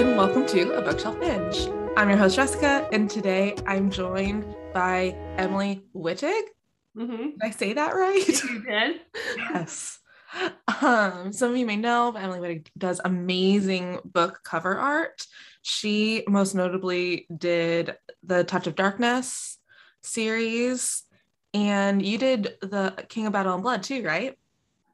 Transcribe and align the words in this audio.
and 0.00 0.16
welcome 0.16 0.46
to 0.46 0.72
A 0.72 0.80
Bookshelf 0.80 1.20
Binge. 1.20 1.68
I'm 1.94 2.08
your 2.08 2.16
host, 2.16 2.34
Jessica, 2.34 2.88
and 2.90 3.10
today 3.10 3.54
I'm 3.66 3.90
joined 3.90 4.46
by 4.72 5.14
Emily 5.36 5.84
Wittig. 5.94 6.40
Mm-hmm. 6.96 7.16
Did 7.16 7.42
I 7.42 7.50
say 7.50 7.74
that 7.74 7.94
right? 7.94 8.26
You 8.26 8.62
did. 8.62 9.00
yes. 9.36 9.98
Um, 10.80 11.34
some 11.34 11.50
of 11.50 11.56
you 11.58 11.66
may 11.66 11.76
know, 11.76 12.12
but 12.12 12.22
Emily 12.22 12.40
Wittig 12.40 12.68
does 12.78 13.02
amazing 13.04 13.98
book 14.02 14.40
cover 14.42 14.78
art. 14.78 15.26
She 15.60 16.24
most 16.26 16.54
notably 16.54 17.26
did 17.36 17.94
the 18.22 18.42
Touch 18.42 18.66
of 18.66 18.76
Darkness 18.76 19.58
series, 20.02 21.02
and 21.52 22.00
you 22.00 22.16
did 22.16 22.54
the 22.62 22.94
King 23.10 23.26
of 23.26 23.34
Battle 23.34 23.52
and 23.52 23.62
Blood 23.62 23.82
too, 23.82 24.02
right? 24.02 24.38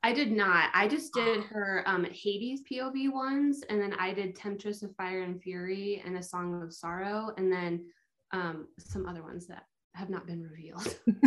I 0.07 0.13
did 0.13 0.31
not. 0.31 0.71
I 0.73 0.87
just 0.87 1.13
did 1.13 1.43
her 1.47 1.83
um, 1.85 2.05
Hades 2.05 2.63
POV 2.71 3.13
ones, 3.13 3.65
and 3.69 3.83
then 3.83 3.93
I 3.95 4.15
did 4.15 4.37
Temptress 4.37 4.85
of 4.85 4.95
Fire 4.95 5.23
and 5.23 5.43
Fury 5.43 6.01
and 6.07 6.17
A 6.17 6.23
Song 6.23 6.63
of 6.63 6.73
Sorrow, 6.73 7.33
and 7.37 7.51
then 7.51 7.87
um, 8.31 8.69
some 8.79 9.09
other 9.09 9.25
ones 9.25 9.49
that 9.49 9.65
have 9.97 10.09
not 10.09 10.25
been 10.25 10.45
revealed. 10.45 10.97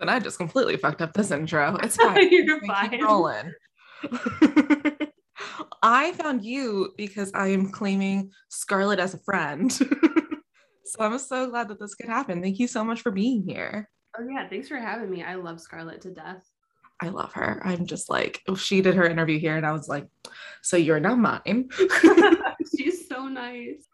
then 0.00 0.08
I 0.08 0.18
just 0.18 0.36
completely 0.36 0.78
fucked 0.78 1.00
up 1.00 1.12
this 1.12 1.30
intro. 1.30 1.76
It's 1.80 1.94
fine. 2.02 2.32
You're 2.32 2.60
fine. 2.66 3.04
rolling. 3.04 3.52
I 5.80 6.10
found 6.14 6.44
you 6.44 6.92
because 6.96 7.30
I 7.36 7.50
am 7.50 7.70
claiming 7.70 8.32
Scarlett 8.48 8.98
as 8.98 9.14
a 9.14 9.18
friend. 9.18 9.70
so 9.72 9.86
I'm 10.98 11.16
so 11.20 11.48
glad 11.48 11.68
that 11.68 11.78
this 11.78 11.94
could 11.94 12.08
happen. 12.08 12.42
Thank 12.42 12.58
you 12.58 12.66
so 12.66 12.82
much 12.82 13.00
for 13.02 13.12
being 13.12 13.44
here. 13.46 13.88
Oh 14.18 14.26
yeah, 14.28 14.48
thanks 14.48 14.66
for 14.66 14.78
having 14.78 15.08
me. 15.08 15.22
I 15.22 15.36
love 15.36 15.60
Scarlett 15.60 16.00
to 16.00 16.10
death. 16.10 16.44
I 17.00 17.08
love 17.08 17.32
her. 17.34 17.62
I'm 17.64 17.86
just 17.86 18.10
like, 18.10 18.42
oh, 18.48 18.54
she 18.54 18.82
did 18.82 18.94
her 18.94 19.08
interview 19.08 19.38
here, 19.38 19.56
and 19.56 19.66
I 19.66 19.72
was 19.72 19.88
like, 19.88 20.06
so 20.62 20.76
you're 20.76 21.00
not 21.00 21.18
mine. 21.18 21.70
She's 22.76 23.08
so 23.08 23.26
nice. 23.26 23.86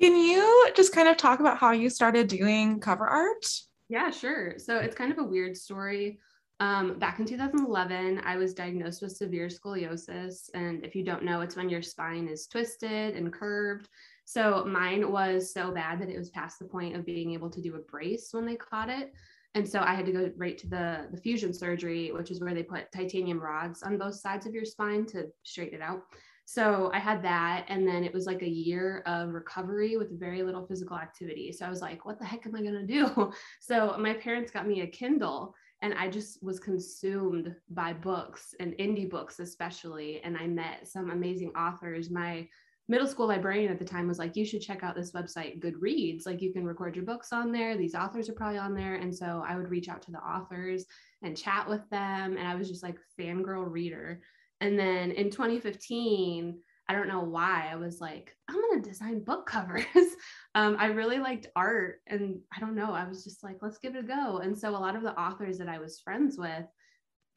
Can 0.00 0.16
you 0.16 0.70
just 0.76 0.94
kind 0.94 1.08
of 1.08 1.16
talk 1.16 1.40
about 1.40 1.58
how 1.58 1.72
you 1.72 1.90
started 1.90 2.28
doing 2.28 2.80
cover 2.80 3.06
art? 3.06 3.46
Yeah, 3.88 4.10
sure. 4.10 4.54
So 4.58 4.78
it's 4.78 4.94
kind 4.94 5.12
of 5.12 5.18
a 5.18 5.24
weird 5.24 5.56
story. 5.56 6.20
Um, 6.60 6.98
back 6.98 7.20
in 7.20 7.24
2011, 7.24 8.20
I 8.24 8.36
was 8.36 8.52
diagnosed 8.52 9.02
with 9.02 9.16
severe 9.16 9.46
scoliosis. 9.46 10.50
And 10.54 10.84
if 10.84 10.94
you 10.94 11.04
don't 11.04 11.24
know, 11.24 11.40
it's 11.40 11.56
when 11.56 11.68
your 11.68 11.82
spine 11.82 12.28
is 12.28 12.46
twisted 12.46 13.16
and 13.16 13.32
curved. 13.32 13.88
So 14.24 14.64
mine 14.64 15.10
was 15.10 15.52
so 15.52 15.70
bad 15.72 16.00
that 16.00 16.08
it 16.08 16.18
was 16.18 16.30
past 16.30 16.58
the 16.58 16.64
point 16.66 16.96
of 16.96 17.06
being 17.06 17.32
able 17.32 17.50
to 17.50 17.62
do 17.62 17.76
a 17.76 17.78
brace 17.78 18.28
when 18.32 18.44
they 18.44 18.56
caught 18.56 18.90
it. 18.90 19.12
And 19.58 19.68
so 19.68 19.80
I 19.80 19.96
had 19.96 20.06
to 20.06 20.12
go 20.12 20.30
right 20.36 20.56
to 20.56 20.68
the, 20.68 21.08
the 21.10 21.16
fusion 21.16 21.52
surgery, 21.52 22.12
which 22.12 22.30
is 22.30 22.40
where 22.40 22.54
they 22.54 22.62
put 22.62 22.92
titanium 22.92 23.40
rods 23.40 23.82
on 23.82 23.98
both 23.98 24.14
sides 24.14 24.46
of 24.46 24.54
your 24.54 24.64
spine 24.64 25.04
to 25.06 25.26
straighten 25.42 25.80
it 25.80 25.82
out. 25.82 26.02
So 26.44 26.92
I 26.94 27.00
had 27.00 27.24
that. 27.24 27.64
And 27.66 27.84
then 27.84 28.04
it 28.04 28.14
was 28.14 28.24
like 28.24 28.42
a 28.42 28.48
year 28.48 29.02
of 29.04 29.30
recovery 29.30 29.96
with 29.96 30.16
very 30.16 30.44
little 30.44 30.64
physical 30.64 30.96
activity. 30.96 31.50
So 31.50 31.66
I 31.66 31.70
was 31.70 31.82
like, 31.82 32.06
what 32.06 32.20
the 32.20 32.24
heck 32.24 32.46
am 32.46 32.54
I 32.54 32.62
going 32.62 32.86
to 32.86 32.86
do? 32.86 33.32
So 33.60 33.96
my 33.98 34.14
parents 34.14 34.52
got 34.52 34.68
me 34.68 34.82
a 34.82 34.86
Kindle 34.86 35.56
and 35.82 35.92
I 35.94 36.08
just 36.08 36.40
was 36.40 36.60
consumed 36.60 37.52
by 37.70 37.94
books 37.94 38.54
and 38.60 38.74
indie 38.74 39.10
books, 39.10 39.40
especially. 39.40 40.20
And 40.22 40.36
I 40.36 40.46
met 40.46 40.86
some 40.86 41.10
amazing 41.10 41.50
authors. 41.56 42.10
My 42.10 42.46
middle 42.88 43.06
school 43.06 43.26
librarian 43.26 43.70
at 43.70 43.78
the 43.78 43.84
time 43.84 44.08
was 44.08 44.18
like, 44.18 44.34
you 44.34 44.44
should 44.44 44.62
check 44.62 44.82
out 44.82 44.96
this 44.96 45.12
website, 45.12 45.60
Goodreads. 45.60 46.26
Like, 46.26 46.40
you 46.40 46.52
can 46.52 46.64
record 46.64 46.96
your 46.96 47.04
books 47.04 47.32
on 47.32 47.52
there. 47.52 47.76
These 47.76 47.94
authors 47.94 48.28
are 48.28 48.34
probably 48.34 48.58
on 48.58 48.74
there. 48.74 48.94
And 48.94 49.14
so 49.14 49.44
I 49.46 49.56
would 49.56 49.70
reach 49.70 49.88
out 49.88 50.02
to 50.02 50.10
the 50.10 50.18
authors 50.18 50.86
and 51.22 51.36
chat 51.36 51.68
with 51.68 51.88
them. 51.90 52.36
And 52.36 52.48
I 52.48 52.54
was 52.54 52.68
just 52.68 52.82
like 52.82 52.98
fangirl 53.18 53.70
reader. 53.70 54.22
And 54.60 54.78
then 54.78 55.12
in 55.12 55.30
2015, 55.30 56.58
I 56.88 56.94
don't 56.94 57.08
know 57.08 57.20
why 57.20 57.68
I 57.70 57.76
was 57.76 58.00
like, 58.00 58.34
I'm 58.48 58.56
gonna 58.56 58.80
design 58.80 59.22
book 59.22 59.46
covers. 59.46 59.84
um, 60.54 60.76
I 60.78 60.86
really 60.86 61.18
liked 61.18 61.48
art, 61.54 62.00
and 62.06 62.40
I 62.56 62.60
don't 62.60 62.74
know, 62.74 62.92
I 62.92 63.06
was 63.06 63.24
just 63.24 63.44
like, 63.44 63.58
let's 63.60 63.78
give 63.78 63.94
it 63.94 64.04
a 64.04 64.06
go. 64.06 64.38
And 64.38 64.58
so 64.58 64.70
a 64.70 64.78
lot 64.78 64.96
of 64.96 65.02
the 65.02 65.18
authors 65.18 65.58
that 65.58 65.68
I 65.68 65.78
was 65.78 66.00
friends 66.00 66.38
with, 66.38 66.64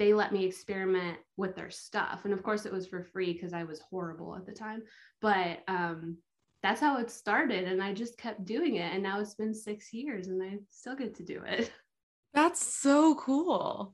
they 0.01 0.15
let 0.15 0.33
me 0.33 0.45
experiment 0.45 1.19
with 1.37 1.55
their 1.55 1.69
stuff, 1.69 2.21
and 2.25 2.33
of 2.33 2.41
course 2.41 2.65
it 2.65 2.73
was 2.73 2.87
for 2.87 3.03
free 3.03 3.33
because 3.33 3.53
I 3.53 3.65
was 3.65 3.81
horrible 3.81 4.35
at 4.35 4.47
the 4.47 4.51
time. 4.51 4.81
But 5.21 5.59
um, 5.67 6.17
that's 6.63 6.81
how 6.81 6.97
it 6.97 7.11
started, 7.11 7.65
and 7.65 7.83
I 7.83 7.93
just 7.93 8.17
kept 8.17 8.43
doing 8.43 8.77
it, 8.77 8.91
and 8.91 9.03
now 9.03 9.19
it's 9.19 9.35
been 9.35 9.53
six 9.53 9.93
years, 9.93 10.25
and 10.25 10.41
I 10.41 10.57
still 10.71 10.95
get 10.95 11.13
to 11.17 11.23
do 11.23 11.43
it. 11.45 11.71
That's 12.33 12.65
so 12.65 13.13
cool. 13.13 13.93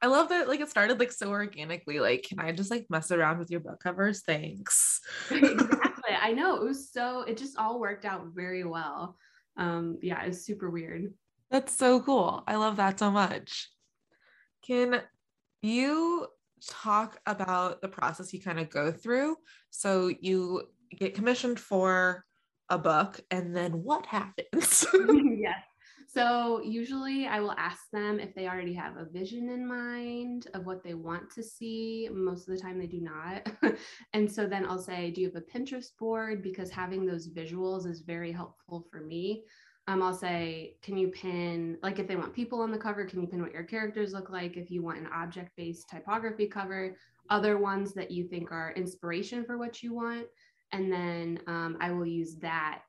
I 0.00 0.08
love 0.08 0.30
that 0.30 0.48
like 0.48 0.58
it 0.58 0.70
started 0.70 0.98
like 0.98 1.12
so 1.12 1.28
organically. 1.28 2.00
Like, 2.00 2.24
can 2.24 2.40
I 2.40 2.50
just 2.50 2.72
like 2.72 2.86
mess 2.90 3.12
around 3.12 3.38
with 3.38 3.50
your 3.50 3.60
book 3.60 3.78
covers? 3.78 4.22
Thanks. 4.22 5.00
exactly. 5.30 6.16
I 6.20 6.32
know 6.32 6.56
it 6.56 6.62
was 6.62 6.90
so 6.90 7.22
it 7.22 7.36
just 7.36 7.56
all 7.58 7.78
worked 7.78 8.04
out 8.04 8.26
very 8.34 8.64
well. 8.64 9.16
Um, 9.56 9.98
yeah, 10.02 10.24
it's 10.24 10.44
super 10.44 10.68
weird. 10.68 11.14
That's 11.50 11.76
so 11.76 12.00
cool. 12.00 12.42
I 12.48 12.56
love 12.56 12.76
that 12.76 12.98
so 12.98 13.12
much. 13.12 13.68
Can 14.66 15.02
you 15.62 16.26
talk 16.68 17.18
about 17.26 17.80
the 17.80 17.88
process 17.88 18.32
you 18.32 18.40
kind 18.40 18.60
of 18.60 18.70
go 18.70 18.92
through? 18.92 19.36
So 19.70 20.08
you 20.20 20.62
get 20.96 21.14
commissioned 21.14 21.58
for 21.58 22.24
a 22.68 22.78
book 22.78 23.20
and 23.30 23.54
then 23.54 23.82
what 23.82 24.06
happens? 24.06 24.86
yes. 25.36 25.58
So 26.08 26.60
usually 26.62 27.26
I 27.26 27.40
will 27.40 27.52
ask 27.52 27.78
them 27.90 28.20
if 28.20 28.34
they 28.34 28.46
already 28.46 28.74
have 28.74 28.98
a 28.98 29.06
vision 29.06 29.48
in 29.48 29.66
mind 29.66 30.46
of 30.52 30.66
what 30.66 30.84
they 30.84 30.92
want 30.92 31.30
to 31.34 31.42
see. 31.42 32.08
Most 32.12 32.48
of 32.48 32.54
the 32.54 32.60
time 32.60 32.78
they 32.78 32.86
do 32.86 33.00
not. 33.00 33.50
and 34.12 34.30
so 34.30 34.46
then 34.46 34.66
I'll 34.66 34.78
say, 34.78 35.10
Do 35.10 35.22
you 35.22 35.30
have 35.32 35.42
a 35.42 35.58
Pinterest 35.58 35.96
board? 35.98 36.42
Because 36.42 36.70
having 36.70 37.06
those 37.06 37.30
visuals 37.30 37.86
is 37.86 38.02
very 38.02 38.30
helpful 38.30 38.86
for 38.90 39.00
me. 39.00 39.44
Um, 39.88 40.02
I'll 40.02 40.14
say, 40.14 40.76
Can 40.82 40.96
you 40.96 41.08
pin, 41.08 41.78
like 41.82 41.98
if 41.98 42.06
they 42.06 42.16
want 42.16 42.34
people 42.34 42.60
on 42.60 42.70
the 42.70 42.78
cover, 42.78 43.04
can 43.04 43.20
you 43.20 43.26
pin 43.26 43.42
what 43.42 43.52
your 43.52 43.64
characters 43.64 44.12
look 44.12 44.30
like? 44.30 44.56
If 44.56 44.70
you 44.70 44.82
want 44.82 44.98
an 44.98 45.08
object 45.12 45.50
based 45.56 45.88
typography 45.88 46.46
cover, 46.46 46.96
other 47.30 47.58
ones 47.58 47.92
that 47.94 48.10
you 48.10 48.24
think 48.24 48.52
are 48.52 48.72
inspiration 48.76 49.44
for 49.44 49.58
what 49.58 49.82
you 49.82 49.94
want. 49.94 50.26
And 50.72 50.90
then 50.90 51.40
um, 51.46 51.76
I 51.80 51.90
will 51.90 52.06
use 52.06 52.36
that 52.36 52.82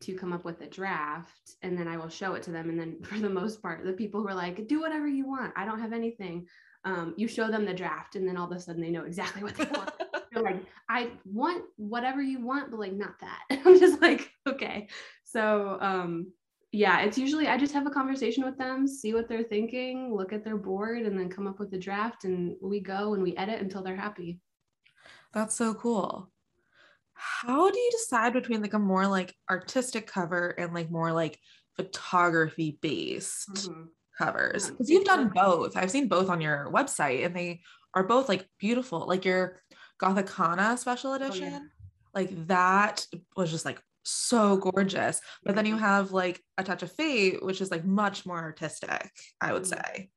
to 0.00 0.14
come 0.14 0.32
up 0.32 0.44
with 0.44 0.60
a 0.60 0.66
draft 0.66 1.56
and 1.62 1.76
then 1.76 1.88
I 1.88 1.96
will 1.96 2.08
show 2.08 2.34
it 2.34 2.42
to 2.44 2.50
them. 2.50 2.70
And 2.70 2.78
then 2.78 2.96
for 3.02 3.18
the 3.18 3.28
most 3.28 3.62
part, 3.62 3.84
the 3.84 3.92
people 3.92 4.20
who 4.20 4.28
are 4.28 4.34
like, 4.34 4.66
do 4.68 4.80
whatever 4.80 5.08
you 5.08 5.26
want. 5.26 5.52
I 5.56 5.64
don't 5.64 5.80
have 5.80 5.92
anything. 5.92 6.46
Um, 6.84 7.14
you 7.16 7.26
show 7.26 7.50
them 7.50 7.64
the 7.64 7.74
draft 7.74 8.14
and 8.14 8.26
then 8.26 8.36
all 8.36 8.50
of 8.50 8.56
a 8.56 8.60
sudden 8.60 8.80
they 8.80 8.90
know 8.90 9.04
exactly 9.04 9.42
what 9.42 9.56
they 9.56 9.64
want. 9.74 9.90
They're 10.32 10.42
like, 10.42 10.62
I 10.88 11.10
want 11.24 11.64
whatever 11.76 12.22
you 12.22 12.40
want, 12.44 12.70
but 12.70 12.80
like 12.80 12.92
not 12.92 13.18
that. 13.20 13.40
I'm 13.50 13.78
just 13.78 14.00
like, 14.00 14.30
okay. 14.46 14.88
So 15.30 15.76
um 15.80 16.32
yeah, 16.70 17.00
it's 17.00 17.16
usually 17.18 17.48
I 17.48 17.56
just 17.56 17.72
have 17.74 17.86
a 17.86 17.90
conversation 17.90 18.44
with 18.44 18.58
them, 18.58 18.86
see 18.86 19.14
what 19.14 19.28
they're 19.28 19.42
thinking, 19.42 20.14
look 20.14 20.32
at 20.32 20.44
their 20.44 20.56
board, 20.56 21.02
and 21.06 21.18
then 21.18 21.30
come 21.30 21.46
up 21.46 21.58
with 21.58 21.72
a 21.72 21.78
draft 21.78 22.24
and 22.24 22.56
we 22.62 22.80
go 22.80 23.14
and 23.14 23.22
we 23.22 23.36
edit 23.36 23.60
until 23.60 23.82
they're 23.82 23.96
happy. 23.96 24.40
That's 25.32 25.54
so 25.54 25.74
cool. 25.74 26.30
How 27.14 27.70
do 27.70 27.78
you 27.78 27.90
decide 27.90 28.32
between 28.32 28.62
like 28.62 28.74
a 28.74 28.78
more 28.78 29.06
like 29.06 29.34
artistic 29.50 30.06
cover 30.06 30.48
and 30.50 30.72
like 30.72 30.90
more 30.90 31.12
like 31.12 31.38
photography 31.76 32.78
based 32.80 33.48
Mhm. 33.50 33.88
covers? 34.16 34.64
Yeah, 34.64 34.70
Because 34.72 34.90
you've 34.90 35.04
done 35.04 35.30
both. 35.34 35.76
I've 35.76 35.90
seen 35.90 36.08
both 36.08 36.28
on 36.30 36.40
your 36.40 36.70
website 36.70 37.24
and 37.24 37.34
they 37.34 37.62
are 37.94 38.04
both 38.04 38.28
like 38.28 38.46
beautiful. 38.58 39.06
Like 39.06 39.24
your 39.24 39.60
Gothikana 40.00 40.78
special 40.78 41.14
edition, 41.14 41.70
like 42.14 42.30
that 42.46 43.06
was 43.36 43.50
just 43.50 43.64
like 43.64 43.82
so 44.10 44.56
gorgeous. 44.56 45.20
But 45.44 45.54
then 45.56 45.66
you 45.66 45.76
have 45.76 46.12
like 46.12 46.42
a 46.56 46.64
touch 46.64 46.82
of 46.82 46.92
fate, 46.92 47.42
which 47.42 47.60
is 47.60 47.70
like 47.70 47.84
much 47.84 48.26
more 48.26 48.38
artistic, 48.38 49.10
I 49.40 49.52
would 49.52 49.64
Mhm. 49.64 49.66
say. 49.66 50.10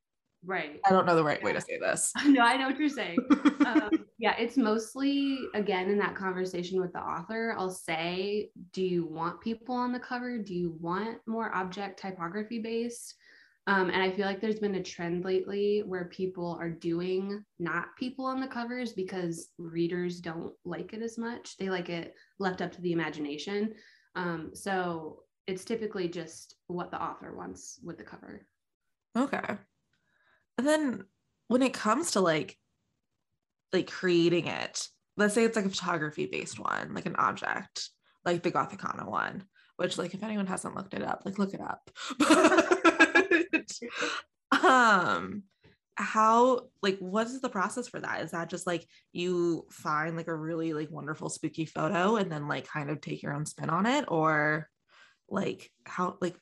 Right. 0.43 0.79
I 0.85 0.89
don't 0.89 1.05
know 1.05 1.15
the 1.15 1.23
right 1.23 1.41
way 1.43 1.53
to 1.53 1.61
say 1.61 1.77
this. 1.79 2.11
no, 2.25 2.41
I 2.41 2.57
know 2.57 2.67
what 2.67 2.79
you're 2.79 2.89
saying. 2.89 3.19
um, 3.65 3.91
yeah, 4.17 4.35
it's 4.37 4.57
mostly 4.57 5.39
again 5.53 5.89
in 5.89 5.99
that 5.99 6.15
conversation 6.15 6.81
with 6.81 6.93
the 6.93 6.99
author. 6.99 7.55
I'll 7.57 7.69
say, 7.69 8.49
do 8.73 8.81
you 8.81 9.05
want 9.05 9.41
people 9.41 9.75
on 9.75 9.93
the 9.93 9.99
cover? 9.99 10.39
Do 10.39 10.55
you 10.55 10.75
want 10.79 11.19
more 11.27 11.53
object 11.55 11.99
typography 11.99 12.59
based? 12.59 13.15
Um, 13.67 13.89
and 13.89 14.01
I 14.01 14.11
feel 14.11 14.25
like 14.25 14.41
there's 14.41 14.59
been 14.59 14.75
a 14.75 14.83
trend 14.83 15.23
lately 15.23 15.83
where 15.85 16.05
people 16.05 16.57
are 16.59 16.69
doing 16.69 17.45
not 17.59 17.95
people 17.97 18.25
on 18.25 18.41
the 18.41 18.47
covers 18.47 18.93
because 18.93 19.49
readers 19.59 20.19
don't 20.19 20.53
like 20.65 20.93
it 20.93 21.01
as 21.03 21.17
much. 21.17 21.57
They 21.57 21.69
like 21.69 21.89
it 21.89 22.15
left 22.39 22.61
up 22.61 22.71
to 22.71 22.81
the 22.81 22.91
imagination. 22.91 23.75
Um, 24.15 24.51
so 24.53 25.23
it's 25.45 25.63
typically 25.63 26.07
just 26.07 26.55
what 26.67 26.89
the 26.89 27.01
author 27.01 27.35
wants 27.35 27.79
with 27.83 27.97
the 27.97 28.03
cover. 28.03 28.45
Okay. 29.15 29.57
And 30.57 30.67
then 30.67 31.03
when 31.47 31.61
it 31.61 31.73
comes 31.73 32.11
to 32.11 32.21
like 32.21 32.57
like 33.71 33.89
creating 33.89 34.47
it, 34.47 34.87
let's 35.17 35.33
say 35.33 35.43
it's 35.43 35.55
like 35.55 35.65
a 35.65 35.69
photography 35.69 36.25
based 36.25 36.59
one, 36.59 36.93
like 36.93 37.05
an 37.05 37.15
object, 37.15 37.89
like 38.25 38.41
the 38.41 38.51
Gothikana 38.51 39.07
one, 39.07 39.45
which 39.77 39.97
like 39.97 40.13
if 40.13 40.23
anyone 40.23 40.47
hasn't 40.47 40.75
looked 40.75 40.93
it 40.93 41.03
up, 41.03 41.21
like 41.25 41.37
look 41.37 41.53
it 41.53 41.61
up. 41.61 41.89
Um 44.63 45.43
how 45.95 46.67
like 46.81 46.97
what 46.99 47.27
is 47.27 47.41
the 47.41 47.49
process 47.49 47.87
for 47.87 47.99
that? 47.99 48.21
Is 48.21 48.31
that 48.31 48.49
just 48.49 48.67
like 48.67 48.85
you 49.13 49.65
find 49.71 50.17
like 50.17 50.27
a 50.27 50.35
really 50.35 50.73
like 50.73 50.91
wonderful 50.91 51.29
spooky 51.29 51.65
photo 51.65 52.15
and 52.17 52.31
then 52.31 52.47
like 52.47 52.67
kind 52.67 52.89
of 52.89 53.01
take 53.01 53.23
your 53.23 53.33
own 53.33 53.45
spin 53.45 53.69
on 53.69 53.85
it? 53.85 54.05
Or 54.07 54.67
like 55.29 55.71
how 55.85 56.17
like 56.21 56.35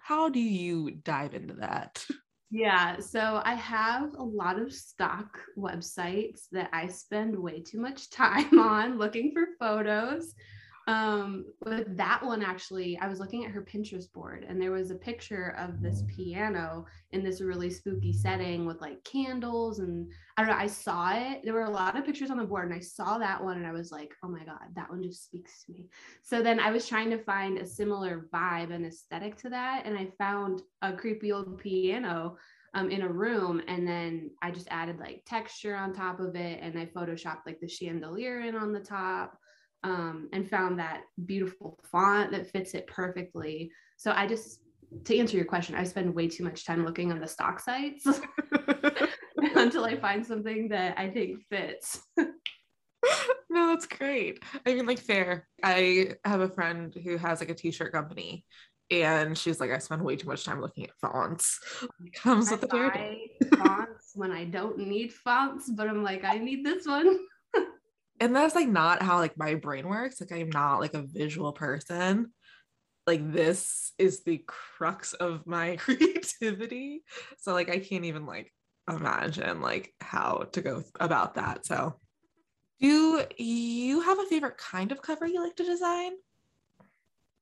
how 0.00 0.28
do 0.28 0.40
you 0.40 0.92
dive 1.02 1.34
into 1.34 1.54
that? 1.54 2.04
Yeah 2.50 3.00
so 3.00 3.42
i 3.44 3.54
have 3.54 4.14
a 4.14 4.22
lot 4.22 4.60
of 4.60 4.72
stock 4.72 5.40
websites 5.58 6.42
that 6.52 6.70
i 6.72 6.86
spend 6.86 7.36
way 7.36 7.60
too 7.60 7.80
much 7.80 8.08
time 8.24 8.58
on 8.58 8.98
looking 8.98 9.32
for 9.32 9.46
photos 9.58 10.32
um 10.88 11.44
with 11.64 11.96
that 11.96 12.24
one 12.24 12.42
actually 12.42 12.96
i 12.98 13.08
was 13.08 13.18
looking 13.18 13.44
at 13.44 13.50
her 13.50 13.62
pinterest 13.62 14.12
board 14.12 14.46
and 14.48 14.62
there 14.62 14.70
was 14.70 14.92
a 14.92 14.94
picture 14.94 15.56
of 15.58 15.80
this 15.80 16.04
piano 16.06 16.86
in 17.10 17.24
this 17.24 17.40
really 17.40 17.70
spooky 17.70 18.12
setting 18.12 18.64
with 18.64 18.80
like 18.80 19.02
candles 19.02 19.80
and 19.80 20.08
i 20.36 20.42
don't 20.42 20.50
know 20.50 20.56
i 20.56 20.66
saw 20.66 21.12
it. 21.12 21.40
There 21.42 21.54
were 21.54 21.62
a 21.62 21.70
lot 21.70 21.96
of 21.96 22.04
pictures 22.04 22.30
on 22.30 22.36
the 22.36 22.44
board 22.44 22.66
and 22.66 22.74
i 22.74 22.78
saw 22.78 23.18
that 23.18 23.42
one 23.42 23.56
and 23.56 23.66
i 23.66 23.72
was 23.72 23.90
like 23.90 24.14
oh 24.22 24.28
my 24.28 24.44
god 24.44 24.68
that 24.76 24.88
one 24.88 25.02
just 25.02 25.24
speaks 25.24 25.64
to 25.64 25.72
me. 25.72 25.88
So 26.22 26.40
then 26.40 26.60
i 26.60 26.70
was 26.70 26.86
trying 26.86 27.10
to 27.10 27.18
find 27.18 27.58
a 27.58 27.66
similar 27.66 28.28
vibe 28.32 28.72
and 28.72 28.86
aesthetic 28.86 29.36
to 29.38 29.48
that 29.50 29.86
and 29.86 29.98
i 29.98 30.06
found 30.18 30.62
a 30.82 30.92
creepy 30.92 31.32
old 31.32 31.58
piano 31.58 32.36
um, 32.74 32.90
in 32.90 33.02
a 33.02 33.08
room 33.08 33.60
and 33.66 33.88
then 33.88 34.30
i 34.42 34.52
just 34.52 34.68
added 34.70 34.98
like 35.00 35.22
texture 35.26 35.74
on 35.74 35.92
top 35.92 36.20
of 36.20 36.36
it 36.36 36.60
and 36.62 36.78
i 36.78 36.86
photoshopped 36.86 37.46
like 37.46 37.58
the 37.60 37.68
chandelier 37.68 38.40
in 38.40 38.54
on 38.54 38.72
the 38.72 38.80
top 38.80 39.38
um, 39.86 40.28
and 40.32 40.50
found 40.50 40.80
that 40.80 41.02
beautiful 41.26 41.78
font 41.92 42.32
that 42.32 42.50
fits 42.50 42.74
it 42.74 42.88
perfectly. 42.88 43.70
So 43.96 44.12
I 44.14 44.26
just, 44.26 44.60
to 45.04 45.16
answer 45.16 45.36
your 45.36 45.46
question, 45.46 45.76
I 45.76 45.84
spend 45.84 46.12
way 46.12 46.26
too 46.26 46.42
much 46.42 46.66
time 46.66 46.84
looking 46.84 47.12
on 47.12 47.20
the 47.20 47.28
stock 47.28 47.60
sites 47.60 48.04
until 49.54 49.84
I 49.84 49.96
find 49.96 50.26
something 50.26 50.68
that 50.70 50.98
I 50.98 51.08
think 51.08 51.40
fits. 51.48 52.00
no, 52.18 53.68
that's 53.68 53.86
great. 53.86 54.42
I 54.66 54.74
mean, 54.74 54.86
like, 54.86 54.98
fair. 54.98 55.46
I 55.62 56.14
have 56.24 56.40
a 56.40 56.48
friend 56.48 56.92
who 56.92 57.16
has 57.16 57.38
like 57.38 57.50
a 57.50 57.54
t 57.54 57.70
shirt 57.70 57.92
company. 57.92 58.44
And 58.90 59.38
she's 59.38 59.60
like, 59.60 59.70
I 59.70 59.78
spend 59.78 60.02
way 60.02 60.16
too 60.16 60.28
much 60.28 60.44
time 60.44 60.60
looking 60.60 60.84
at 60.84 60.96
fonts. 61.00 61.60
comes 62.14 62.48
I 62.48 62.52
with 62.52 62.60
the 62.62 62.66
territory. 62.68 63.30
fonts 63.56 64.12
when 64.14 64.32
I 64.32 64.44
don't 64.44 64.78
need 64.78 65.12
fonts, 65.12 65.70
but 65.70 65.88
I'm 65.88 66.02
like, 66.02 66.24
I 66.24 66.38
need 66.38 66.64
this 66.64 66.86
one 66.86 67.18
and 68.20 68.34
that's 68.34 68.54
like 68.54 68.68
not 68.68 69.02
how 69.02 69.18
like 69.18 69.36
my 69.36 69.54
brain 69.54 69.88
works 69.88 70.20
like 70.20 70.32
i'm 70.32 70.50
not 70.50 70.80
like 70.80 70.94
a 70.94 71.02
visual 71.02 71.52
person 71.52 72.32
like 73.06 73.32
this 73.32 73.92
is 73.98 74.22
the 74.24 74.42
crux 74.46 75.12
of 75.14 75.46
my 75.46 75.76
creativity 75.80 77.02
so 77.38 77.52
like 77.52 77.68
i 77.68 77.78
can't 77.78 78.04
even 78.04 78.26
like 78.26 78.52
imagine 78.88 79.60
like 79.60 79.92
how 80.00 80.46
to 80.52 80.60
go 80.60 80.84
about 81.00 81.34
that 81.34 81.66
so. 81.66 81.98
Do 82.80 83.24
you 83.38 84.00
have 84.02 84.18
a 84.18 84.26
favorite 84.26 84.58
kind 84.58 84.92
of 84.92 85.00
cover 85.00 85.26
you 85.26 85.42
like 85.42 85.56
to 85.56 85.64
design? 85.64 86.12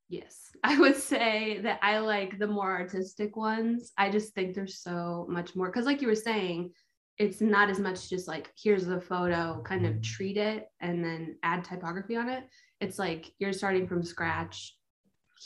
Yes. 0.09 0.53
I 0.65 0.79
would 0.79 0.97
say 0.97 1.61
that 1.63 1.81
i 1.83 1.99
like 1.99 2.39
the 2.39 2.47
more 2.47 2.71
artistic 2.71 3.37
ones. 3.37 3.93
I 3.99 4.11
just 4.11 4.33
think 4.35 4.55
there's 4.55 4.79
so 4.79 5.27
much 5.29 5.57
more 5.57 5.67
because 5.67 5.87
like 5.87 6.01
you 6.01 6.09
were 6.09 6.15
saying 6.15 6.71
it's 7.19 7.41
not 7.41 7.71
as 7.71 7.79
much 7.79 8.09
just 8.09 8.27
like 8.27 8.53
here's 8.61 8.87
the 8.87 9.01
photo 9.01 9.63
kind 9.65 9.87
of 9.87 10.03
treat 10.03 10.37
it 10.37 10.69
and 10.81 11.05
then 11.05 11.37
add 11.43 11.65
typography 11.65 12.17
on 12.17 12.29
it. 12.29 12.45
It's 12.81 12.99
like 12.99 13.33
you're 13.39 13.53
starting 13.53 13.87
from 13.87 14.03
scratch. 14.03 14.77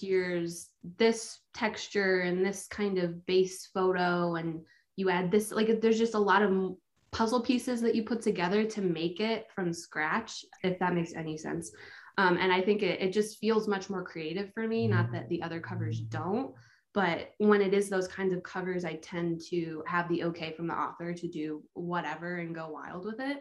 Here's 0.01 0.71
this 0.97 1.41
texture 1.55 2.21
and 2.21 2.45
this 2.45 2.67
kind 2.69 2.99
of 2.99 3.27
base 3.27 3.69
photo 3.75 4.37
and 4.37 4.61
you 4.97 5.11
add 5.11 5.31
this 5.31 5.53
like 5.53 5.81
there's 5.81 5.99
just 5.99 6.15
a 6.15 6.19
lot 6.19 6.43
of 6.43 6.77
puzzle 7.11 7.41
pieces 7.41 7.81
that 7.81 7.95
you 7.95 8.03
put 8.03 8.23
together 8.23 8.65
to 8.65 8.81
make 8.81 9.21
it 9.21 9.47
from 9.55 9.73
scratch 9.73 10.45
if 10.63 10.79
that 10.79 10.95
makes 10.95 11.15
any 11.15 11.37
sense. 11.37 11.71
Um, 12.19 12.37
and 12.37 12.53
i 12.53 12.61
think 12.61 12.83
it, 12.83 13.01
it 13.01 13.13
just 13.13 13.39
feels 13.39 13.69
much 13.69 13.89
more 13.89 14.03
creative 14.03 14.53
for 14.53 14.67
me 14.67 14.89
not 14.89 15.13
that 15.13 15.29
the 15.29 15.41
other 15.41 15.61
covers 15.61 16.01
don't 16.01 16.53
but 16.99 17.31
when 17.39 17.61
it 17.61 17.73
is 17.73 17.89
those 17.89 18.09
kinds 18.09 18.33
of 18.33 18.43
covers 18.43 18.85
i 18.85 18.95
tend 18.95 19.41
to 19.41 19.85
have 19.87 20.09
the 20.09 20.25
okay 20.25 20.53
from 20.53 20.67
the 20.67 20.75
author 20.75 21.15
to 21.15 21.29
do 21.29 21.63
whatever 21.75 22.39
and 22.39 22.57
go 22.57 22.69
wild 22.69 23.05
with 23.05 23.21
it 23.21 23.39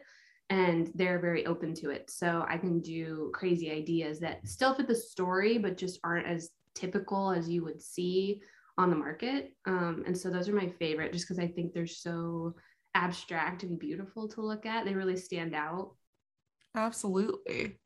and 0.52 0.92
they're 0.96 1.20
very 1.20 1.46
open 1.46 1.74
to 1.74 1.90
it. 1.90 2.10
So 2.10 2.46
i 2.48 2.56
can 2.58 2.80
do 2.80 3.32
crazy 3.34 3.72
ideas 3.72 4.20
that 4.20 4.48
still 4.48 4.76
fit 4.76 4.88
the 4.88 4.96
story 4.96 5.58
but 5.58 5.76
just 5.76 6.00
aren't 6.04 6.28
as 6.28 6.52
typical 6.76 7.32
as 7.32 7.50
you 7.50 7.64
would 7.64 7.82
see 7.82 8.42
on 8.78 8.92
the 8.92 8.96
market. 8.96 9.54
Um, 9.66 10.04
and 10.06 10.16
so 10.16 10.30
those 10.30 10.48
are 10.48 10.54
my 10.54 10.70
favorite 10.78 11.12
just 11.12 11.26
because 11.26 11.40
i 11.40 11.48
think 11.48 11.74
they're 11.74 11.88
so 11.88 12.54
abstract 12.94 13.64
and 13.64 13.80
beautiful 13.80 14.28
to 14.30 14.42
look 14.42 14.68
at. 14.68 14.86
They 14.86 14.94
really 14.94 15.18
stand 15.18 15.56
out. 15.56 15.96
Absolutely. 16.76 17.80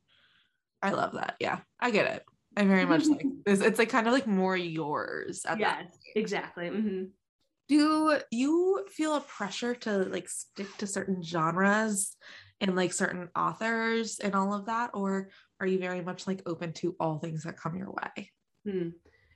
I 0.82 0.92
love 0.92 1.14
that. 1.14 1.36
Yeah 1.40 1.60
i 1.80 1.92
get 1.92 2.08
it 2.16 2.26
I 2.58 2.66
very 2.66 2.86
much 2.86 3.06
like 3.08 3.26
this. 3.46 3.62
It's 3.62 3.80
like 3.80 3.90
kind 3.90 4.08
of 4.08 4.14
like 4.14 4.28
more 4.28 4.58
yours. 4.58 5.46
At 5.46 5.60
yes, 5.60 5.86
exactly. 6.16 6.70
Mm-hmm. 6.70 7.04
Do 7.70 8.20
you 8.32 8.86
feel 8.92 9.16
a 9.16 9.22
pressure 9.22 9.76
to 9.76 10.00
like 10.00 10.28
stick 10.28 10.68
to 10.78 10.88
certain 10.88 11.24
genres 11.24 12.16
and 12.60 12.76
like 12.76 12.92
certain 12.92 13.30
authors 13.36 14.20
and 14.20 14.36
all 14.36 14.54
of 14.54 14.66
that, 14.66 14.92
or 14.94 15.30
are 15.60 15.68
you 15.68 15.80
very 15.80 16.02
much 16.02 16.28
like 16.28 16.42
open 16.46 16.74
to 16.74 16.96
all 17.00 17.20
things 17.20 17.44
that 17.44 17.58
come 17.58 17.78
your 17.78 17.92
way? 17.92 18.32
Hmm. 18.66 18.90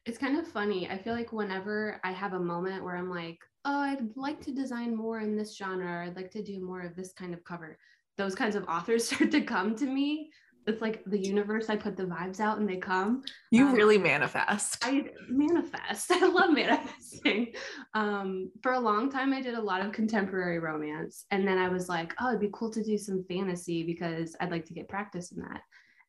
It's 0.05 0.17
kind 0.17 0.37
of 0.37 0.47
funny. 0.47 0.87
I 0.89 0.97
feel 0.97 1.13
like 1.13 1.33
whenever 1.33 1.99
I 2.03 2.11
have 2.11 2.33
a 2.33 2.39
moment 2.39 2.83
where 2.83 2.95
I'm 2.95 3.09
like, 3.09 3.39
oh, 3.63 3.79
I'd 3.79 4.15
like 4.15 4.39
to 4.41 4.51
design 4.51 4.95
more 4.95 5.19
in 5.19 5.35
this 5.35 5.57
genre, 5.57 6.05
I'd 6.05 6.15
like 6.15 6.29
to 6.31 6.43
do 6.43 6.63
more 6.63 6.81
of 6.81 6.95
this 6.95 7.13
kind 7.13 7.33
of 7.33 7.43
cover, 7.43 7.77
those 8.17 8.35
kinds 8.35 8.55
of 8.55 8.65
authors 8.65 9.05
start 9.09 9.31
to 9.31 9.41
come 9.41 9.75
to 9.77 9.85
me 9.85 10.29
it's 10.67 10.81
like 10.81 11.03
the 11.05 11.19
universe. 11.19 11.69
I 11.69 11.75
put 11.75 11.95
the 11.95 12.05
vibes 12.05 12.39
out 12.39 12.57
and 12.57 12.67
they 12.67 12.77
come. 12.77 13.23
You 13.51 13.67
um, 13.67 13.73
really 13.73 13.97
manifest. 13.97 14.83
I 14.83 15.05
manifest. 15.29 16.11
I 16.11 16.25
love 16.25 16.51
manifesting. 16.51 17.53
Um, 17.93 18.51
for 18.63 18.73
a 18.73 18.79
long 18.79 19.11
time, 19.11 19.31
I 19.31 19.41
did 19.41 19.53
a 19.53 19.61
lot 19.61 19.85
of 19.85 19.91
contemporary 19.91 20.59
romance. 20.59 21.25
And 21.31 21.47
then 21.47 21.57
I 21.57 21.69
was 21.69 21.87
like, 21.87 22.13
oh, 22.19 22.29
it'd 22.29 22.41
be 22.41 22.49
cool 22.51 22.71
to 22.71 22.83
do 22.83 22.97
some 22.97 23.23
fantasy 23.27 23.83
because 23.83 24.35
I'd 24.39 24.51
like 24.51 24.65
to 24.65 24.73
get 24.73 24.89
practice 24.89 25.31
in 25.31 25.41
that. 25.41 25.61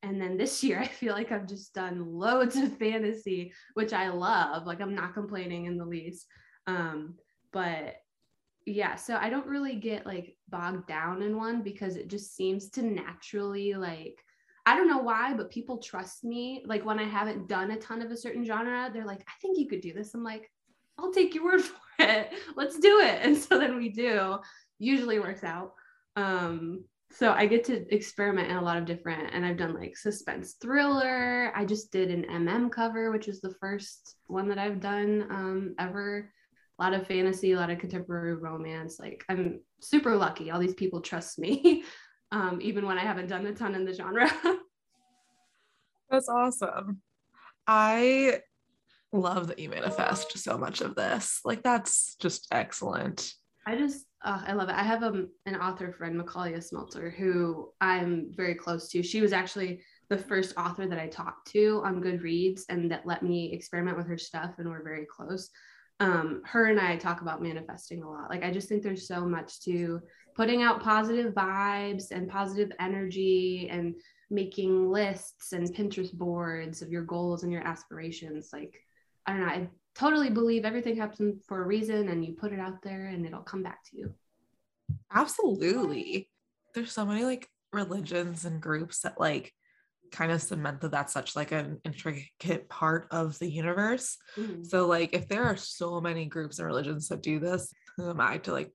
And 0.02 0.20
then 0.20 0.38
this 0.38 0.64
year, 0.64 0.78
I 0.80 0.86
feel 0.86 1.12
like 1.12 1.32
I've 1.32 1.48
just 1.48 1.74
done 1.74 2.14
loads 2.14 2.56
of 2.56 2.78
fantasy, 2.78 3.52
which 3.74 3.92
I 3.92 4.08
love. 4.08 4.66
Like, 4.66 4.80
I'm 4.80 4.94
not 4.94 5.14
complaining 5.14 5.66
in 5.66 5.76
the 5.76 5.84
least. 5.84 6.26
Um, 6.66 7.14
but 7.52 7.96
yeah, 8.64 8.96
so 8.96 9.16
I 9.16 9.30
don't 9.30 9.46
really 9.46 9.76
get 9.76 10.06
like 10.06 10.36
bogged 10.48 10.88
down 10.88 11.22
in 11.22 11.36
one 11.36 11.62
because 11.62 11.96
it 11.96 12.08
just 12.08 12.34
seems 12.34 12.68
to 12.70 12.82
naturally 12.82 13.74
like 13.74 14.18
I 14.66 14.76
don't 14.76 14.88
know 14.88 14.98
why, 14.98 15.32
but 15.32 15.50
people 15.50 15.78
trust 15.78 16.24
me. 16.24 16.64
Like 16.66 16.84
when 16.84 16.98
I 16.98 17.04
haven't 17.04 17.48
done 17.48 17.70
a 17.70 17.76
ton 17.76 18.02
of 18.02 18.10
a 18.10 18.16
certain 18.16 18.44
genre, 18.44 18.90
they're 18.92 19.06
like, 19.06 19.20
I 19.20 19.32
think 19.40 19.58
you 19.58 19.68
could 19.68 19.80
do 19.80 19.92
this. 19.92 20.12
I'm 20.12 20.24
like, 20.24 20.50
I'll 20.98 21.12
take 21.12 21.34
your 21.34 21.44
word 21.44 21.62
for 21.62 21.76
it. 22.00 22.32
Let's 22.56 22.78
do 22.78 23.00
it. 23.00 23.20
And 23.22 23.36
so 23.36 23.58
then 23.58 23.76
we 23.76 23.90
do. 23.90 24.38
Usually 24.78 25.20
works 25.20 25.44
out. 25.44 25.72
Um, 26.16 26.84
so 27.12 27.32
I 27.32 27.46
get 27.46 27.64
to 27.64 27.94
experiment 27.94 28.50
in 28.50 28.56
a 28.56 28.62
lot 28.62 28.78
of 28.78 28.84
different, 28.84 29.32
and 29.32 29.46
I've 29.46 29.56
done 29.56 29.74
like 29.74 29.96
suspense 29.96 30.56
thriller. 30.60 31.52
I 31.54 31.64
just 31.64 31.92
did 31.92 32.10
an 32.10 32.24
MM 32.24 32.70
cover, 32.70 33.10
which 33.10 33.28
is 33.28 33.40
the 33.40 33.54
first 33.60 34.16
one 34.26 34.48
that 34.48 34.58
I've 34.58 34.80
done 34.80 35.26
um, 35.30 35.74
ever. 35.78 36.30
A 36.78 36.82
lot 36.82 36.92
of 36.92 37.06
fantasy, 37.06 37.52
a 37.52 37.56
lot 37.56 37.70
of 37.70 37.78
contemporary 37.78 38.34
romance. 38.34 38.98
Like 38.98 39.24
I'm 39.28 39.60
super 39.80 40.16
lucky. 40.16 40.50
All 40.50 40.60
these 40.60 40.74
people 40.74 41.00
trust 41.00 41.38
me. 41.38 41.84
um, 42.32 42.58
even 42.60 42.86
when 42.86 42.98
I 42.98 43.02
haven't 43.02 43.28
done 43.28 43.46
a 43.46 43.52
ton 43.52 43.74
in 43.74 43.84
the 43.84 43.94
genre. 43.94 44.30
That's 46.10 46.28
awesome. 46.28 47.00
I 47.66 48.40
love 49.12 49.48
that 49.48 49.58
you 49.58 49.68
manifest 49.68 50.38
so 50.38 50.56
much 50.58 50.80
of 50.80 50.94
this. 50.94 51.40
Like 51.44 51.62
that's 51.62 52.16
just 52.20 52.46
excellent. 52.52 53.32
I 53.66 53.76
just 53.76 54.06
uh, 54.24 54.42
I 54.46 54.52
love 54.52 54.68
it. 54.68 54.74
I 54.74 54.82
have 54.82 55.02
a, 55.02 55.08
um, 55.08 55.28
an 55.46 55.56
author 55.56 55.92
friend, 55.92 56.20
Micalea 56.20 56.58
Smeltzer, 56.58 57.12
who 57.14 57.70
I'm 57.80 58.32
very 58.36 58.54
close 58.54 58.88
to. 58.90 59.02
She 59.02 59.20
was 59.20 59.32
actually 59.32 59.82
the 60.08 60.18
first 60.18 60.54
author 60.56 60.86
that 60.86 60.98
I 60.98 61.08
talked 61.08 61.50
to 61.52 61.82
on 61.84 62.02
Goodreads 62.02 62.62
and 62.68 62.90
that 62.90 63.06
let 63.06 63.22
me 63.22 63.52
experiment 63.52 63.96
with 63.96 64.06
her 64.08 64.18
stuff, 64.18 64.54
and 64.58 64.68
we're 64.68 64.84
very 64.84 65.06
close. 65.06 65.50
Um, 65.98 66.42
her 66.44 66.66
and 66.66 66.78
I 66.78 66.96
talk 66.96 67.22
about 67.22 67.42
manifesting 67.42 68.02
a 68.02 68.10
lot. 68.10 68.30
Like 68.30 68.44
I 68.44 68.50
just 68.50 68.68
think 68.68 68.82
there's 68.82 69.08
so 69.08 69.24
much 69.26 69.60
to 69.62 70.00
putting 70.36 70.62
out 70.62 70.82
positive 70.82 71.32
vibes 71.32 72.10
and 72.10 72.28
positive 72.28 72.70
energy 72.78 73.68
and 73.70 73.94
making 74.30 74.90
lists 74.90 75.52
and 75.52 75.74
Pinterest 75.74 76.12
boards 76.12 76.82
of 76.82 76.90
your 76.90 77.04
goals 77.04 77.42
and 77.42 77.52
your 77.52 77.66
aspirations. 77.66 78.50
Like, 78.52 78.74
I 79.26 79.32
don't 79.32 79.40
know, 79.40 79.46
I 79.46 79.68
totally 79.94 80.30
believe 80.30 80.64
everything 80.64 80.96
happens 80.96 81.42
for 81.48 81.62
a 81.62 81.66
reason 81.66 82.08
and 82.08 82.24
you 82.24 82.34
put 82.34 82.52
it 82.52 82.60
out 82.60 82.82
there 82.82 83.06
and 83.06 83.24
it'll 83.24 83.40
come 83.40 83.62
back 83.62 83.82
to 83.90 83.96
you. 83.96 84.14
Absolutely. 85.12 86.28
There's 86.74 86.92
so 86.92 87.06
many 87.06 87.24
like 87.24 87.48
religions 87.72 88.44
and 88.44 88.60
groups 88.60 89.00
that 89.00 89.18
like 89.18 89.52
kind 90.12 90.30
of 90.30 90.42
cement 90.42 90.80
that 90.82 90.90
that's 90.90 91.12
such 91.12 91.34
like 91.34 91.52
an 91.52 91.80
intricate 91.84 92.68
part 92.68 93.08
of 93.10 93.38
the 93.38 93.50
universe. 93.50 94.18
Mm-hmm. 94.36 94.64
So 94.64 94.86
like 94.86 95.14
if 95.14 95.28
there 95.28 95.44
are 95.44 95.56
so 95.56 96.00
many 96.00 96.26
groups 96.26 96.58
and 96.58 96.66
religions 96.66 97.08
that 97.08 97.22
do 97.22 97.40
this, 97.40 97.72
who 97.96 98.10
am 98.10 98.20
I 98.20 98.38
to 98.38 98.52
like 98.52 98.72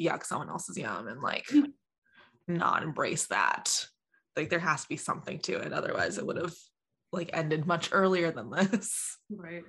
yuck, 0.00 0.24
someone 0.24 0.48
else's 0.48 0.76
yum 0.76 1.08
and 1.08 1.20
like 1.20 1.46
mm. 1.46 1.72
not 2.48 2.82
embrace 2.82 3.26
that. 3.26 3.86
Like 4.36 4.50
there 4.50 4.58
has 4.58 4.82
to 4.82 4.88
be 4.88 4.96
something 4.96 5.38
to 5.40 5.58
it. 5.58 5.72
Otherwise 5.72 6.18
it 6.18 6.26
would 6.26 6.36
have 6.36 6.54
like 7.12 7.30
ended 7.32 7.66
much 7.66 7.90
earlier 7.92 8.30
than 8.30 8.50
this. 8.50 9.18
Right. 9.30 9.64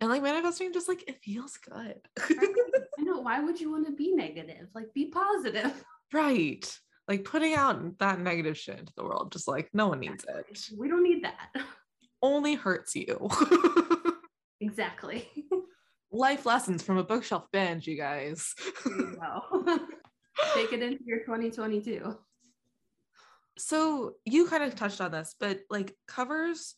And 0.00 0.10
like 0.10 0.22
manifesting 0.22 0.72
just 0.72 0.88
like 0.88 1.08
it 1.08 1.20
feels 1.22 1.56
good. 1.58 1.94
I 2.18 3.02
know. 3.02 3.20
Why 3.20 3.38
would 3.38 3.60
you 3.60 3.70
want 3.70 3.86
to 3.86 3.92
be 3.92 4.12
negative? 4.12 4.66
Like 4.74 4.92
be 4.94 5.06
positive. 5.06 5.72
right. 6.12 6.78
Like 7.06 7.24
putting 7.24 7.54
out 7.54 7.98
that 7.98 8.20
negative 8.20 8.58
shit 8.58 8.80
into 8.80 8.92
the 8.96 9.04
world, 9.04 9.30
just 9.32 9.46
like 9.46 9.68
no 9.72 9.88
one 9.88 10.00
needs 10.00 10.24
it. 10.24 10.58
We 10.76 10.88
don't 10.88 11.04
need 11.04 11.24
that. 11.24 11.50
Only 12.20 12.54
hurts 12.54 12.96
you. 12.96 13.28
exactly. 14.60 15.28
Life 16.12 16.44
lessons 16.44 16.82
from 16.82 16.98
a 16.98 17.04
bookshelf 17.04 17.46
binge, 17.52 17.86
you 17.86 17.96
guys. 17.96 18.54
You 18.84 19.16
Take 20.54 20.72
it 20.72 20.82
into 20.82 21.04
your 21.04 21.20
2022. 21.20 22.16
So 23.58 24.14
you 24.24 24.46
kind 24.46 24.62
of 24.62 24.74
touched 24.74 25.00
on 25.00 25.10
this, 25.10 25.34
but 25.38 25.60
like 25.70 25.94
covers 26.06 26.74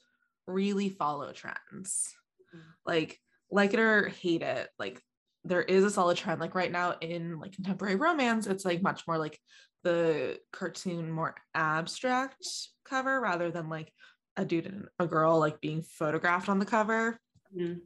really 0.47 0.89
follow 0.89 1.33
trends. 1.33 2.15
Mm-hmm. 2.55 2.71
Like 2.87 3.19
like 3.51 3.75
it 3.75 3.81
or 3.81 4.09
hate 4.09 4.43
it, 4.43 4.69
like 4.79 5.01
there 5.45 5.63
is 5.63 5.85
a 5.85 5.91
solid 5.91 6.17
trend. 6.17 6.41
Like 6.41 6.55
right 6.55 6.73
now 6.73 6.95
in 7.01 7.39
like 7.39 7.53
contemporary 7.53 7.97
romance, 7.97 8.47
it's 8.47 8.65
like 8.65 8.83
much 8.83 9.07
more 9.07 9.19
like 9.19 9.39
the 9.83 10.39
cartoon, 10.53 11.11
more 11.11 11.35
abstract 11.55 12.47
cover 12.85 13.21
rather 13.21 13.51
than 13.51 13.69
like 13.69 13.93
a 14.37 14.45
dude 14.45 14.67
and 14.67 14.87
a 14.99 15.07
girl 15.07 15.39
like 15.39 15.61
being 15.61 15.83
photographed 15.83 16.49
on 16.49 16.59
the 16.59 16.65
cover. 16.65 17.19
Mm-hmm. 17.57 17.79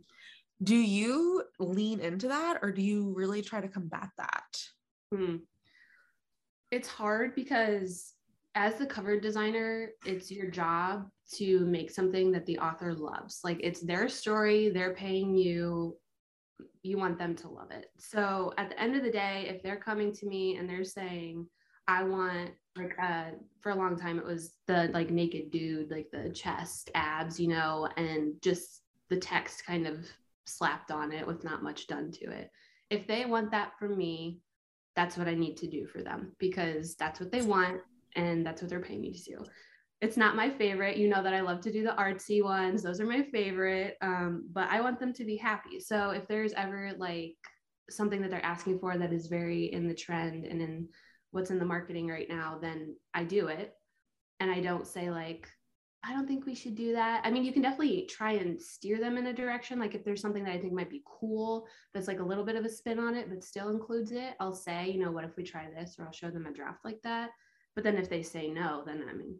Do 0.63 0.77
you 0.77 1.45
lean 1.59 2.01
into 2.01 2.29
that 2.29 2.59
or 2.63 2.73
do 2.73 2.83
you 2.83 3.13
really 3.15 3.43
try 3.43 3.61
to 3.61 3.69
combat 3.69 4.11
that? 4.19 4.63
Hmm. 5.15 5.37
It's 6.71 6.89
hard 6.89 7.35
because 7.35 8.15
as 8.55 8.75
the 8.75 8.87
cover 8.87 9.21
designer, 9.21 9.91
it's 10.05 10.31
your 10.31 10.51
job 10.51 11.09
to 11.35 11.61
make 11.67 11.91
something 11.91 12.33
that 12.33 12.45
the 12.47 12.59
author 12.59 12.93
loves. 12.95 13.41
Like 13.45 13.61
it's 13.63 13.81
their 13.81 14.09
story, 14.09 14.69
they're 14.71 14.95
paying 14.95 15.37
you, 15.37 15.97
you 16.83 16.99
want 16.99 17.19
them 17.19 17.37
to 17.37 17.49
love 17.49 17.71
it. 17.71 17.87
So 17.99 18.53
at 18.59 18.71
the 18.71 18.81
end 18.81 18.97
of 18.97 19.05
the 19.05 19.11
day, 19.11 19.47
if 19.49 19.63
they're 19.63 19.77
coming 19.77 20.13
to 20.15 20.27
me 20.27 20.57
and 20.57 20.69
they're 20.69 20.85
saying, 20.85 21.47
I 21.87 22.03
want 22.03 22.51
like 22.77 22.95
uh 23.01 23.31
for 23.61 23.71
a 23.71 23.75
long 23.75 23.99
time 23.99 24.19
it 24.19 24.25
was 24.25 24.55
the 24.67 24.91
like 24.93 25.11
naked 25.11 25.51
dude, 25.51 25.91
like 25.91 26.09
the 26.13 26.31
chest, 26.31 26.91
abs, 26.95 27.39
you 27.41 27.49
know, 27.49 27.89
and 27.97 28.35
just 28.43 28.83
the 29.09 29.17
text 29.17 29.65
kind 29.65 29.87
of 29.87 30.07
slapped 30.49 30.91
on 30.91 31.13
it 31.13 31.27
with 31.27 31.45
not 31.45 31.63
much 31.63 31.87
done 31.87 32.11
to 32.13 32.31
it. 32.31 32.51
If 32.91 33.07
they 33.07 33.27
want 33.27 33.51
that 33.51 33.73
from 33.79 33.97
me, 33.97 34.41
that's 34.97 35.17
what 35.17 35.29
I 35.29 35.35
need 35.35 35.57
to 35.59 35.69
do 35.69 35.87
for 35.87 36.03
them 36.03 36.33
because 36.39 36.97
that's 36.97 37.21
what 37.21 37.31
they 37.31 37.43
want 37.43 37.81
and 38.17 38.45
that's 38.45 38.63
what 38.63 38.69
they're 38.69 38.81
paying 38.81 39.01
me 39.01 39.13
to 39.13 39.23
do. 39.23 39.45
It's 40.01 40.17
not 40.17 40.37
my 40.37 40.51
favorite. 40.51 40.97
You 40.97 41.09
know 41.09 41.23
that 41.23 41.35
I 41.35 41.41
love 41.41 41.61
to 41.63 41.73
do 41.73 41.83
the 41.83 41.95
artsy 41.99 42.43
ones. 42.43 42.83
Those 42.83 43.01
are 43.01 43.07
my 43.07 43.23
favorite. 43.33 43.97
Um, 44.01 44.49
but 44.53 44.69
I 44.71 44.81
want 44.81 44.99
them 44.99 45.13
to 45.15 45.25
be 45.25 45.37
happy. 45.37 45.81
So 45.81 46.11
if 46.11 46.27
there's 46.29 46.53
ever 46.53 46.93
like 46.99 47.37
something 47.91 48.23
that 48.23 48.31
they're 48.31 48.45
asking 48.45 48.79
for 48.79 48.97
that 48.97 49.13
is 49.13 49.27
very 49.27 49.73
in 49.73 49.89
the 49.89 49.95
trend 49.95 50.45
and 50.45 50.61
in 50.61 50.89
what's 51.31 51.51
in 51.51 51.59
the 51.59 51.65
marketing 51.65 52.09
right 52.09 52.29
now, 52.29 52.59
then 52.61 52.97
I 53.15 53.25
do 53.25 53.49
it. 53.49 53.73
And 54.41 54.51
I 54.51 54.61
don't 54.61 54.87
say 54.87 55.11
like, 55.11 55.49
I 56.05 56.13
don't 56.13 56.29
think 56.29 56.47
we 56.47 56.55
should 56.55 56.77
do 56.77 56.93
that. 56.93 57.23
I 57.25 57.31
mean, 57.31 57.45
you 57.45 57.53
can 57.53 57.63
definitely 57.63 58.07
try 58.09 58.33
and 58.33 58.61
steer 58.61 58.99
them 58.99 59.17
in 59.17 59.27
a 59.27 59.33
direction. 59.33 59.81
Like 59.81 59.95
if 59.95 60.05
there's 60.05 60.21
something 60.21 60.45
that 60.45 60.55
I 60.55 60.59
think 60.59 60.73
might 60.73 60.91
be 60.91 61.03
cool 61.05 61.67
that's 61.93 62.07
like 62.07 62.21
a 62.21 62.25
little 62.25 62.45
bit 62.45 62.57
of 62.57 62.65
a 62.65 62.69
spin 62.69 62.99
on 63.01 63.17
it, 63.17 63.29
but 63.29 63.43
still 63.43 63.71
includes 63.71 64.13
it, 64.13 64.35
I'll 64.39 64.55
say, 64.55 64.91
you 64.91 65.01
know, 65.01 65.11
what 65.11 65.25
if 65.25 65.37
we 65.37 65.43
try 65.43 65.67
this? 65.69 65.97
Or 65.99 66.07
I'll 66.07 66.13
show 66.13 66.31
them 66.31 66.47
a 66.47 66.53
draft 66.53 66.85
like 66.85 67.03
that. 67.03 67.31
But 67.75 67.85
then 67.85 67.97
if 67.97 68.09
they 68.09 68.23
say 68.23 68.49
no, 68.49 68.85
then 68.87 69.05
I 69.11 69.13
mean, 69.13 69.39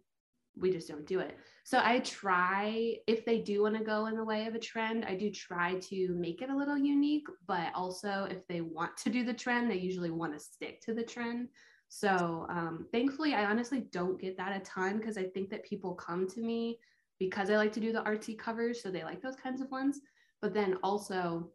we 0.57 0.73
just 0.73 0.89
don't 0.89 1.07
do 1.07 1.21
it. 1.21 1.37
So 1.65 1.81
I 1.83 2.01
try, 2.01 2.97
if 3.07 3.25
they 3.25 3.39
do 3.39 3.63
want 3.63 3.77
to 3.77 3.85
go 3.85 4.07
in 4.07 4.17
the 4.17 4.25
way 4.25 4.47
of 4.47 4.55
a 4.55 4.59
trend, 4.59 5.05
I 5.05 5.15
do 5.15 5.31
try 5.31 5.75
to 5.75 6.09
make 6.19 6.43
it 6.43 6.51
a 6.51 6.57
little 6.57 6.77
unique. 6.77 7.27
But 7.47 7.73
also, 7.75 8.27
if 8.31 8.47
they 8.49 8.61
want 8.61 8.97
to 8.99 9.11
do 9.11 9.25
the 9.25 9.33
trend, 9.33 9.71
they 9.71 9.77
usually 9.77 10.11
want 10.11 10.35
to 10.35 10.41
stick 10.41 10.81
to 10.83 10.95
the 10.95 11.05
trend. 11.05 11.49
So 11.89 12.47
um, 12.49 12.87
thankfully, 12.93 13.35
I 13.35 13.45
honestly 13.45 13.85
don't 13.93 14.21
get 14.21 14.37
that 14.37 14.57
a 14.57 14.61
ton 14.61 14.99
because 14.99 15.17
I 15.17 15.25
think 15.25 15.51
that 15.51 15.65
people 15.65 15.95
come 15.95 16.29
to 16.29 16.41
me 16.41 16.79
because 17.19 17.51
I 17.51 17.57
like 17.57 17.73
to 17.73 17.81
do 17.81 17.93
the 17.93 18.03
artsy 18.03 18.39
covers. 18.39 18.83
So 18.83 18.91
they 18.91 19.05
like 19.05 19.23
those 19.23 19.37
kinds 19.37 19.61
of 19.61 19.71
ones. 19.71 20.01
But 20.41 20.55
then 20.55 20.79
also, 20.83 21.51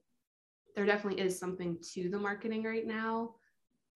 there 0.75 0.85
definitely 0.85 1.21
is 1.21 1.37
something 1.37 1.77
to 1.93 2.09
the 2.09 2.17
marketing 2.17 2.63
right 2.63 2.85
now 2.85 3.35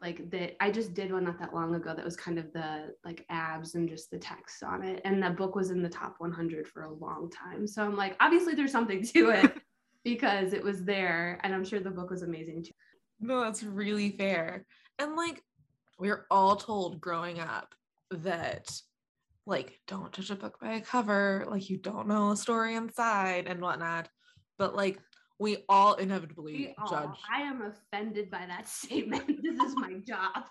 like 0.02 0.30
that 0.30 0.56
i 0.64 0.70
just 0.70 0.94
did 0.94 1.12
one 1.12 1.24
not 1.24 1.40
that 1.40 1.54
long 1.54 1.74
ago 1.76 1.94
that 1.96 2.06
was 2.06 2.16
kind 2.16 2.38
of 2.38 2.52
the 2.54 2.94
like 3.04 3.26
abs 3.30 3.76
and 3.76 3.90
just 3.90 4.12
the 4.12 4.18
text 4.18 4.64
on 4.64 4.84
it 4.84 5.02
and 5.06 5.22
the 5.22 5.30
book 5.32 5.56
was 5.56 5.72
in 5.72 5.82
the 5.82 5.90
top 5.90 6.16
100 6.20 6.68
for 6.68 6.84
a 6.84 6.94
long 6.94 7.30
time 7.30 7.68
so 7.68 7.84
i'm 7.84 7.96
like 7.96 8.16
obviously 8.20 8.54
there's 8.54 8.72
something 8.72 9.04
to 9.04 9.30
it 9.30 9.54
because 10.04 10.54
it 10.54 10.64
was 10.64 10.84
there 10.84 11.40
and 11.44 11.54
i'm 11.54 11.66
sure 11.66 11.80
the 11.80 11.90
book 11.90 12.10
was 12.10 12.22
amazing 12.22 12.64
too 12.64 12.72
no 13.20 13.42
that's 13.42 13.64
really 13.64 14.12
fair 14.12 14.66
and 15.00 15.16
like 15.16 15.42
we 16.00 16.10
are 16.10 16.26
all 16.30 16.56
told 16.56 17.02
growing 17.02 17.40
up 17.40 17.74
that 18.12 18.70
like 19.46 19.80
don't 19.88 20.12
judge 20.12 20.32
a 20.32 20.36
book 20.36 20.60
by 20.60 20.74
a 20.74 20.82
cover 20.82 21.46
like 21.50 21.70
you 21.70 21.78
don't 21.78 22.08
know 22.08 22.32
a 22.32 22.38
story 22.38 22.76
inside 22.76 23.48
and 23.48 23.62
whatnot 23.62 24.10
but 24.58 24.76
like 24.76 25.00
we 25.40 25.64
all 25.70 25.94
inevitably 25.96 26.54
we 26.54 26.76
all, 26.80 26.90
judge. 26.90 27.20
I 27.32 27.42
am 27.42 27.62
offended 27.62 28.32
by 28.32 28.46
that 28.48 28.68
statement. 28.70 29.28
this 29.28 29.60
is 29.60 29.76
my 29.76 29.94
job. 30.06 30.46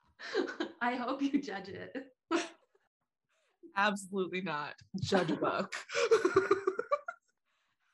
I 0.82 0.96
hope 0.96 1.22
you 1.22 1.40
judge 1.40 1.68
it. 1.68 1.96
Absolutely 3.76 4.42
not. 4.42 4.74
Judge 5.00 5.30
a 5.30 5.36
book. 5.36 5.74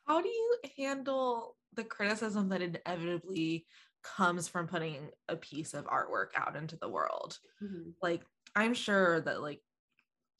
How 0.06 0.20
do 0.20 0.28
you 0.28 0.56
handle 0.76 1.56
the 1.74 1.84
criticism 1.84 2.48
that 2.48 2.62
inevitably 2.62 3.66
comes 4.02 4.48
from 4.48 4.66
putting 4.66 5.10
a 5.28 5.36
piece 5.36 5.74
of 5.74 5.86
artwork 5.86 6.28
out 6.36 6.56
into 6.56 6.76
the 6.76 6.88
world? 6.88 7.38
Mm-hmm. 7.62 7.90
Like, 8.02 8.22
I'm 8.54 8.74
sure 8.74 9.20
that 9.20 9.42
like 9.42 9.60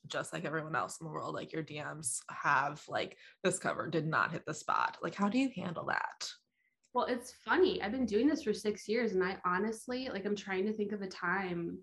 just 0.07 0.33
like 0.33 0.45
everyone 0.45 0.77
else 0.77 0.99
in 1.01 1.07
the 1.07 1.13
world, 1.13 1.35
like 1.35 1.53
your 1.53 1.63
DMs 1.63 2.21
have 2.31 2.83
like 2.89 3.17
this 3.45 3.59
cover 3.59 3.89
did 3.89 4.07
not 4.07 4.33
hit 4.33 4.45
the 4.47 4.55
spot. 4.55 4.97
Like, 5.03 5.15
how 5.15 5.29
do 5.29 5.39
you 5.39 5.51
handle 5.55 5.87
that? 5.87 6.29
Well, 6.95 7.07
it's 7.07 7.35
funny. 7.45 7.83
I've 7.83 7.93
been 7.93 8.07
doing 8.07 8.27
this 8.27 8.43
for 8.43 8.55
six 8.55 8.89
years, 8.89 9.13
and 9.13 9.23
I 9.23 9.37
honestly, 9.45 10.09
like, 10.09 10.25
I'm 10.25 10.35
trying 10.35 10.65
to 10.67 10.73
think 10.73 10.93
of 10.93 11.03
a 11.03 11.07
time. 11.07 11.79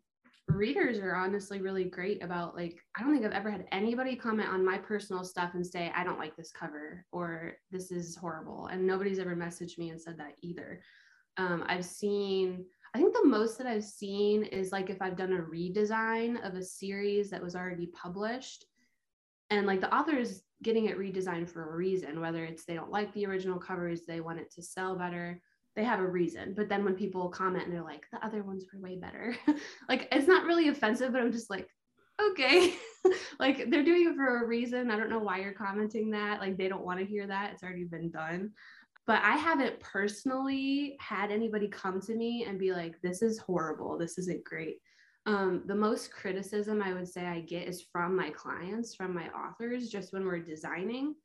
Readers 0.48 0.98
are 1.00 1.16
honestly 1.16 1.62
really 1.62 1.86
great 1.86 2.24
about, 2.24 2.56
like, 2.56 2.78
I 2.98 3.02
don't 3.02 3.14
think 3.14 3.26
I've 3.26 3.32
ever 3.32 3.50
had 3.50 3.66
anybody 3.72 4.16
comment 4.16 4.50
on 4.50 4.66
my 4.66 4.78
personal 4.78 5.24
stuff 5.24 5.52
and 5.54 5.66
say, 5.66 5.92
I 5.96 6.04
don't 6.04 6.20
like 6.20 6.36
this 6.36 6.52
cover 6.52 7.06
or 7.12 7.54
this 7.72 7.92
is 7.92 8.16
horrible. 8.16 8.68
And 8.68 8.86
nobody's 8.86 9.20
ever 9.20 9.36
messaged 9.36 9.78
me 9.78 9.90
and 9.90 10.02
said 10.02 10.18
that 10.18 10.34
either. 10.42 10.82
Um, 11.38 11.64
I've 11.68 11.86
seen 11.86 12.66
I 12.96 12.98
think 12.98 13.14
the 13.14 13.28
most 13.28 13.58
that 13.58 13.68
I've 13.68 13.84
seen 13.84 14.46
is 14.46 14.72
like 14.72 14.90
if 14.90 15.02
I've 15.02 15.18
done 15.18 15.34
a 15.34 15.42
redesign 15.42 16.42
of 16.48 16.56
a 16.56 16.64
series 16.64 17.30
that 17.30 17.44
was 17.44 17.54
already 17.54 17.88
published 17.88 18.68
and 19.50 19.68
like 19.68 19.82
the 19.82 19.94
author 19.94 20.18
is 20.18 20.44
getting 20.64 20.86
it 20.86 20.98
redesigned 20.98 21.50
for 21.50 21.70
a 21.70 21.76
reason, 21.76 22.22
whether 22.22 22.46
it's 22.46 22.64
they 22.64 22.74
don't 22.74 22.92
like 22.92 23.14
the 23.14 23.26
original 23.26 23.60
covers, 23.60 24.06
they 24.06 24.22
want 24.22 24.40
it 24.40 24.50
to 24.54 24.64
sell 24.64 24.96
better, 24.96 25.42
they 25.76 25.84
have 25.84 26.00
a 26.00 26.08
reason. 26.08 26.54
But 26.56 26.70
then 26.70 26.86
when 26.86 26.96
people 26.96 27.28
comment 27.28 27.66
and 27.66 27.74
they're 27.74 27.84
like, 27.84 28.06
the 28.14 28.26
other 28.26 28.44
ones 28.44 28.64
were 28.72 28.80
way 28.80 28.96
better, 28.96 29.36
like 29.90 30.08
it's 30.14 30.28
not 30.28 30.46
really 30.46 30.70
offensive, 30.70 31.12
but 31.12 31.20
I'm 31.20 31.34
just 31.34 31.50
like, 31.50 31.68
okay, 32.32 32.76
like 33.40 33.70
they're 33.70 33.84
doing 33.84 34.08
it 34.10 34.16
for 34.16 34.42
a 34.42 34.48
reason. 34.48 34.90
I 34.90 34.96
don't 34.96 35.10
know 35.10 35.20
why 35.20 35.42
you're 35.42 35.52
commenting 35.52 36.12
that. 36.12 36.40
Like 36.40 36.56
they 36.58 36.70
don't 36.70 36.86
want 36.86 37.00
to 37.00 37.06
hear 37.06 37.28
that. 37.28 37.52
It's 37.52 37.64
already 37.64 37.84
been 37.84 38.10
done 38.10 38.52
but 39.08 39.22
I 39.22 39.38
haven't 39.38 39.80
personally 39.80 40.98
had 41.00 41.32
anybody 41.32 41.68
come 41.68 42.02
to 42.02 42.16
me 42.16 42.46
and 42.48 42.60
be 42.60 42.74
like, 42.74 43.00
this 43.02 43.22
is 43.22 43.38
horrible. 43.38 43.98
This 43.98 44.18
isn't 44.18 44.44
great. 44.44 44.78
Um, 45.28 45.64
the 45.66 45.76
most 45.76 46.12
criticism 46.12 46.82
I 46.82 46.94
would 46.94 47.08
say 47.08 47.26
I 47.26 47.42
get 47.42 47.68
is 47.68 47.86
from 47.92 48.16
my 48.16 48.30
clients, 48.32 48.96
from 48.96 49.14
my 49.14 49.28
authors, 49.30 49.90
just 49.90 50.14
when 50.14 50.26
we're 50.26 50.40
designing. 50.40 51.16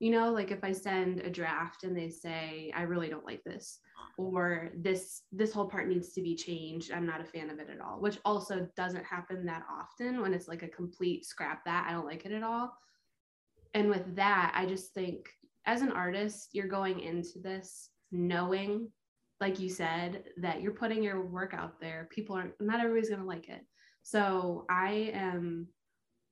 You 0.00 0.10
know, 0.10 0.32
like 0.32 0.50
if 0.50 0.64
I 0.64 0.72
send 0.72 1.20
a 1.20 1.30
draft 1.30 1.84
and 1.84 1.96
they 1.96 2.10
say, 2.10 2.72
I 2.74 2.82
really 2.82 3.08
don't 3.08 3.24
like 3.24 3.42
this, 3.44 3.78
or 4.18 4.70
this 4.76 5.22
this 5.32 5.52
whole 5.52 5.68
part 5.68 5.88
needs 5.88 6.12
to 6.12 6.20
be 6.20 6.34
changed. 6.34 6.92
I'm 6.92 7.06
not 7.06 7.20
a 7.20 7.24
fan 7.24 7.48
of 7.48 7.58
it 7.60 7.68
at 7.70 7.80
all, 7.80 8.00
which 8.00 8.18
also 8.24 8.68
doesn't 8.76 9.04
happen 9.04 9.46
that 9.46 9.62
often 9.70 10.20
when 10.20 10.34
it's 10.34 10.48
like 10.48 10.62
a 10.62 10.68
complete 10.68 11.24
scrap 11.24 11.64
that 11.64 11.86
I 11.88 11.92
don't 11.92 12.06
like 12.06 12.26
it 12.26 12.32
at 12.32 12.42
all. 12.42 12.76
And 13.72 13.88
with 13.88 14.16
that, 14.16 14.52
I 14.54 14.66
just 14.66 14.92
think 14.94 15.28
as 15.66 15.82
an 15.82 15.92
artist, 15.92 16.50
you're 16.52 16.68
going 16.68 17.00
into 17.00 17.38
this 17.38 17.90
knowing, 18.12 18.88
like 19.40 19.58
you 19.58 19.68
said, 19.68 20.24
that 20.36 20.60
you're 20.60 20.72
putting 20.72 21.02
your 21.02 21.24
work 21.24 21.54
out 21.54 21.80
there. 21.80 22.08
People 22.10 22.36
aren't, 22.36 22.52
not 22.60 22.80
everybody's 22.80 23.08
going 23.08 23.20
to 23.20 23.26
like 23.26 23.48
it. 23.48 23.64
So 24.02 24.66
I 24.68 25.12
am, 25.14 25.66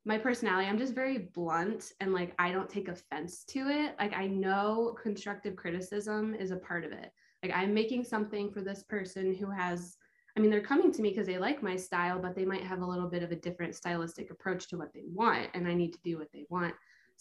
my 0.05 0.19
personality, 0.19 0.69
I'm 0.69 0.79
just 0.79 0.95
very 0.95 1.31
blunt 1.35 1.93
and 2.01 2.13
like 2.13 2.35
I 2.39 2.53
don't 2.53 2.69
take 2.69 2.89
offense 2.89 3.45
to 3.49 3.69
it. 3.69 3.95
Like 3.99 4.15
I 4.15 4.27
know 4.27 4.97
constructive 5.01 5.57
criticism 5.57 6.35
is 6.35 6.51
a 6.51 6.57
part 6.57 6.85
of 6.85 6.93
it. 6.93 7.11
Like 7.43 7.53
I'm 7.55 7.73
making 7.73 8.05
something 8.05 8.53
for 8.53 8.61
this 8.61 8.83
person 8.83 9.35
who 9.35 9.51
has 9.51 9.97
I 10.37 10.41
mean, 10.41 10.51
they're 10.51 10.63
coming 10.63 10.91
to 10.93 11.03
me 11.03 11.11
because 11.11 11.27
they 11.27 11.39
like 11.39 11.63
my 11.63 11.77
style, 11.77 12.19
but 12.19 12.35
they 12.35 12.47
might 12.47 12.63
have 12.63 12.81
a 12.81 12.87
little 12.87 13.09
bit 13.09 13.23
of 13.23 13.33
a 13.33 13.37
different 13.37 13.75
stylistic 13.75 14.31
approach 14.31 14.67
to 14.69 14.79
what 14.79 14.93
they 14.95 15.03
want, 15.07 15.51
and 15.53 15.69
I 15.69 15.75
need 15.75 15.93
to 15.93 16.01
do 16.03 16.19
what 16.19 16.33
they 16.33 16.47
want. 16.49 16.75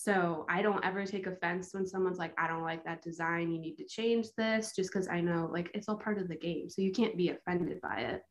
So 0.03 0.47
I 0.49 0.63
don't 0.63 0.83
ever 0.83 1.05
take 1.05 1.27
offense 1.27 1.75
when 1.75 1.85
someone's 1.85 2.17
like, 2.17 2.33
I 2.35 2.47
don't 2.47 2.63
like 2.63 2.83
that 2.85 3.03
design. 3.03 3.51
You 3.51 3.59
need 3.59 3.75
to 3.75 3.85
change 3.85 4.29
this 4.35 4.73
just 4.75 4.91
because 4.91 5.07
I 5.07 5.21
know 5.21 5.47
like 5.53 5.69
it's 5.75 5.87
all 5.87 5.95
part 5.95 6.17
of 6.17 6.27
the 6.27 6.35
game. 6.35 6.71
So 6.71 6.81
you 6.81 6.91
can't 6.91 7.15
be 7.15 7.29
offended 7.29 7.79
by 7.81 7.97
it. 7.97 8.23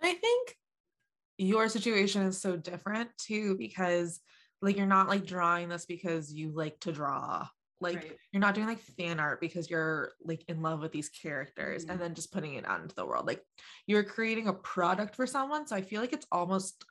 I 0.00 0.14
think 0.14 0.54
your 1.36 1.68
situation 1.68 2.22
is 2.22 2.40
so 2.40 2.56
different 2.56 3.10
too, 3.18 3.56
because 3.58 4.20
like 4.62 4.76
you're 4.76 4.86
not 4.86 5.08
like 5.08 5.26
drawing 5.26 5.68
this 5.68 5.84
because 5.84 6.32
you 6.32 6.52
like 6.54 6.78
to 6.80 6.92
draw 6.92 7.48
like 7.80 7.96
right. 7.96 8.16
you're 8.32 8.40
not 8.40 8.54
doing 8.54 8.68
like 8.68 8.78
fan 8.78 9.20
art 9.20 9.40
because 9.40 9.68
you're 9.68 10.12
like 10.24 10.42
in 10.48 10.62
love 10.62 10.80
with 10.80 10.92
these 10.92 11.10
characters 11.10 11.82
mm-hmm. 11.82 11.90
and 11.90 12.00
then 12.00 12.14
just 12.14 12.32
putting 12.32 12.54
it 12.54 12.66
out 12.66 12.80
into 12.80 12.94
the 12.94 13.04
world 13.04 13.26
like 13.26 13.42
you're 13.86 14.02
creating 14.02 14.48
a 14.48 14.52
product 14.54 15.14
for 15.14 15.26
someone 15.26 15.66
so 15.66 15.76
i 15.76 15.82
feel 15.82 16.00
like 16.00 16.14
it's 16.14 16.26
almost 16.32 16.86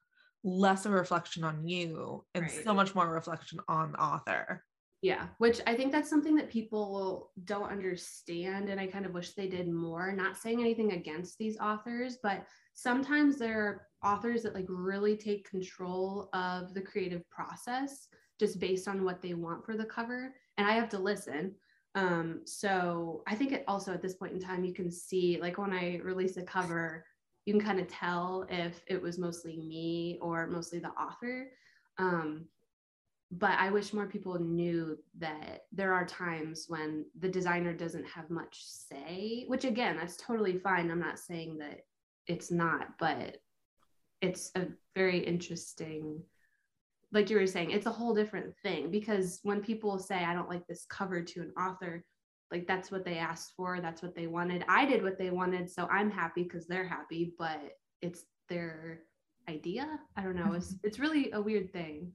less 0.45 0.85
a 0.85 0.89
reflection 0.89 1.43
on 1.43 1.67
you 1.67 2.23
and 2.33 2.43
right. 2.43 2.63
so 2.63 2.73
much 2.73 2.95
more 2.95 3.09
reflection 3.09 3.59
on 3.67 3.91
the 3.91 4.01
author 4.01 4.63
yeah 5.01 5.27
which 5.39 5.59
i 5.67 5.75
think 5.75 5.91
that's 5.91 6.09
something 6.09 6.35
that 6.35 6.49
people 6.49 7.31
don't 7.43 7.71
understand 7.71 8.69
and 8.69 8.79
i 8.79 8.87
kind 8.87 9.05
of 9.05 9.13
wish 9.13 9.33
they 9.33 9.47
did 9.47 9.67
more 9.67 10.13
not 10.13 10.37
saying 10.37 10.61
anything 10.61 10.93
against 10.93 11.37
these 11.37 11.57
authors 11.57 12.17
but 12.23 12.45
sometimes 12.75 13.37
there 13.37 13.59
are 13.59 13.81
authors 14.13 14.43
that 14.43 14.53
like 14.53 14.67
really 14.69 15.17
take 15.17 15.49
control 15.49 16.29
of 16.33 16.73
the 16.73 16.81
creative 16.81 17.27
process 17.29 18.07
just 18.39 18.59
based 18.59 18.87
on 18.87 19.03
what 19.03 19.21
they 19.21 19.33
want 19.33 19.65
for 19.65 19.75
the 19.75 19.85
cover 19.85 20.33
and 20.57 20.67
I 20.67 20.73
have 20.73 20.89
to 20.89 20.99
listen. 20.99 21.55
Um, 21.95 22.41
so 22.45 23.23
I 23.27 23.35
think 23.35 23.51
it 23.51 23.63
also 23.67 23.93
at 23.93 24.01
this 24.01 24.15
point 24.15 24.33
in 24.33 24.39
time, 24.39 24.65
you 24.65 24.73
can 24.73 24.91
see 24.91 25.39
like 25.41 25.57
when 25.57 25.73
I 25.73 25.99
release 26.03 26.37
a 26.37 26.43
cover, 26.43 27.05
you 27.45 27.53
can 27.53 27.61
kind 27.61 27.79
of 27.79 27.87
tell 27.87 28.45
if 28.49 28.81
it 28.87 29.01
was 29.01 29.17
mostly 29.17 29.57
me 29.57 30.17
or 30.21 30.47
mostly 30.47 30.79
the 30.79 30.89
author. 30.89 31.47
Um, 31.97 32.45
but 33.31 33.57
I 33.59 33.69
wish 33.69 33.93
more 33.93 34.07
people 34.07 34.39
knew 34.39 34.97
that 35.19 35.63
there 35.71 35.93
are 35.93 36.05
times 36.05 36.65
when 36.67 37.05
the 37.19 37.29
designer 37.29 37.73
doesn't 37.73 38.05
have 38.07 38.29
much 38.29 38.63
say, 38.63 39.45
which 39.47 39.65
again, 39.65 39.97
that's 39.97 40.17
totally 40.17 40.57
fine. 40.57 40.89
I'm 40.89 40.99
not 40.99 41.19
saying 41.19 41.57
that 41.59 41.81
it's 42.27 42.51
not, 42.51 42.97
but 42.99 43.37
it's 44.21 44.51
a 44.55 44.67
very 44.95 45.19
interesting 45.19 46.21
like 47.15 47.29
you 47.29 47.37
were 47.37 47.47
saying, 47.47 47.71
it's 47.71 47.85
a 47.85 47.91
whole 47.91 48.13
different 48.13 48.53
thing 48.61 48.91
because 48.91 49.39
when 49.43 49.61
people 49.61 49.97
say, 49.97 50.25
I 50.25 50.33
don't 50.33 50.49
like 50.49 50.67
this 50.67 50.85
cover 50.89 51.21
to 51.21 51.41
an 51.41 51.53
author, 51.57 52.03
like 52.51 52.67
that's 52.67 52.91
what 52.91 53.05
they 53.05 53.17
asked 53.17 53.53
for, 53.57 53.79
that's 53.81 54.01
what 54.01 54.15
they 54.15 54.27
wanted. 54.27 54.63
I 54.67 54.85
did 54.85 55.03
what 55.03 55.17
they 55.17 55.31
wanted, 55.31 55.69
so 55.69 55.87
I'm 55.87 56.11
happy 56.11 56.43
because 56.43 56.67
they're 56.67 56.87
happy, 56.87 57.33
but 57.37 57.59
it's 58.01 58.23
their 58.49 59.01
idea. 59.49 59.99
I 60.15 60.23
don't 60.23 60.35
know. 60.35 60.53
It's 60.53 60.75
it's 60.83 60.99
really 60.99 61.31
a 61.31 61.41
weird 61.41 61.71
thing. 61.71 62.11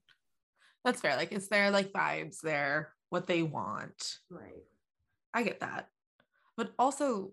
That's 0.84 1.00
fair. 1.00 1.16
Like 1.16 1.32
it's 1.32 1.48
their 1.48 1.70
like 1.70 1.92
vibes, 1.92 2.40
their 2.40 2.92
what 3.10 3.26
they 3.26 3.42
want. 3.42 4.18
Right. 4.30 4.64
I 5.34 5.42
get 5.42 5.60
that. 5.60 5.88
But 6.56 6.72
also 6.78 7.32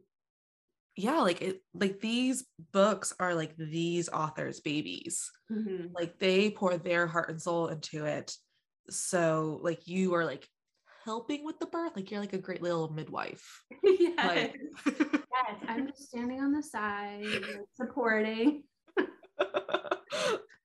yeah 0.98 1.20
like 1.20 1.42
it 1.42 1.62
like 1.76 2.02
these 2.02 2.46
books 2.74 3.14
are 3.20 3.36
like 3.36 3.56
these 3.56 4.10
authors 4.10 4.60
babies 4.60 5.32
mm-hmm. 5.50 5.86
like 5.94 6.18
they 6.20 6.50
pour 6.50 6.76
their 6.78 7.06
heart 7.06 7.30
and 7.30 7.42
soul 7.42 7.68
into 7.68 8.06
it 8.06 8.34
so 8.90 9.60
like 9.62 9.88
you 9.88 10.16
are 10.16 10.26
like 10.26 10.48
helping 11.08 11.46
with 11.46 11.58
the 11.60 11.66
birth 11.68 11.94
like 11.96 12.12
you're 12.12 12.20
like 12.20 12.34
a 12.34 12.38
great 12.38 12.62
little 12.62 12.90
midwife. 12.92 13.64
Yes. 13.84 14.28
Like- 14.28 14.60
yes 14.86 15.58
i'm 15.70 15.88
just 15.88 16.10
standing 16.10 16.42
on 16.42 16.52
the 16.52 16.62
side 16.62 17.24
supporting. 17.76 18.64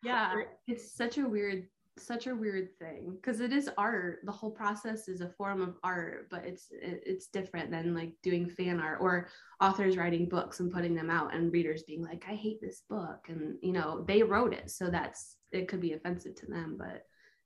Yeah 0.05 0.35
it's 0.67 0.97
such 0.97 1.19
a 1.19 1.29
weird 1.29 1.69
such 1.97 2.27
a 2.27 2.35
weird 2.35 2.71
thing 2.81 3.17
because 3.21 3.39
it 3.41 3.53
is 3.53 3.71
art. 3.79 4.21
The 4.25 4.33
whole 4.33 4.51
process 4.51 5.07
is 5.09 5.21
a 5.21 5.29
form 5.29 5.63
of 5.63 5.77
art 5.85 6.27
but 6.29 6.45
it's 6.45 6.67
it's 6.73 7.29
different 7.29 7.71
than 7.71 7.95
like 7.95 8.13
doing 8.23 8.49
fan 8.49 8.81
art 8.81 8.99
or 9.01 9.29
authors 9.61 9.97
writing 9.97 10.29
books 10.29 10.59
and 10.59 10.73
putting 10.73 10.95
them 10.97 11.11
out 11.11 11.33
and 11.35 11.53
readers 11.53 11.85
being 11.85 12.03
like 12.03 12.25
i 12.29 12.35
hate 12.35 12.61
this 12.61 12.83
book 12.91 13.21
and 13.29 13.57
you 13.63 13.73
know 13.73 14.05
they 14.09 14.23
wrote 14.25 14.53
it 14.53 14.71
so 14.71 14.91
that's 14.91 15.37
it 15.53 15.69
could 15.69 15.81
be 15.81 15.93
offensive 15.93 16.35
to 16.35 16.47
them 16.47 16.77
but 16.77 16.99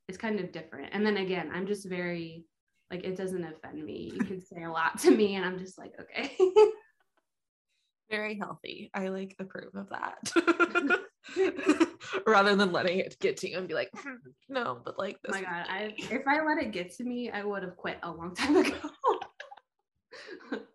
it's 0.08 0.16
kind 0.16 0.38
of 0.40 0.52
different. 0.52 0.88
And 0.94 1.04
then 1.04 1.18
again 1.18 1.50
i'm 1.52 1.66
just 1.66 1.86
very 2.00 2.46
like 2.90 3.04
it 3.04 3.16
doesn't 3.16 3.44
offend 3.44 3.84
me 3.84 4.12
you 4.14 4.24
could 4.24 4.46
say 4.46 4.62
a 4.62 4.70
lot 4.70 4.98
to 4.98 5.10
me 5.10 5.34
and 5.34 5.44
i'm 5.44 5.58
just 5.58 5.78
like 5.78 5.92
okay 6.00 6.36
very 8.10 8.38
healthy 8.38 8.90
i 8.94 9.08
like 9.08 9.34
approve 9.38 9.74
of 9.74 9.88
that 9.90 11.00
rather 12.26 12.56
than 12.56 12.72
letting 12.72 12.98
it 12.98 13.16
get 13.20 13.36
to 13.38 13.50
you 13.50 13.58
and 13.58 13.68
be 13.68 13.74
like, 13.74 13.90
hmm, 13.96 14.14
no, 14.48 14.80
but 14.84 14.98
like 14.98 15.20
this. 15.22 15.34
Oh 15.34 15.40
my 15.40 15.42
God, 15.42 15.66
I 15.68 15.94
if 15.96 16.26
I 16.26 16.44
let 16.44 16.58
it 16.58 16.72
get 16.72 16.92
to 16.96 17.04
me, 17.04 17.30
I 17.30 17.44
would 17.44 17.62
have 17.62 17.76
quit 17.76 17.98
a 18.02 18.10
long 18.10 18.34
time 18.34 18.56
ago. 18.56 18.74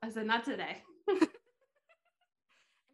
I 0.04 0.10
said, 0.10 0.26
not 0.26 0.44
today. 0.44 0.84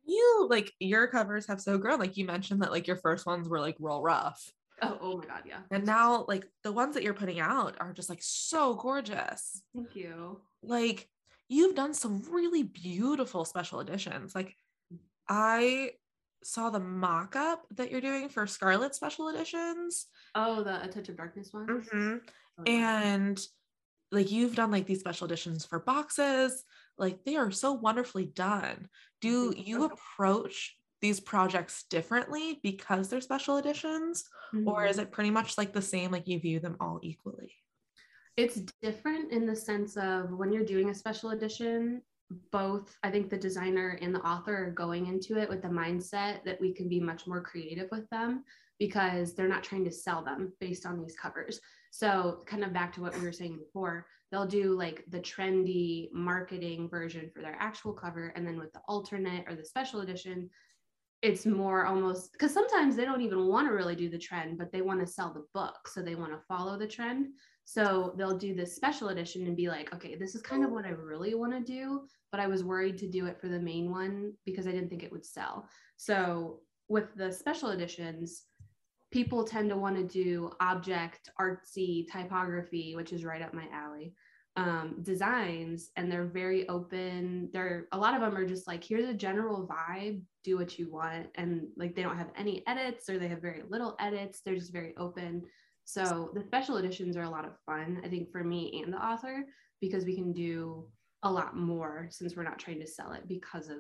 you 0.06 0.48
like 0.50 0.72
your 0.80 1.08
covers 1.08 1.48
have 1.48 1.62
so 1.62 1.78
grown. 1.78 2.00
Like 2.00 2.18
you 2.18 2.26
mentioned 2.26 2.62
that 2.62 2.72
like 2.72 2.88
your 2.88 2.98
first 2.98 3.26
ones 3.26 3.50
were 3.50 3.60
like 3.60 3.78
real 3.80 4.02
rough. 4.02 4.52
Oh, 4.82 4.98
oh 5.02 5.18
my 5.18 5.26
God, 5.26 5.42
yeah. 5.46 5.60
And 5.72 5.86
now 5.86 6.26
like 6.28 6.46
the 6.64 6.72
ones 6.72 6.94
that 6.94 7.04
you're 7.04 7.14
putting 7.14 7.40
out 7.40 7.76
are 7.80 7.94
just 7.94 8.10
like 8.10 8.22
so 8.22 8.76
gorgeous. 8.76 9.62
Thank 9.76 9.96
you. 9.96 10.40
Like 10.62 11.10
you've 11.50 11.76
done 11.76 11.94
some 11.94 12.24
really 12.30 12.64
beautiful 12.64 13.44
special 13.46 13.80
editions. 13.80 14.36
Like 14.36 14.56
I 15.28 15.92
saw 16.44 16.70
the 16.70 16.80
mock-up 16.80 17.66
that 17.76 17.90
you're 17.92 18.02
doing 18.02 18.30
for 18.30 18.46
Scarlett 18.46 18.94
special 18.94 19.30
editions. 19.30 20.06
Oh, 20.36 20.64
the 20.64 20.84
A 20.84 20.88
Touch 20.88 21.10
of 21.10 21.18
Darkness 21.18 21.50
one. 21.52 21.68
Mm-hmm. 21.68 22.18
Oh, 22.60 22.64
and 22.66 23.40
like 24.12 24.32
you've 24.32 24.56
done 24.56 24.72
like 24.72 24.86
these 24.86 25.00
special 25.00 25.26
editions 25.26 25.66
for 25.66 25.80
boxes. 25.80 26.64
Like 26.98 27.26
they 27.26 27.36
are 27.36 27.52
so 27.52 27.74
wonderfully 27.74 28.26
done. 28.26 28.88
Do 29.22 29.54
you 29.58 29.86
approach 29.86 30.77
these 31.02 31.20
projects 31.20 31.84
differently 31.90 32.60
because 32.64 33.10
they're 33.10 33.22
special 33.22 33.58
editions, 33.58 34.24
mm-hmm. 34.54 34.68
or 34.68 34.86
is 34.86 34.98
it 34.98 35.12
pretty 35.12 35.30
much 35.30 35.58
like 35.58 35.74
the 35.74 35.82
same? 35.82 36.12
Like 36.12 36.28
you 36.28 36.40
view 36.40 36.60
them 36.60 36.78
all 36.80 37.00
equally? 37.04 37.54
It's 38.36 38.62
different 38.82 39.32
in 39.32 39.46
the 39.46 39.56
sense 39.56 39.98
of 39.98 40.32
when 40.32 40.52
you're 40.52 40.66
doing 40.66 40.90
a 40.90 40.96
special 40.96 41.32
edition, 41.32 42.02
both 42.52 42.96
i 43.04 43.10
think 43.10 43.30
the 43.30 43.38
designer 43.38 43.98
and 44.02 44.14
the 44.14 44.20
author 44.20 44.56
are 44.56 44.72
going 44.72 45.08
into 45.08 45.38
it 45.38 45.50
with 45.50 45.62
the 45.62 45.68
mindset 45.68 46.44
that 46.44 46.60
we 46.60 46.74
can 46.74 46.90
be 46.90 47.00
much 47.00 47.26
more 47.28 47.42
creative 47.42 47.88
with 47.92 48.08
them 48.10 48.44
because 48.80 49.34
they're 49.34 49.48
not 49.48 49.64
trying 49.64 49.84
to 49.84 49.92
sell 49.92 50.24
them 50.24 50.52
based 50.60 50.86
on 50.86 51.00
these 51.00 51.16
covers 51.16 51.60
so 51.92 52.44
kind 52.46 52.64
of 52.64 52.74
back 52.74 52.94
to 52.94 53.02
what 53.02 53.18
we 53.18 53.26
were 53.26 53.32
saying 53.32 53.58
before 53.58 54.06
they'll 54.32 54.46
do 54.46 54.76
like 54.76 55.06
the 55.10 55.20
trendy 55.20 56.12
marketing 56.12 56.90
version 56.90 57.30
for 57.34 57.42
their 57.42 57.56
actual 57.60 57.94
cover 57.94 58.34
and 58.36 58.46
then 58.46 58.60
with 58.60 58.74
the 58.74 58.82
alternate 58.88 59.46
or 59.48 59.56
the 59.56 59.66
special 59.66 60.02
edition 60.02 60.50
it's 61.22 61.46
more 61.46 61.86
almost 61.86 62.32
because 62.32 62.54
sometimes 62.54 62.96
they 62.96 63.06
don't 63.06 63.22
even 63.22 63.48
want 63.48 63.68
to 63.68 63.74
really 63.74 63.96
do 63.96 64.10
the 64.10 64.18
trend 64.18 64.58
but 64.58 64.72
they 64.72 64.82
want 64.82 65.00
to 65.00 65.08
sell 65.08 65.34
the 65.34 65.46
book 65.54 65.88
so 65.88 66.02
they 66.02 66.16
want 66.16 66.32
to 66.32 66.40
follow 66.48 66.78
the 66.78 66.88
trend 66.88 67.28
so 67.70 68.14
they'll 68.16 68.38
do 68.38 68.56
this 68.56 68.78
special 68.78 69.10
edition 69.10 69.46
and 69.46 69.58
be 69.58 69.68
like, 69.68 69.94
okay, 69.94 70.16
this 70.16 70.36
is 70.36 70.42
kind 70.42 70.64
of 70.64 70.72
what 70.72 70.86
I 70.86 70.92
really 70.92 71.36
want 71.36 71.52
to 71.52 71.60
do, 71.60 72.04
but 72.32 72.40
I 72.40 72.48
was 72.48 72.64
worried 72.64 72.98
to 73.00 73.10
do 73.10 73.26
it 73.26 73.42
for 73.42 73.50
the 73.50 73.60
main 73.60 73.92
one 73.92 74.32
because 74.46 74.68
I 74.68 74.72
didn't 74.72 74.88
think 74.88 75.04
it 75.04 75.12
would 75.12 75.26
sell. 75.26 75.68
So 75.98 76.62
with 76.88 77.14
the 77.16 77.30
special 77.30 77.72
editions, 77.72 78.44
people 79.12 79.44
tend 79.44 79.70
to 79.72 79.76
want 79.76 79.98
to 79.98 80.04
do 80.06 80.50
object, 80.62 81.30
artsy 81.42 82.10
typography, 82.10 82.96
which 82.96 83.12
is 83.12 83.26
right 83.26 83.42
up 83.42 83.54
my 83.54 83.68
alley. 83.74 84.14
Um, 84.58 84.96
designs 85.04 85.92
and 85.98 86.12
they're 86.12 86.26
very 86.26 86.68
open. 86.68 87.52
They're 87.54 87.88
a 87.92 87.98
lot 87.98 88.16
of 88.16 88.22
them 88.22 88.36
are 88.36 88.44
just 88.44 88.68
like, 88.68 88.84
here's 88.84 89.08
a 89.08 89.14
general 89.14 89.68
vibe, 89.68 90.24
do 90.44 90.58
what 90.58 90.80
you 90.80 90.92
want. 90.92 91.28
And 91.36 91.68
like 91.78 91.96
they 91.96 92.02
don't 92.02 92.18
have 92.18 92.32
any 92.36 92.66
edits 92.66 93.08
or 93.08 93.20
they 93.20 93.28
have 93.28 93.40
very 93.40 93.62
little 93.70 93.96
edits. 94.00 94.42
They're 94.42 94.56
just 94.56 94.74
very 94.74 94.96
open. 94.98 95.44
So 95.86 96.32
the 96.34 96.42
special 96.42 96.78
editions 96.78 97.16
are 97.18 97.22
a 97.22 97.30
lot 97.30 97.46
of 97.46 97.52
fun, 97.68 98.02
I 98.04 98.08
think, 98.10 98.32
for 98.32 98.44
me 98.44 98.82
and 98.84 98.92
the 98.92 98.98
author, 98.98 99.46
because 99.80 100.06
we 100.06 100.16
can 100.16 100.34
do 100.34 100.88
a 101.22 101.32
lot 101.32 101.56
more 101.56 102.08
since 102.10 102.36
we're 102.36 102.42
not 102.42 102.58
trying 102.58 102.80
to 102.80 102.88
sell 102.88 103.12
it 103.14 103.28
because 103.28 103.70
of, 103.70 103.78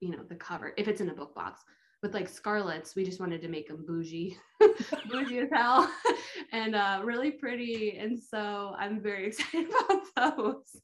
you 0.00 0.10
know, 0.10 0.24
the 0.26 0.34
cover, 0.36 0.72
if 0.78 0.88
it's 0.88 1.02
in 1.02 1.10
a 1.10 1.14
book 1.14 1.34
box. 1.34 1.60
With 2.06 2.14
like 2.14 2.28
Scarlett's, 2.28 2.94
we 2.94 3.04
just 3.04 3.18
wanted 3.18 3.42
to 3.42 3.48
make 3.48 3.66
them 3.66 3.84
bougie, 3.84 4.38
bougie 5.10 5.40
as 5.40 5.48
hell, 5.52 5.90
and 6.52 6.76
uh, 6.76 7.00
really 7.02 7.32
pretty. 7.32 7.98
And 7.98 8.16
so 8.16 8.76
I'm 8.78 9.00
very 9.00 9.26
excited 9.26 9.66
about 10.14 10.36
those. 10.36 10.80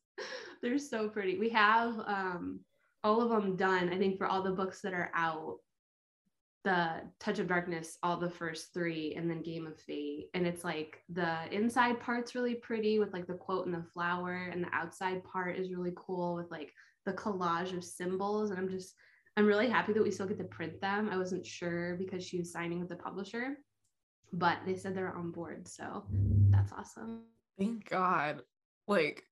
They're 0.62 0.78
so 0.78 1.08
pretty. 1.08 1.38
We 1.38 1.48
have 1.50 1.96
um, 2.08 2.58
all 3.04 3.22
of 3.22 3.28
them 3.28 3.54
done, 3.54 3.92
I 3.92 3.98
think, 3.98 4.18
for 4.18 4.26
all 4.26 4.42
the 4.42 4.50
books 4.50 4.80
that 4.82 4.94
are 4.94 5.12
out 5.14 5.58
the 6.64 7.00
touch 7.18 7.40
of 7.40 7.48
darkness 7.48 7.98
all 8.04 8.16
the 8.16 8.30
first 8.30 8.72
three 8.72 9.14
and 9.16 9.28
then 9.28 9.42
game 9.42 9.66
of 9.66 9.76
fate 9.80 10.28
and 10.32 10.46
it's 10.46 10.62
like 10.62 11.02
the 11.08 11.36
inside 11.50 11.98
part's 11.98 12.36
really 12.36 12.54
pretty 12.54 13.00
with 13.00 13.12
like 13.12 13.26
the 13.26 13.34
quote 13.34 13.66
and 13.66 13.74
the 13.74 13.82
flower 13.92 14.48
and 14.52 14.62
the 14.62 14.72
outside 14.72 15.24
part 15.24 15.58
is 15.58 15.72
really 15.72 15.90
cool 15.96 16.36
with 16.36 16.48
like 16.52 16.72
the 17.04 17.12
collage 17.12 17.76
of 17.76 17.84
symbols. 17.84 18.50
And 18.50 18.58
I'm 18.58 18.68
just, 18.68 18.94
I'm 19.36 19.46
really 19.46 19.68
happy 19.68 19.92
that 19.94 20.02
we 20.02 20.10
still 20.10 20.26
get 20.26 20.38
to 20.38 20.44
print 20.44 20.80
them. 20.80 21.08
I 21.10 21.16
wasn't 21.16 21.46
sure 21.46 21.96
because 21.96 22.24
she 22.24 22.38
was 22.38 22.52
signing 22.52 22.80
with 22.80 22.90
the 22.90 22.96
publisher, 22.96 23.56
but 24.32 24.58
they 24.66 24.76
said 24.76 24.94
they're 24.94 25.14
on 25.14 25.30
board. 25.30 25.66
So 25.66 26.04
that's 26.50 26.72
awesome. 26.72 27.22
Thank 27.58 27.88
God. 27.88 28.42
Like, 28.86 29.24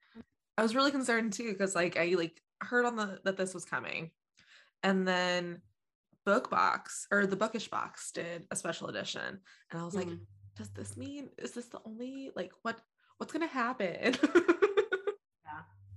I 0.57 0.63
was 0.63 0.75
really 0.75 0.91
concerned 0.91 1.33
too 1.33 1.53
because 1.53 1.75
like 1.75 1.97
I 1.97 2.15
like 2.17 2.41
heard 2.63 2.87
on 2.87 2.97
the 2.97 3.19
that 3.25 3.37
this 3.37 3.55
was 3.55 3.65
coming, 3.65 4.11
and 4.83 5.07
then 5.07 5.61
Bookbox 6.27 7.07
or 7.11 7.27
the 7.27 7.37
Bookish 7.37 7.69
Box 7.69 8.13
did 8.13 8.47
a 8.51 8.57
special 8.57 8.89
edition, 8.89 9.41
and 9.71 9.81
I 9.81 9.85
was 9.85 9.95
mm-hmm. 9.95 10.11
like, 10.11 10.19
does 10.57 10.71
this 10.71 10.97
mean 10.97 11.31
is 11.39 11.53
this 11.53 11.67
the 11.67 11.81
only 11.87 12.31
like 12.37 12.53
what 12.63 12.81
what's 13.19 13.33
gonna 13.33 13.47
happen? 13.47 14.17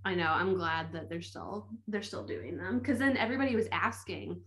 I 0.05 0.15
know. 0.15 0.27
I'm 0.27 0.55
glad 0.55 0.91
that 0.93 1.09
they're 1.09 1.21
still 1.21 1.67
they're 1.87 2.03
still 2.03 2.25
doing 2.25 2.57
them 2.57 2.79
because 2.79 2.99
then 2.99 3.17
everybody 3.17 3.55
was 3.55 3.67
asking 3.71 4.41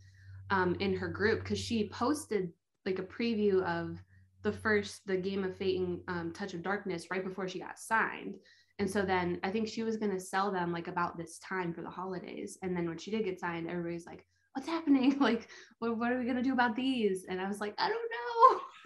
um 0.51 0.77
in 0.81 0.95
her 0.95 1.09
group 1.09 1.41
because 1.41 1.59
she 1.59 1.89
posted 1.89 2.53
like 2.85 2.99
a 2.99 3.03
preview 3.03 3.63
of 3.65 3.99
the 4.43 4.53
first 4.53 5.07
the 5.07 5.17
Game 5.17 5.45
of 5.45 5.57
Fate 5.57 5.81
and 5.81 6.01
um, 6.09 6.33
Touch 6.33 6.55
of 6.55 6.63
Darkness 6.63 7.11
right 7.11 7.25
before 7.25 7.49
she 7.49 7.59
got 7.59 7.79
signed. 7.79 8.37
And 8.79 8.91
so 8.91 9.03
then 9.03 9.41
I 9.43 9.51
think 9.51 9.69
she 9.69 9.83
was 9.83 9.97
going 9.97 10.13
to 10.13 10.21
sell 10.21 10.53
them 10.53 10.73
like 10.73 10.87
about 10.87 11.17
this 11.17 11.39
time 11.39 11.73
for 11.73 11.83
the 11.83 11.91
holidays. 11.91 12.59
And 12.63 12.77
then 12.77 12.87
when 12.87 12.99
she 12.99 13.11
did 13.11 13.25
get 13.25 13.41
signed, 13.41 13.69
everybody's 13.69 14.07
like, 14.07 14.27
what's 14.53 14.69
happening? 14.69 15.19
Like, 15.21 15.49
what, 15.79 15.99
what 15.99 16.13
are 16.13 16.19
we 16.19 16.25
going 16.25 16.37
to 16.37 16.43
do 16.43 16.53
about 16.53 16.77
these? 16.77 17.27
And 17.29 17.41
I 17.41 17.49
was 17.49 17.61
like, 17.61 17.75
I 17.79 17.89
don't 17.89 18.11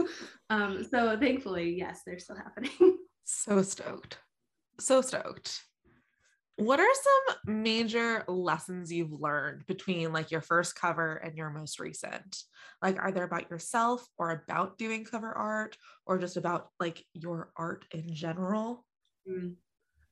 know. 0.01 0.07
um, 0.51 0.85
so 0.89 1.19
thankfully, 1.19 1.75
yes, 1.77 2.03
they're 2.07 2.19
still 2.19 2.37
happening. 2.37 2.99
so 3.25 3.63
stoked. 3.63 4.19
So 4.79 5.03
stoked. 5.03 5.65
What 6.61 6.79
are 6.79 6.87
some 6.93 7.37
major 7.63 8.23
lessons 8.29 8.93
you've 8.93 9.19
learned 9.19 9.65
between 9.67 10.13
like 10.13 10.31
your 10.31 10.43
first 10.43 10.75
cover 10.75 11.15
and 11.17 11.35
your 11.35 11.49
most 11.49 11.81
recent? 11.81 12.37
Like, 12.83 12.99
are 13.03 13.11
there 13.11 13.25
about 13.25 13.51
yourself 13.51 14.07
or 14.19 14.31
about 14.31 14.77
doing 14.77 15.07
cover 15.07 15.33
art 15.33 15.79
or 16.05 16.19
just 16.19 16.37
about 16.37 16.69
like 16.79 17.03
your 17.15 17.51
art 17.57 17.87
in 17.93 18.15
general? 18.15 18.85
Mm. 19.27 19.55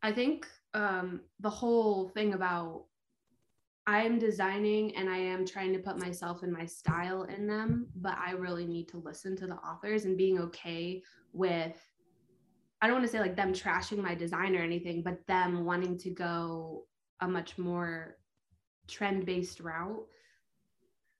I 0.03 0.11
think 0.13 0.47
um, 0.73 1.21
the 1.39 1.51
whole 1.51 2.09
thing 2.09 2.33
about 2.33 2.85
I 3.87 4.05
am 4.05 4.19
designing 4.19 4.97
and 4.97 5.09
I 5.09 5.19
am 5.19 5.47
trying 5.47 5.75
to 5.75 5.79
put 5.79 5.99
myself 5.99 6.43
and 6.43 6.53
my 6.53 6.65
style 6.65 7.25
in 7.25 7.47
them, 7.47 7.89
but 7.97 8.17
I 8.19 8.33
really 8.33 8.67
need 8.67 8.89
to 8.89 8.99
listen 8.99 9.37
to 9.37 9.47
the 9.47 9.57
authors 9.57 10.07
and 10.07 10.17
being 10.17 10.39
okay 10.41 11.03
with, 11.33 11.79
I 12.81 12.87
don't 12.87 12.97
want 12.97 13.07
to 13.07 13.13
say 13.13 13.21
like 13.21 13.37
them 13.37 13.53
trashing 13.53 13.99
my 13.99 14.15
design 14.15 14.57
or 14.57 14.63
anything, 14.63 15.03
but 15.03 15.27
them 15.27 15.65
wanting 15.65 15.99
to 15.99 16.11
go 16.11 16.85
a 17.21 17.29
much 17.29 17.59
more 17.59 18.17
trend 18.87 19.27
based 19.27 19.61
route. 19.61 20.05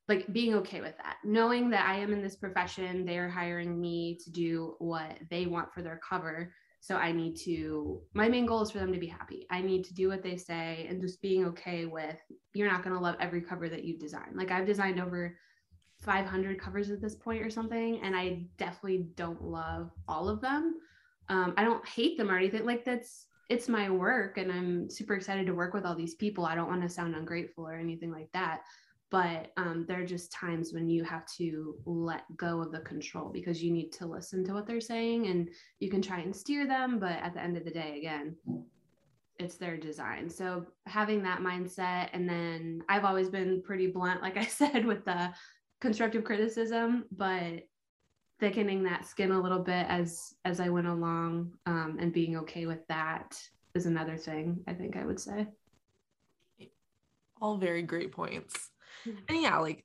Like 0.09 0.33
being 0.33 0.55
okay 0.55 0.81
with 0.81 0.97
that, 0.97 1.17
knowing 1.23 1.69
that 1.71 1.87
I 1.87 1.97
am 1.97 2.15
in 2.15 2.23
this 2.23 2.37
profession, 2.37 3.05
they're 3.05 3.29
hiring 3.29 3.79
me 3.79 4.19
to 4.25 4.31
do 4.31 4.75
what 4.79 5.19
they 5.31 5.47
want 5.47 5.73
for 5.75 5.83
their 5.83 6.01
cover 6.09 6.53
so 6.81 6.97
I 6.97 7.13
need 7.13 7.37
to, 7.41 8.01
my 8.15 8.29
main 8.29 8.47
goal 8.47 8.63
is 8.63 8.71
for 8.71 8.79
them 8.79 8.93
to 8.93 8.99
be 8.99 9.07
happy. 9.07 9.47
I 9.51 9.61
need 9.61 9.85
to 9.85 9.95
do 9.95 10.09
what 10.09 10.23
they 10.23 10.37
say 10.37 10.87
and 10.89 11.01
just 11.01 11.21
being 11.21 11.45
okay 11.47 11.87
with 11.87 12.17
you're 12.55 12.71
not 12.71 12.83
going 12.85 12.95
to 12.95 13.03
love 13.03 13.17
every 13.21 13.41
cover 13.41 13.69
that 13.69 13.85
you 13.85 13.99
design. 13.99 14.33
Like 14.35 14.51
I've 14.51 14.67
designed 14.67 15.01
over 15.01 15.37
500 16.01 16.61
covers 16.61 16.91
at 16.91 17.01
this 17.01 17.17
point 17.17 17.45
or 17.45 17.51
something, 17.51 18.01
and 18.03 18.15
I 18.15 18.47
definitely 18.57 19.09
don't 19.17 19.43
love 19.43 19.91
all 20.07 20.29
of 20.29 20.41
them. 20.41 20.77
Um, 21.29 21.55
I 21.57 21.65
don't 21.65 21.87
hate 21.87 22.17
them 22.17 22.31
or 22.31 22.37
anything. 22.37 22.65
Like 22.65 22.85
that's, 22.85 23.27
it's 23.49 23.69
my 23.69 23.89
work 23.91 24.39
and 24.39 24.53
I'm 24.53 24.91
super 24.91 25.15
excited 25.15 25.47
to 25.47 25.55
work 25.55 25.75
with 25.75 25.85
all 25.85 25.95
these 25.95 26.15
people. 26.15 26.45
I 26.45 26.55
don't 26.55 26.69
want 26.69 26.83
to 26.83 26.89
sound 26.89 27.15
ungrateful 27.15 27.67
or 27.67 27.75
anything 27.75 28.11
like 28.11 28.31
that 28.33 28.63
but 29.11 29.53
um, 29.57 29.85
there 29.89 30.01
are 30.03 30.07
just 30.07 30.33
times 30.33 30.73
when 30.73 30.89
you 30.89 31.03
have 31.03 31.25
to 31.37 31.77
let 31.87 32.25
go 32.37 32.61
of 32.61 32.73
the 32.73 32.81
control 32.81 33.31
because 33.33 33.63
you 33.63 33.73
need 33.73 33.91
to 33.91 34.07
listen 34.07 34.45
to 34.45 34.53
what 34.53 34.67
they're 34.67 34.81
saying 34.81 35.27
and 35.29 35.49
you 35.81 35.91
can 35.91 36.03
try 36.03 36.21
and 36.21 36.35
steer 36.35 36.67
them 36.67 36.99
but 36.99 37.13
at 37.13 37.35
the 37.35 37.41
end 37.41 37.57
of 37.57 37.65
the 37.65 37.71
day 37.71 37.99
again 37.99 38.37
it's 39.39 39.57
their 39.57 39.77
design 39.77 40.29
so 40.29 40.67
having 40.87 41.23
that 41.23 41.41
mindset 41.41 42.09
and 42.13 42.29
then 42.29 42.83
i've 42.89 43.05
always 43.05 43.29
been 43.29 43.63
pretty 43.63 43.87
blunt 43.87 44.21
like 44.23 44.37
i 44.37 44.45
said 44.47 44.85
with 44.85 45.05
the 45.05 45.33
constructive 45.81 46.25
criticism 46.25 47.05
but 47.13 47.63
thickening 48.41 48.83
that 48.85 49.05
skin 49.07 49.33
a 49.33 49.41
little 49.41 49.59
bit 49.59 49.87
as 49.89 50.35
as 50.45 50.61
i 50.61 50.69
went 50.69 50.87
along 50.87 51.53
um, 51.67 51.97
and 52.01 52.13
being 52.13 52.37
okay 52.37 52.67
with 52.67 52.87
that 52.89 53.41
is 53.75 53.87
another 53.87 54.17
thing 54.17 54.61
i 54.67 54.73
think 54.73 54.97
i 54.97 55.05
would 55.05 55.21
say 55.21 55.47
all 57.41 57.57
very 57.57 57.83
great 57.83 58.13
points 58.13 58.71
and 59.29 59.41
yeah, 59.41 59.59
like 59.59 59.85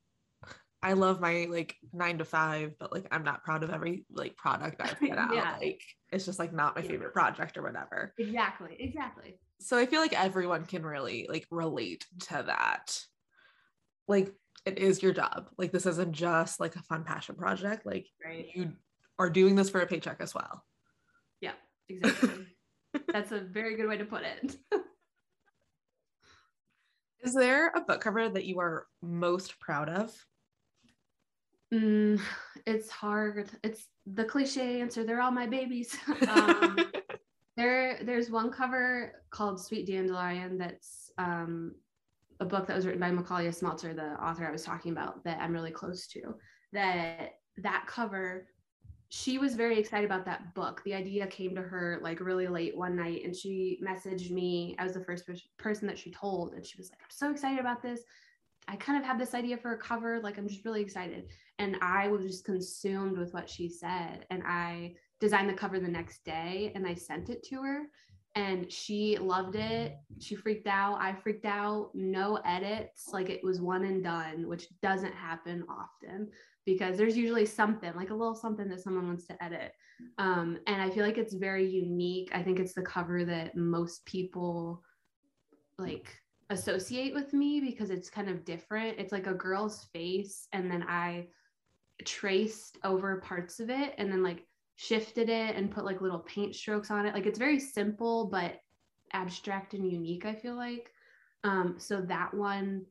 I 0.82 0.92
love 0.92 1.20
my 1.20 1.46
like 1.48 1.76
nine 1.92 2.18
to 2.18 2.24
five, 2.24 2.74
but 2.78 2.92
like 2.92 3.06
I'm 3.10 3.24
not 3.24 3.42
proud 3.42 3.62
of 3.62 3.70
every 3.70 4.04
like 4.10 4.36
product 4.36 4.80
I 4.80 4.88
put 4.88 5.10
out. 5.18 5.34
yeah. 5.34 5.56
Like 5.58 5.80
it's 6.12 6.26
just 6.26 6.38
like 6.38 6.52
not 6.52 6.76
my 6.76 6.82
yeah. 6.82 6.88
favorite 6.88 7.14
project 7.14 7.56
or 7.56 7.62
whatever. 7.62 8.12
Exactly. 8.18 8.76
Exactly. 8.78 9.38
So 9.60 9.78
I 9.78 9.86
feel 9.86 10.00
like 10.00 10.18
everyone 10.18 10.66
can 10.66 10.84
really 10.84 11.26
like 11.28 11.46
relate 11.50 12.04
to 12.28 12.44
that. 12.46 12.98
Like 14.08 14.32
it 14.66 14.78
is 14.78 15.02
your 15.02 15.12
job. 15.12 15.48
Like 15.58 15.72
this 15.72 15.86
isn't 15.86 16.12
just 16.12 16.60
like 16.60 16.76
a 16.76 16.82
fun 16.82 17.04
passion 17.04 17.36
project. 17.36 17.84
Like 17.84 18.06
right. 18.24 18.46
you 18.54 18.72
are 19.18 19.30
doing 19.30 19.54
this 19.54 19.70
for 19.70 19.80
a 19.80 19.86
paycheck 19.86 20.16
as 20.20 20.34
well. 20.34 20.64
Yeah, 21.40 21.52
exactly. 21.88 22.46
That's 23.12 23.32
a 23.32 23.40
very 23.40 23.76
good 23.76 23.88
way 23.88 23.98
to 23.98 24.04
put 24.04 24.22
it. 24.22 24.56
Is 27.22 27.34
there 27.34 27.68
a 27.68 27.80
book 27.80 28.02
cover 28.02 28.28
that 28.28 28.44
you 28.44 28.60
are 28.60 28.86
most 29.02 29.58
proud 29.58 29.88
of? 29.88 30.14
Mm, 31.72 32.20
it's 32.66 32.90
hard. 32.90 33.48
It's 33.62 33.88
the 34.06 34.24
cliche 34.24 34.80
answer. 34.80 35.04
They're 35.04 35.22
all 35.22 35.30
my 35.30 35.46
babies. 35.46 35.96
um, 36.28 36.78
there, 37.56 37.98
there's 38.02 38.30
one 38.30 38.50
cover 38.50 39.22
called 39.30 39.58
Sweet 39.58 39.86
Dandelion. 39.86 40.58
That's 40.58 41.10
um, 41.16 41.74
a 42.44 42.46
book 42.46 42.66
that 42.66 42.76
was 42.76 42.86
written 42.86 43.00
by 43.00 43.10
Micalea 43.10 43.48
Smeltzer, 43.48 43.96
the 43.96 44.22
author 44.22 44.46
I 44.46 44.52
was 44.52 44.62
talking 44.62 44.92
about, 44.92 45.24
that 45.24 45.40
I'm 45.40 45.52
really 45.52 45.70
close 45.70 46.06
to. 46.08 46.34
That 46.72 47.38
that 47.58 47.86
cover 47.86 48.46
she 49.10 49.38
was 49.38 49.54
very 49.54 49.78
excited 49.78 50.04
about 50.04 50.24
that 50.24 50.54
book. 50.54 50.82
The 50.84 50.94
idea 50.94 51.28
came 51.28 51.54
to 51.54 51.62
her 51.62 52.00
like 52.02 52.18
really 52.18 52.48
late 52.48 52.76
one 52.76 52.96
night 52.96 53.22
and 53.24 53.36
she 53.36 53.78
messaged 53.80 54.32
me. 54.32 54.74
I 54.76 54.82
was 54.82 54.94
the 54.94 55.04
first 55.04 55.30
person 55.56 55.86
that 55.86 55.98
she 55.98 56.10
told 56.10 56.54
and 56.54 56.66
she 56.66 56.76
was 56.76 56.90
like, 56.90 56.98
"I'm 57.00 57.10
so 57.10 57.30
excited 57.30 57.60
about 57.60 57.80
this. 57.80 58.00
I 58.66 58.74
kind 58.74 58.98
of 58.98 59.04
have 59.04 59.18
this 59.18 59.34
idea 59.34 59.56
for 59.56 59.72
a 59.72 59.78
cover. 59.78 60.18
Like 60.20 60.36
I'm 60.36 60.48
just 60.48 60.64
really 60.64 60.82
excited." 60.82 61.28
And 61.60 61.76
I 61.80 62.08
was 62.08 62.24
just 62.24 62.44
consumed 62.44 63.16
with 63.16 63.32
what 63.32 63.48
she 63.48 63.68
said 63.68 64.26
and 64.30 64.42
I 64.44 64.96
designed 65.20 65.48
the 65.48 65.54
cover 65.54 65.78
the 65.78 65.86
next 65.86 66.24
day 66.24 66.72
and 66.74 66.84
I 66.84 66.94
sent 66.94 67.30
it 67.30 67.44
to 67.44 67.62
her 67.62 67.86
and 68.34 68.70
she 68.70 69.16
loved 69.18 69.54
it. 69.54 69.96
She 70.18 70.34
freaked 70.34 70.66
out. 70.66 71.00
I 71.00 71.14
freaked 71.14 71.44
out. 71.44 71.90
No 71.94 72.36
edits. 72.44 73.10
Like 73.12 73.30
it 73.30 73.44
was 73.44 73.60
one 73.60 73.84
and 73.84 74.02
done, 74.02 74.48
which 74.48 74.66
doesn't 74.82 75.14
happen 75.14 75.64
often 75.68 76.28
because 76.66 76.96
there's 76.96 77.16
usually 77.16 77.46
something 77.46 77.92
like 77.94 78.10
a 78.10 78.14
little 78.14 78.34
something 78.34 78.68
that 78.68 78.80
someone 78.80 79.06
wants 79.06 79.26
to 79.26 79.44
edit. 79.44 79.72
Um, 80.18 80.58
and 80.66 80.82
I 80.82 80.90
feel 80.90 81.04
like 81.04 81.18
it's 81.18 81.34
very 81.34 81.66
unique. 81.68 82.30
I 82.32 82.42
think 82.42 82.58
it's 82.58 82.74
the 82.74 82.82
cover 82.82 83.24
that 83.24 83.56
most 83.56 84.04
people 84.04 84.82
like 85.78 86.08
associate 86.50 87.14
with 87.14 87.32
me 87.32 87.60
because 87.60 87.90
it's 87.90 88.10
kind 88.10 88.28
of 88.28 88.44
different. 88.44 88.98
It's 88.98 89.12
like 89.12 89.26
a 89.26 89.34
girl's 89.34 89.84
face, 89.92 90.48
and 90.52 90.70
then 90.70 90.84
I 90.88 91.28
traced 92.04 92.78
over 92.82 93.20
parts 93.20 93.60
of 93.60 93.70
it 93.70 93.94
and 93.98 94.10
then 94.10 94.22
like 94.22 94.44
shifted 94.76 95.28
it 95.28 95.56
and 95.56 95.70
put 95.70 95.84
like 95.84 96.00
little 96.00 96.20
paint 96.20 96.54
strokes 96.54 96.90
on 96.90 97.06
it. 97.06 97.14
Like 97.14 97.26
it's 97.26 97.38
very 97.38 97.60
simple 97.60 98.26
but 98.26 98.60
abstract 99.12 99.74
and 99.74 99.90
unique, 99.90 100.26
I 100.26 100.34
feel 100.34 100.56
like. 100.56 100.90
Um, 101.44 101.76
so 101.78 102.00
that 102.02 102.34
one, 102.34 102.84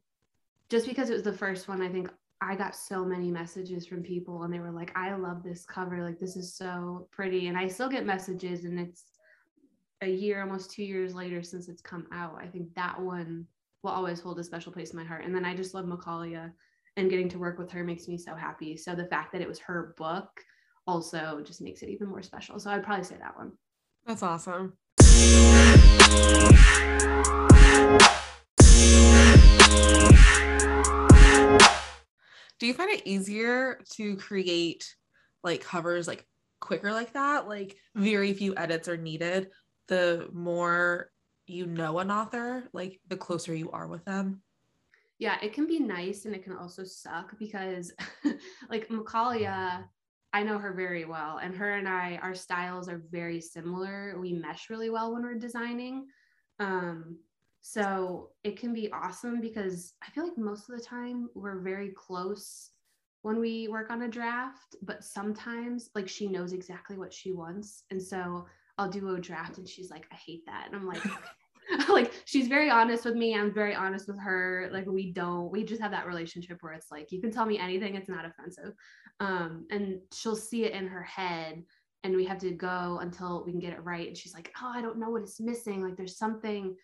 just 0.69 0.87
because 0.87 1.09
it 1.09 1.13
was 1.13 1.23
the 1.23 1.33
first 1.33 1.67
one, 1.67 1.81
I 1.81 1.89
think 1.89 2.09
I 2.41 2.55
got 2.55 2.75
so 2.75 3.05
many 3.05 3.31
messages 3.31 3.85
from 3.85 4.03
people 4.03 4.43
and 4.43 4.53
they 4.53 4.59
were 4.59 4.71
like, 4.71 4.91
I 4.97 5.13
love 5.15 5.43
this 5.43 5.65
cover. 5.65 6.03
Like, 6.03 6.19
this 6.19 6.35
is 6.35 6.53
so 6.53 7.07
pretty. 7.11 7.47
And 7.47 7.57
I 7.57 7.67
still 7.67 7.89
get 7.89 8.05
messages, 8.05 8.65
and 8.65 8.79
it's 8.79 9.03
a 10.01 10.09
year, 10.09 10.41
almost 10.41 10.71
two 10.71 10.83
years 10.83 11.15
later 11.15 11.41
since 11.41 11.69
it's 11.69 11.81
come 11.81 12.05
out. 12.11 12.37
I 12.41 12.47
think 12.47 12.73
that 12.75 12.99
one 12.99 13.47
will 13.81 13.91
always 13.91 14.19
hold 14.19 14.39
a 14.39 14.43
special 14.43 14.71
place 14.71 14.91
in 14.91 14.99
my 14.99 15.05
heart. 15.05 15.23
And 15.23 15.33
then 15.33 15.45
I 15.45 15.55
just 15.55 15.73
love 15.73 15.85
Micalea 15.85 16.51
and 16.97 17.09
getting 17.09 17.29
to 17.29 17.39
work 17.39 17.57
with 17.57 17.71
her 17.71 17.83
makes 17.83 18.07
me 18.07 18.17
so 18.17 18.35
happy. 18.35 18.75
So 18.77 18.93
the 18.93 19.07
fact 19.07 19.31
that 19.31 19.41
it 19.41 19.47
was 19.47 19.59
her 19.59 19.93
book 19.97 20.29
also 20.87 21.41
just 21.45 21.61
makes 21.61 21.81
it 21.81 21.89
even 21.89 22.07
more 22.07 22.21
special. 22.21 22.59
So 22.59 22.69
I'd 22.69 22.83
probably 22.83 23.03
say 23.03 23.17
that 23.19 23.37
one. 23.37 23.53
That's 24.05 24.23
awesome. 24.23 24.73
do 32.59 32.67
you 32.67 32.73
find 32.73 32.91
it 32.91 33.01
easier 33.05 33.81
to 33.89 34.15
create 34.15 34.95
like 35.43 35.61
covers 35.61 36.07
like 36.07 36.25
quicker 36.61 36.93
like 36.93 37.11
that 37.11 37.45
like 37.45 37.75
very 37.93 38.31
few 38.31 38.55
edits 38.55 38.87
are 38.87 38.95
needed 38.95 39.49
the 39.87 40.29
more 40.31 41.11
you 41.47 41.65
know 41.65 41.99
an 41.99 42.11
author, 42.11 42.63
like 42.73 42.99
the 43.07 43.17
closer 43.17 43.53
you 43.53 43.71
are 43.71 43.87
with 43.87 44.05
them? 44.05 44.41
Yeah, 45.19 45.37
it 45.41 45.53
can 45.53 45.67
be 45.67 45.79
nice 45.79 46.25
and 46.25 46.35
it 46.35 46.43
can 46.43 46.55
also 46.55 46.83
suck 46.83 47.37
because 47.39 47.93
like 48.69 48.89
Micalea, 48.89 49.79
uh, 49.79 49.81
I 50.33 50.43
know 50.43 50.57
her 50.57 50.73
very 50.73 51.05
well 51.05 51.37
and 51.37 51.55
her 51.55 51.73
and 51.75 51.87
I 51.87 52.19
our 52.21 52.33
styles 52.33 52.89
are 52.89 53.03
very 53.11 53.39
similar. 53.39 54.17
We 54.19 54.33
mesh 54.33 54.69
really 54.69 54.89
well 54.89 55.13
when 55.13 55.23
we're 55.23 55.35
designing. 55.35 56.07
Um 56.59 57.17
so 57.61 58.31
it 58.43 58.59
can 58.59 58.73
be 58.73 58.91
awesome 58.91 59.39
because 59.39 59.93
I 60.05 60.09
feel 60.11 60.25
like 60.25 60.37
most 60.37 60.69
of 60.69 60.77
the 60.77 60.83
time 60.83 61.29
we're 61.33 61.59
very 61.59 61.91
close 61.91 62.71
when 63.21 63.39
we 63.39 63.69
work 63.69 63.89
on 63.89 64.01
a 64.01 64.07
draft, 64.09 64.75
but 64.81 65.03
sometimes 65.03 65.89
like 65.95 66.09
she 66.09 66.27
knows 66.27 66.51
exactly 66.51 66.97
what 66.97 67.13
she 67.13 67.31
wants. 67.31 67.83
And 67.89 68.01
so 68.01 68.45
I'll 68.77 68.89
do 68.89 69.15
a 69.15 69.21
draft 69.21 69.59
and 69.59 69.69
she's 69.69 69.89
like, 69.89 70.05
I 70.11 70.15
hate 70.15 70.45
that. 70.45 70.65
And 70.67 70.75
I'm 70.75 70.85
like, 70.85 71.01
like 71.89 72.11
she's 72.25 72.47
very 72.47 72.69
honest 72.69 73.05
with 73.05 73.15
me. 73.15 73.35
I'm 73.35 73.53
very 73.53 73.75
honest 73.75 74.07
with 74.07 74.19
her. 74.19 74.69
Like 74.71 74.85
we 74.85 75.11
don't, 75.11 75.51
we 75.51 75.63
just 75.63 75.81
have 75.81 75.91
that 75.91 76.07
relationship 76.07 76.57
where 76.61 76.73
it's 76.73 76.91
like, 76.91 77.11
you 77.11 77.21
can 77.21 77.31
tell 77.31 77.45
me 77.45 77.57
anything, 77.57 77.95
it's 77.95 78.09
not 78.09 78.25
offensive. 78.25 78.73
Um, 79.19 79.65
and 79.71 79.99
she'll 80.13 80.35
see 80.35 80.65
it 80.65 80.73
in 80.73 80.87
her 80.87 81.03
head 81.03 81.63
and 82.03 82.15
we 82.15 82.25
have 82.25 82.39
to 82.39 82.51
go 82.51 82.99
until 83.01 83.43
we 83.45 83.51
can 83.51 83.59
get 83.59 83.73
it 83.73 83.83
right. 83.83 84.07
And 84.07 84.17
she's 84.17 84.33
like, 84.33 84.51
Oh, 84.61 84.71
I 84.73 84.81
don't 84.81 84.99
know 84.99 85.09
what 85.09 85.23
it's 85.23 85.39
missing. 85.39 85.81
Like 85.81 85.95
there's 85.95 86.17
something 86.17 86.75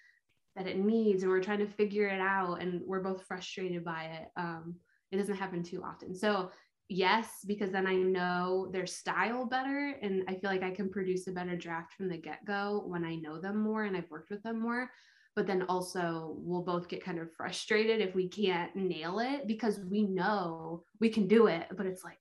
that 0.55 0.67
it 0.67 0.77
needs 0.77 1.23
and 1.23 1.31
we're 1.31 1.41
trying 1.41 1.59
to 1.59 1.67
figure 1.67 2.07
it 2.07 2.21
out 2.21 2.61
and 2.61 2.81
we're 2.85 3.03
both 3.03 3.23
frustrated 3.23 3.83
by 3.83 4.03
it. 4.03 4.27
Um, 4.37 4.75
it 5.11 5.17
doesn't 5.17 5.35
happen 5.35 5.63
too 5.63 5.83
often. 5.83 6.15
So 6.15 6.51
yes, 6.89 7.45
because 7.45 7.71
then 7.71 7.85
I 7.85 7.95
know 7.95 8.67
their 8.71 8.87
style 8.87 9.45
better 9.45 9.95
and 10.01 10.23
I 10.27 10.33
feel 10.33 10.49
like 10.49 10.63
I 10.63 10.71
can 10.71 10.89
produce 10.89 11.27
a 11.27 11.31
better 11.31 11.55
draft 11.55 11.93
from 11.93 12.09
the 12.09 12.17
get-go 12.17 12.83
when 12.87 13.05
I 13.05 13.15
know 13.15 13.39
them 13.39 13.61
more 13.61 13.85
and 13.85 13.95
I've 13.95 14.09
worked 14.09 14.31
with 14.31 14.43
them 14.43 14.59
more. 14.59 14.89
But 15.35 15.45
then 15.45 15.61
also 15.69 16.35
we'll 16.39 16.63
both 16.63 16.89
get 16.89 17.05
kind 17.05 17.19
of 17.19 17.31
frustrated 17.31 18.01
if 18.01 18.15
we 18.15 18.27
can't 18.27 18.75
nail 18.75 19.19
it 19.19 19.47
because 19.47 19.79
we 19.79 20.03
know 20.03 20.83
we 20.99 21.09
can 21.09 21.27
do 21.27 21.45
it, 21.47 21.67
but 21.77 21.85
it's 21.85 22.03
like, 22.03 22.19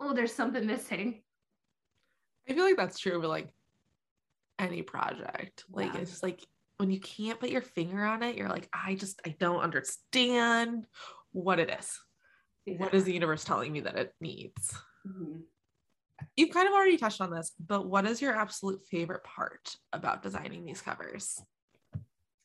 oh, 0.00 0.12
there's 0.12 0.34
something 0.34 0.66
missing. 0.66 1.22
I 2.48 2.54
feel 2.54 2.64
like 2.64 2.76
that's 2.76 2.98
true 2.98 3.20
with 3.20 3.30
like 3.30 3.48
any 4.58 4.82
project. 4.82 5.64
Like 5.70 5.94
yeah. 5.94 6.00
it's 6.00 6.22
like 6.22 6.44
when 6.78 6.90
you 6.90 6.98
can't 6.98 7.38
put 7.38 7.50
your 7.50 7.62
finger 7.62 8.04
on 8.04 8.24
it, 8.24 8.36
you're 8.36 8.48
like, 8.48 8.68
I 8.74 8.96
just 8.96 9.22
I 9.24 9.36
don't 9.38 9.60
understand 9.60 10.86
what 11.30 11.60
it 11.60 11.70
is 11.78 11.98
what 12.66 12.94
is 12.94 13.04
the 13.04 13.12
universe 13.12 13.44
telling 13.44 13.72
me 13.72 13.80
that 13.80 13.96
it 13.96 14.12
needs 14.20 14.74
mm-hmm. 15.06 15.40
you've 16.36 16.50
kind 16.50 16.68
of 16.68 16.74
already 16.74 16.96
touched 16.96 17.20
on 17.20 17.30
this 17.30 17.52
but 17.66 17.86
what 17.86 18.06
is 18.06 18.22
your 18.22 18.34
absolute 18.34 18.80
favorite 18.90 19.24
part 19.24 19.76
about 19.92 20.22
designing 20.22 20.64
these 20.64 20.80
covers 20.80 21.40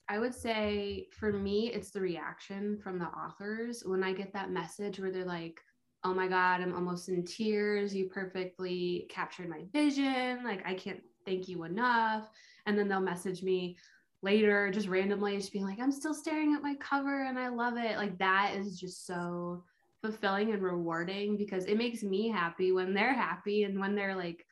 I 0.09 0.19
would 0.19 0.33
say 0.33 1.09
for 1.11 1.33
me, 1.33 1.71
it's 1.73 1.91
the 1.91 1.99
reaction 1.99 2.77
from 2.77 2.97
the 2.97 3.07
authors 3.07 3.83
when 3.85 4.03
I 4.03 4.13
get 4.13 4.31
that 4.33 4.51
message 4.51 4.99
where 4.99 5.11
they're 5.11 5.25
like, 5.25 5.59
oh 6.03 6.13
my 6.13 6.27
God, 6.27 6.61
I'm 6.61 6.73
almost 6.73 7.09
in 7.09 7.25
tears. 7.25 7.93
You 7.93 8.07
perfectly 8.07 9.07
captured 9.09 9.49
my 9.49 9.63
vision. 9.73 10.43
Like, 10.43 10.65
I 10.65 10.73
can't 10.73 11.01
thank 11.25 11.49
you 11.49 11.63
enough. 11.63 12.29
And 12.65 12.77
then 12.77 12.87
they'll 12.87 13.01
message 13.01 13.43
me 13.43 13.77
later, 14.21 14.71
just 14.71 14.87
randomly, 14.87 15.37
just 15.37 15.51
being 15.51 15.65
like, 15.65 15.79
I'm 15.79 15.91
still 15.91 16.13
staring 16.13 16.53
at 16.53 16.63
my 16.63 16.75
cover 16.75 17.25
and 17.25 17.37
I 17.37 17.49
love 17.49 17.77
it. 17.77 17.97
Like, 17.97 18.17
that 18.19 18.53
is 18.55 18.79
just 18.79 19.05
so 19.05 19.63
fulfilling 20.07 20.53
and 20.53 20.63
rewarding 20.63 21.35
because 21.35 21.65
it 21.65 21.77
makes 21.77 22.01
me 22.01 22.29
happy 22.29 22.71
when 22.71 22.93
they're 22.93 23.13
happy 23.13 23.63
and 23.63 23.77
when 23.77 23.93
they're 23.93 24.15
like 24.15 24.45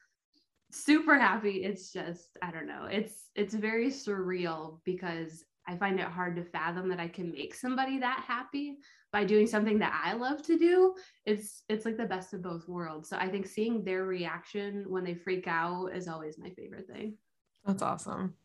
super 0.69 1.17
happy. 1.17 1.63
It's 1.63 1.93
just 1.93 2.37
i 2.41 2.51
don't 2.51 2.67
know. 2.67 2.87
It's 2.91 3.29
it's 3.35 3.53
very 3.53 3.87
surreal 3.87 4.79
because 4.83 5.45
i 5.67 5.75
find 5.75 5.99
it 5.99 6.05
hard 6.05 6.35
to 6.35 6.43
fathom 6.43 6.89
that 6.89 6.99
i 6.99 7.07
can 7.07 7.31
make 7.31 7.55
somebody 7.55 7.97
that 7.97 8.23
happy 8.27 8.77
by 9.11 9.23
doing 9.23 9.47
something 9.47 9.79
that 9.79 9.99
i 10.03 10.13
love 10.13 10.43
to 10.43 10.57
do. 10.57 10.93
It's 11.25 11.63
it's 11.69 11.85
like 11.85 11.97
the 11.97 12.05
best 12.05 12.33
of 12.33 12.41
both 12.41 12.67
worlds. 12.67 13.07
So 13.07 13.15
i 13.17 13.29
think 13.29 13.47
seeing 13.47 13.83
their 13.83 14.03
reaction 14.03 14.85
when 14.89 15.05
they 15.05 15.15
freak 15.15 15.47
out 15.47 15.87
is 15.95 16.09
always 16.09 16.37
my 16.37 16.49
favorite 16.49 16.87
thing. 16.87 17.17
That's 17.65 17.81
awesome. 17.81 18.35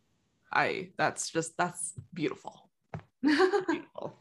I 0.52 0.90
that's 0.96 1.30
just 1.30 1.56
that's 1.56 1.94
beautiful. 2.14 2.70
Beautiful. 3.22 4.16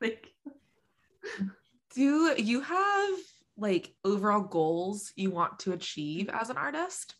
Thank 0.00 0.28
you 0.44 1.50
do 1.98 2.32
you 2.40 2.60
have 2.60 3.14
like 3.56 3.92
overall 4.04 4.42
goals 4.42 5.12
you 5.16 5.30
want 5.30 5.58
to 5.58 5.72
achieve 5.72 6.28
as 6.28 6.48
an 6.48 6.56
artist? 6.56 7.16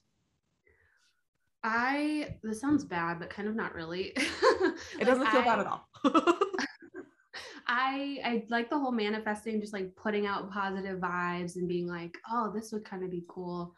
I 1.65 2.37
this 2.45 2.61
sounds 2.61 2.85
bad, 2.85 3.19
but 3.19 3.29
kind 3.29 3.49
of 3.49 3.57
not 3.57 3.75
really. 3.75 4.13
it 4.17 5.05
doesn't 5.05 5.27
feel 5.27 5.41
I, 5.41 5.45
bad 5.45 5.59
at 5.59 5.67
all. 5.67 5.89
I 7.67 8.21
I 8.25 8.45
like 8.51 8.71
the 8.71 8.79
whole 8.79 8.93
manifesting, 8.93 9.61
just 9.61 9.73
like 9.73 9.97
putting 9.97 10.27
out 10.27 10.53
positive 10.53 11.01
vibes 11.01 11.57
and 11.57 11.67
being 11.67 11.89
like, 11.89 12.17
oh, 12.31 12.53
this 12.55 12.71
would 12.71 12.85
kind 12.85 13.03
of 13.03 13.11
be 13.11 13.25
cool 13.29 13.75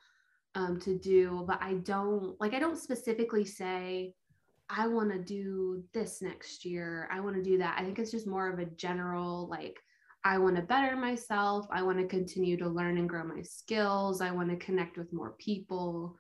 um, 0.55 0.79
to 0.81 0.99
do. 0.99 1.45
But 1.47 1.63
I 1.63 1.75
don't 1.75 2.39
like 2.43 2.53
I 2.53 2.59
don't 2.59 2.79
specifically 2.79 3.47
say 3.47 4.13
I 4.69 4.87
want 4.87 5.11
to 5.13 5.19
do 5.19 5.83
this 5.95 6.21
next 6.21 6.67
year. 6.67 7.09
I 7.11 7.21
want 7.21 7.37
to 7.37 7.43
do 7.43 7.57
that. 7.57 7.79
I 7.79 7.85
think 7.85 7.99
it's 7.99 8.11
just 8.11 8.27
more 8.27 8.51
of 8.51 8.59
a 8.59 8.67
general 8.67 9.49
like 9.49 9.81
I 10.25 10.39
want 10.39 10.57
to 10.57 10.63
better 10.63 10.97
myself. 10.97 11.67
I 11.71 11.83
want 11.83 11.99
to 11.99 12.07
continue 12.07 12.57
to 12.59 12.69
learn 12.69 12.99
and 12.99 13.09
grow 13.09 13.25
my 13.25 13.43
skills. 13.43 14.21
I 14.21 14.31
want 14.31 14.51
to 14.51 14.57
connect 14.57 14.99
with 14.99 15.13
more 15.13 15.35
people. 15.39 16.17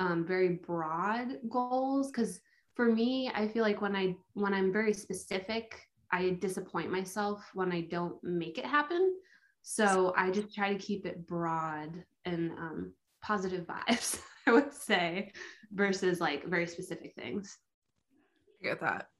Um, 0.00 0.26
very 0.26 0.60
broad 0.66 1.38
goals 1.48 2.10
because 2.10 2.40
for 2.74 2.86
me, 2.86 3.30
I 3.34 3.46
feel 3.46 3.62
like 3.62 3.80
when 3.80 3.94
I 3.94 4.16
when 4.32 4.54
I'm 4.54 4.72
very 4.72 4.94
specific, 4.94 5.78
I 6.10 6.38
disappoint 6.40 6.90
myself 6.90 7.44
when 7.54 7.72
I 7.72 7.82
don't 7.82 8.16
make 8.24 8.58
it 8.58 8.64
happen. 8.64 9.14
So 9.62 10.12
I 10.16 10.30
just 10.30 10.54
try 10.54 10.72
to 10.72 10.78
keep 10.78 11.06
it 11.06 11.26
broad 11.26 12.04
and 12.24 12.50
um, 12.52 12.92
positive 13.22 13.66
vibes, 13.66 14.20
I 14.46 14.52
would 14.52 14.74
say, 14.74 15.32
versus 15.72 16.20
like 16.20 16.46
very 16.46 16.66
specific 16.66 17.14
things. 17.14 17.58
I 18.60 18.68
get 18.68 18.80
that. 18.80 19.11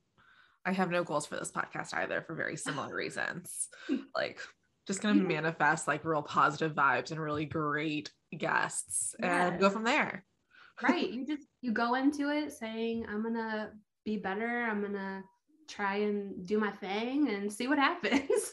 I 0.65 0.73
have 0.73 0.91
no 0.91 1.03
goals 1.05 1.27
for 1.27 1.37
this 1.37 1.51
podcast 1.51 1.95
either 1.95 2.23
for 2.23 2.35
very 2.35 2.57
similar 2.57 2.95
reasons. 2.95 3.69
like 4.15 4.41
just 4.87 5.01
gonna 5.01 5.23
manifest 5.23 5.87
like 5.87 6.05
real 6.05 6.23
positive 6.23 6.73
vibes 6.75 7.11
and 7.11 7.21
really 7.21 7.45
great 7.45 8.11
guests 8.37 9.15
and 9.21 9.61
go 9.61 9.71
from 9.71 9.85
there. 9.85 10.25
right. 10.83 11.11
You 11.13 11.27
just 11.27 11.47
you 11.61 11.73
go 11.73 11.95
into 11.95 12.31
it 12.31 12.53
saying, 12.53 13.07
I'm 13.09 13.23
gonna 13.23 13.71
be 14.05 14.17
better, 14.17 14.65
I'm 14.65 14.83
gonna 14.83 15.23
try 15.69 15.97
and 15.97 16.47
do 16.47 16.59
my 16.59 16.71
thing 16.71 17.29
and 17.29 17.53
see 17.53 17.69
what 17.69 17.79
happens. 17.79 18.53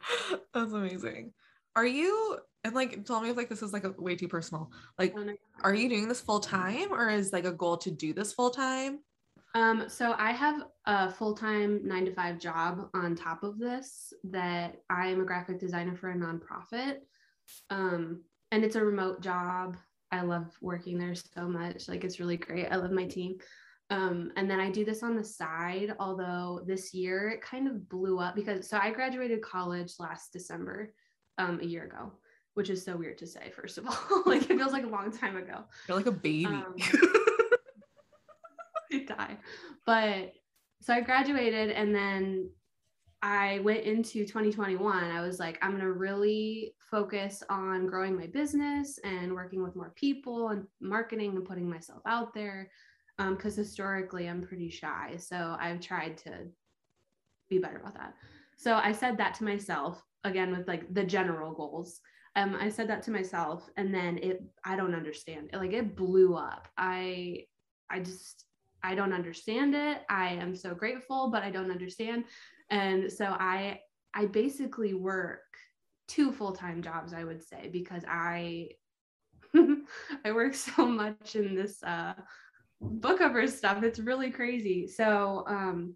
That's 0.54 0.72
amazing. 0.72 1.32
Are 1.76 1.86
you 1.86 2.38
and 2.64 2.74
like 2.74 3.04
tell 3.04 3.20
me 3.20 3.30
if 3.30 3.36
like 3.36 3.48
this 3.48 3.62
is 3.62 3.72
like 3.72 3.84
a, 3.84 3.92
way 3.98 4.16
too 4.16 4.28
personal. 4.28 4.70
Like 4.98 5.14
oh, 5.16 5.28
are 5.62 5.74
you 5.74 5.88
doing 5.88 6.08
this 6.08 6.20
full 6.20 6.40
time 6.40 6.92
or 6.92 7.08
is 7.08 7.32
like 7.32 7.46
a 7.46 7.52
goal 7.52 7.78
to 7.78 7.90
do 7.90 8.12
this 8.12 8.32
full 8.32 8.50
time? 8.50 9.00
Um, 9.54 9.88
so 9.88 10.14
I 10.16 10.30
have 10.32 10.62
a 10.86 11.10
full-time 11.10 11.80
nine 11.86 12.04
to 12.04 12.14
five 12.14 12.38
job 12.38 12.88
on 12.94 13.16
top 13.16 13.42
of 13.42 13.58
this 13.58 14.12
that 14.24 14.76
I 14.88 15.08
am 15.08 15.20
a 15.20 15.24
graphic 15.24 15.58
designer 15.58 15.96
for 15.96 16.10
a 16.10 16.16
nonprofit. 16.16 16.98
Um, 17.68 18.22
and 18.52 18.64
it's 18.64 18.76
a 18.76 18.84
remote 18.84 19.22
job. 19.22 19.76
I 20.12 20.22
love 20.22 20.56
working 20.60 20.98
there 20.98 21.14
so 21.14 21.48
much. 21.48 21.88
Like 21.88 22.04
it's 22.04 22.20
really 22.20 22.36
great. 22.36 22.68
I 22.70 22.76
love 22.76 22.92
my 22.92 23.06
team. 23.06 23.38
Um, 23.90 24.30
and 24.36 24.48
then 24.48 24.60
I 24.60 24.70
do 24.70 24.84
this 24.84 25.02
on 25.02 25.16
the 25.16 25.24
side, 25.24 25.94
although 25.98 26.60
this 26.64 26.94
year 26.94 27.30
it 27.30 27.42
kind 27.42 27.66
of 27.66 27.88
blew 27.88 28.20
up 28.20 28.36
because 28.36 28.68
so 28.68 28.78
I 28.80 28.90
graduated 28.92 29.42
college 29.42 29.94
last 29.98 30.32
December, 30.32 30.94
um, 31.38 31.58
a 31.60 31.66
year 31.66 31.84
ago, 31.84 32.12
which 32.54 32.70
is 32.70 32.84
so 32.84 32.96
weird 32.96 33.18
to 33.18 33.26
say, 33.26 33.50
first 33.50 33.78
of 33.78 33.86
all. 33.88 34.22
like 34.26 34.42
it 34.42 34.56
feels 34.56 34.72
like 34.72 34.84
a 34.84 34.88
long 34.88 35.10
time 35.10 35.36
ago. 35.36 35.64
You're 35.88 35.96
like 35.96 36.06
a 36.06 36.12
baby. 36.12 36.62
Um, 38.92 39.06
die. 39.06 39.36
But 39.86 40.32
so 40.80 40.94
I 40.94 41.00
graduated 41.00 41.70
and 41.70 41.94
then 41.94 42.50
I 43.22 43.60
went 43.60 43.84
into 43.84 44.24
2021. 44.24 45.10
I 45.10 45.20
was 45.20 45.38
like, 45.38 45.58
I'm 45.60 45.72
going 45.72 45.82
to 45.82 45.92
really 45.92 46.74
focus 46.90 47.42
on 47.50 47.86
growing 47.86 48.16
my 48.16 48.26
business 48.26 48.98
and 49.04 49.34
working 49.34 49.62
with 49.62 49.76
more 49.76 49.92
people 49.94 50.48
and 50.48 50.64
marketing 50.80 51.36
and 51.36 51.44
putting 51.44 51.68
myself 51.68 52.00
out 52.06 52.32
there. 52.32 52.70
Because 53.18 53.58
um, 53.58 53.64
historically, 53.64 54.28
I'm 54.28 54.40
pretty 54.40 54.70
shy. 54.70 55.16
So 55.18 55.56
I've 55.60 55.80
tried 55.80 56.16
to 56.18 56.46
be 57.50 57.58
better 57.58 57.76
about 57.76 57.94
that. 57.94 58.14
So 58.56 58.76
I 58.76 58.92
said 58.92 59.18
that 59.18 59.34
to 59.34 59.44
myself 59.44 60.02
again 60.24 60.56
with 60.56 60.66
like 60.66 60.92
the 60.94 61.04
general 61.04 61.52
goals. 61.52 62.00
Um, 62.36 62.56
I 62.58 62.68
said 62.68 62.88
that 62.88 63.02
to 63.04 63.10
myself, 63.10 63.68
and 63.76 63.92
then 63.92 64.18
it 64.18 64.42
I 64.64 64.76
don't 64.76 64.94
understand. 64.94 65.50
It, 65.52 65.56
like 65.56 65.72
it 65.72 65.96
blew 65.96 66.36
up. 66.36 66.68
I 66.78 67.44
I 67.90 68.00
just 68.00 68.44
I 68.82 68.94
don't 68.94 69.12
understand 69.12 69.74
it. 69.74 70.02
I 70.08 70.28
am 70.28 70.54
so 70.54 70.74
grateful, 70.74 71.30
but 71.30 71.42
I 71.42 71.50
don't 71.50 71.70
understand. 71.70 72.24
And 72.70 73.10
so 73.10 73.26
I 73.26 73.80
I 74.14 74.26
basically 74.26 74.94
work 74.94 75.42
two 76.08 76.32
full-time 76.32 76.82
jobs, 76.82 77.12
I 77.12 77.24
would 77.24 77.42
say, 77.42 77.68
because 77.72 78.02
I 78.08 78.70
I 80.24 80.32
work 80.32 80.54
so 80.54 80.86
much 80.86 81.36
in 81.36 81.54
this 81.54 81.82
uh 81.82 82.14
book 82.80 83.18
cover 83.18 83.46
stuff. 83.46 83.82
It's 83.82 83.98
really 83.98 84.30
crazy. 84.30 84.86
So 84.86 85.44
um 85.46 85.94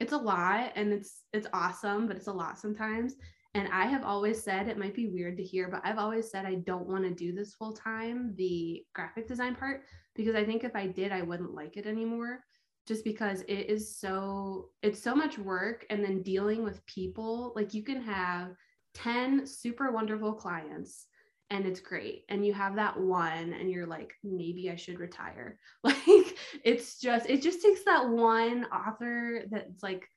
it's 0.00 0.12
a 0.12 0.18
lot 0.18 0.72
and 0.76 0.92
it's 0.92 1.22
it's 1.32 1.46
awesome, 1.52 2.06
but 2.06 2.16
it's 2.16 2.26
a 2.26 2.32
lot 2.32 2.58
sometimes. 2.58 3.14
And 3.54 3.68
I 3.72 3.84
have 3.86 4.04
always 4.04 4.42
said 4.42 4.66
it 4.66 4.78
might 4.78 4.96
be 4.96 5.06
weird 5.06 5.36
to 5.36 5.44
hear, 5.44 5.68
but 5.68 5.80
I've 5.84 5.98
always 5.98 6.28
said 6.30 6.44
I 6.44 6.56
don't 6.56 6.88
want 6.88 7.04
to 7.04 7.10
do 7.10 7.32
this 7.32 7.54
full 7.54 7.72
time, 7.72 8.34
the 8.36 8.84
graphic 8.94 9.28
design 9.28 9.54
part, 9.54 9.84
because 10.14 10.34
I 10.34 10.44
think 10.44 10.64
if 10.64 10.74
I 10.74 10.86
did, 10.86 11.12
I 11.12 11.22
wouldn't 11.22 11.54
like 11.54 11.76
it 11.76 11.86
anymore. 11.86 12.40
Just 12.86 13.04
because 13.04 13.40
it 13.42 13.70
is 13.70 13.98
so 13.98 14.68
it's 14.82 15.02
so 15.02 15.14
much 15.14 15.38
work 15.38 15.86
and 15.88 16.04
then 16.04 16.22
dealing 16.22 16.62
with 16.62 16.84
people, 16.86 17.52
like 17.56 17.72
you 17.72 17.82
can 17.82 18.02
have 18.02 18.50
10 18.94 19.46
super 19.46 19.90
wonderful 19.90 20.34
clients 20.34 21.06
and 21.50 21.66
it's 21.66 21.80
great 21.80 22.24
and 22.28 22.44
you 22.44 22.52
have 22.52 22.76
that 22.76 22.98
one 22.98 23.52
and 23.52 23.70
you're 23.70 23.86
like 23.86 24.14
maybe 24.22 24.70
i 24.70 24.76
should 24.76 24.98
retire 24.98 25.58
like 25.84 26.36
it's 26.64 26.98
just 26.98 27.28
it 27.28 27.42
just 27.42 27.60
takes 27.60 27.84
that 27.84 28.08
one 28.08 28.64
author 28.66 29.42
that's 29.50 29.82
like 29.82 30.08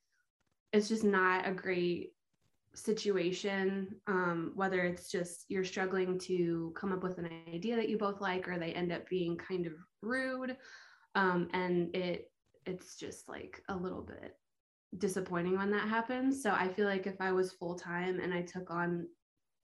it's 0.74 0.88
just 0.88 1.04
not 1.04 1.48
a 1.48 1.52
great 1.52 2.12
situation 2.78 3.88
um, 4.08 4.52
whether 4.56 4.84
it's 4.84 5.10
just 5.12 5.46
you're 5.50 5.63
struggling 5.63 6.20
to 6.20 6.74
come 6.76 6.94
up 6.94 7.04
with 7.04 7.18
an 7.18 7.30
idea 7.54 7.76
that 7.76 7.90
you 7.90 7.98
both 7.98 8.22
like 8.22 8.48
or 8.48 8.60
they 8.60 8.72
end 8.74 8.92
up 8.92 9.08
being 9.10 9.36
kind 9.36 9.66
of 9.66 9.74
rude 10.02 10.56
um, 11.16 11.48
and 11.54 11.94
it 11.96 12.32
it's 12.66 12.98
just 12.98 13.28
like 13.28 13.62
a 13.70 13.76
little 13.76 14.02
bit 14.02 14.36
disappointing 15.00 15.58
when 15.58 15.72
that 15.72 15.88
happens. 15.88 16.42
So 16.42 16.52
i 16.52 16.68
feel 16.68 16.86
like 16.86 17.08
if 17.08 17.20
i 17.20 17.32
was 17.32 17.52
full 17.54 17.76
time 17.76 18.20
and 18.20 18.34
i 18.34 18.42
took 18.42 18.70
on 18.72 19.08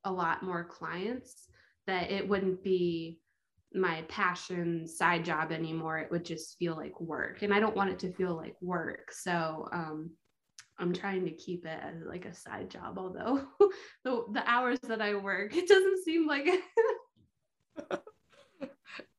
a 0.04 0.12
lot 0.12 0.44
more 0.44 0.64
clients 0.64 1.48
that 1.88 2.12
it 2.12 2.28
wouldn't 2.28 2.64
be 2.64 3.20
my 3.76 4.04
passion 4.08 4.88
side 4.88 5.26
job 5.26 5.52
anymore. 5.52 5.98
It 5.98 6.12
would 6.12 6.24
just 6.26 6.58
feel 6.58 6.76
like 6.76 7.00
work 7.00 7.42
and 7.42 7.54
i 7.54 7.60
don't 7.60 7.76
want 7.76 7.92
it 7.92 8.00
to 8.00 8.14
feel 8.14 8.36
like 8.36 8.56
work. 8.62 9.12
So 9.12 9.70
um, 9.72 10.12
i'm 10.80 10.94
trying 10.94 11.26
to 11.26 11.32
keep 11.32 11.66
it 11.66 11.80
as 11.82 11.96
like 12.06 12.26
a 12.26 12.34
side 12.34 12.70
job 12.70 12.98
although 12.98 13.46
the, 14.04 14.24
the 14.32 14.44
hours 14.50 14.80
that 14.80 15.02
i 15.02 15.16
work 15.16 15.56
it 15.56 15.68
doesn't 15.68 16.04
seem 16.04 16.28
like 16.28 16.48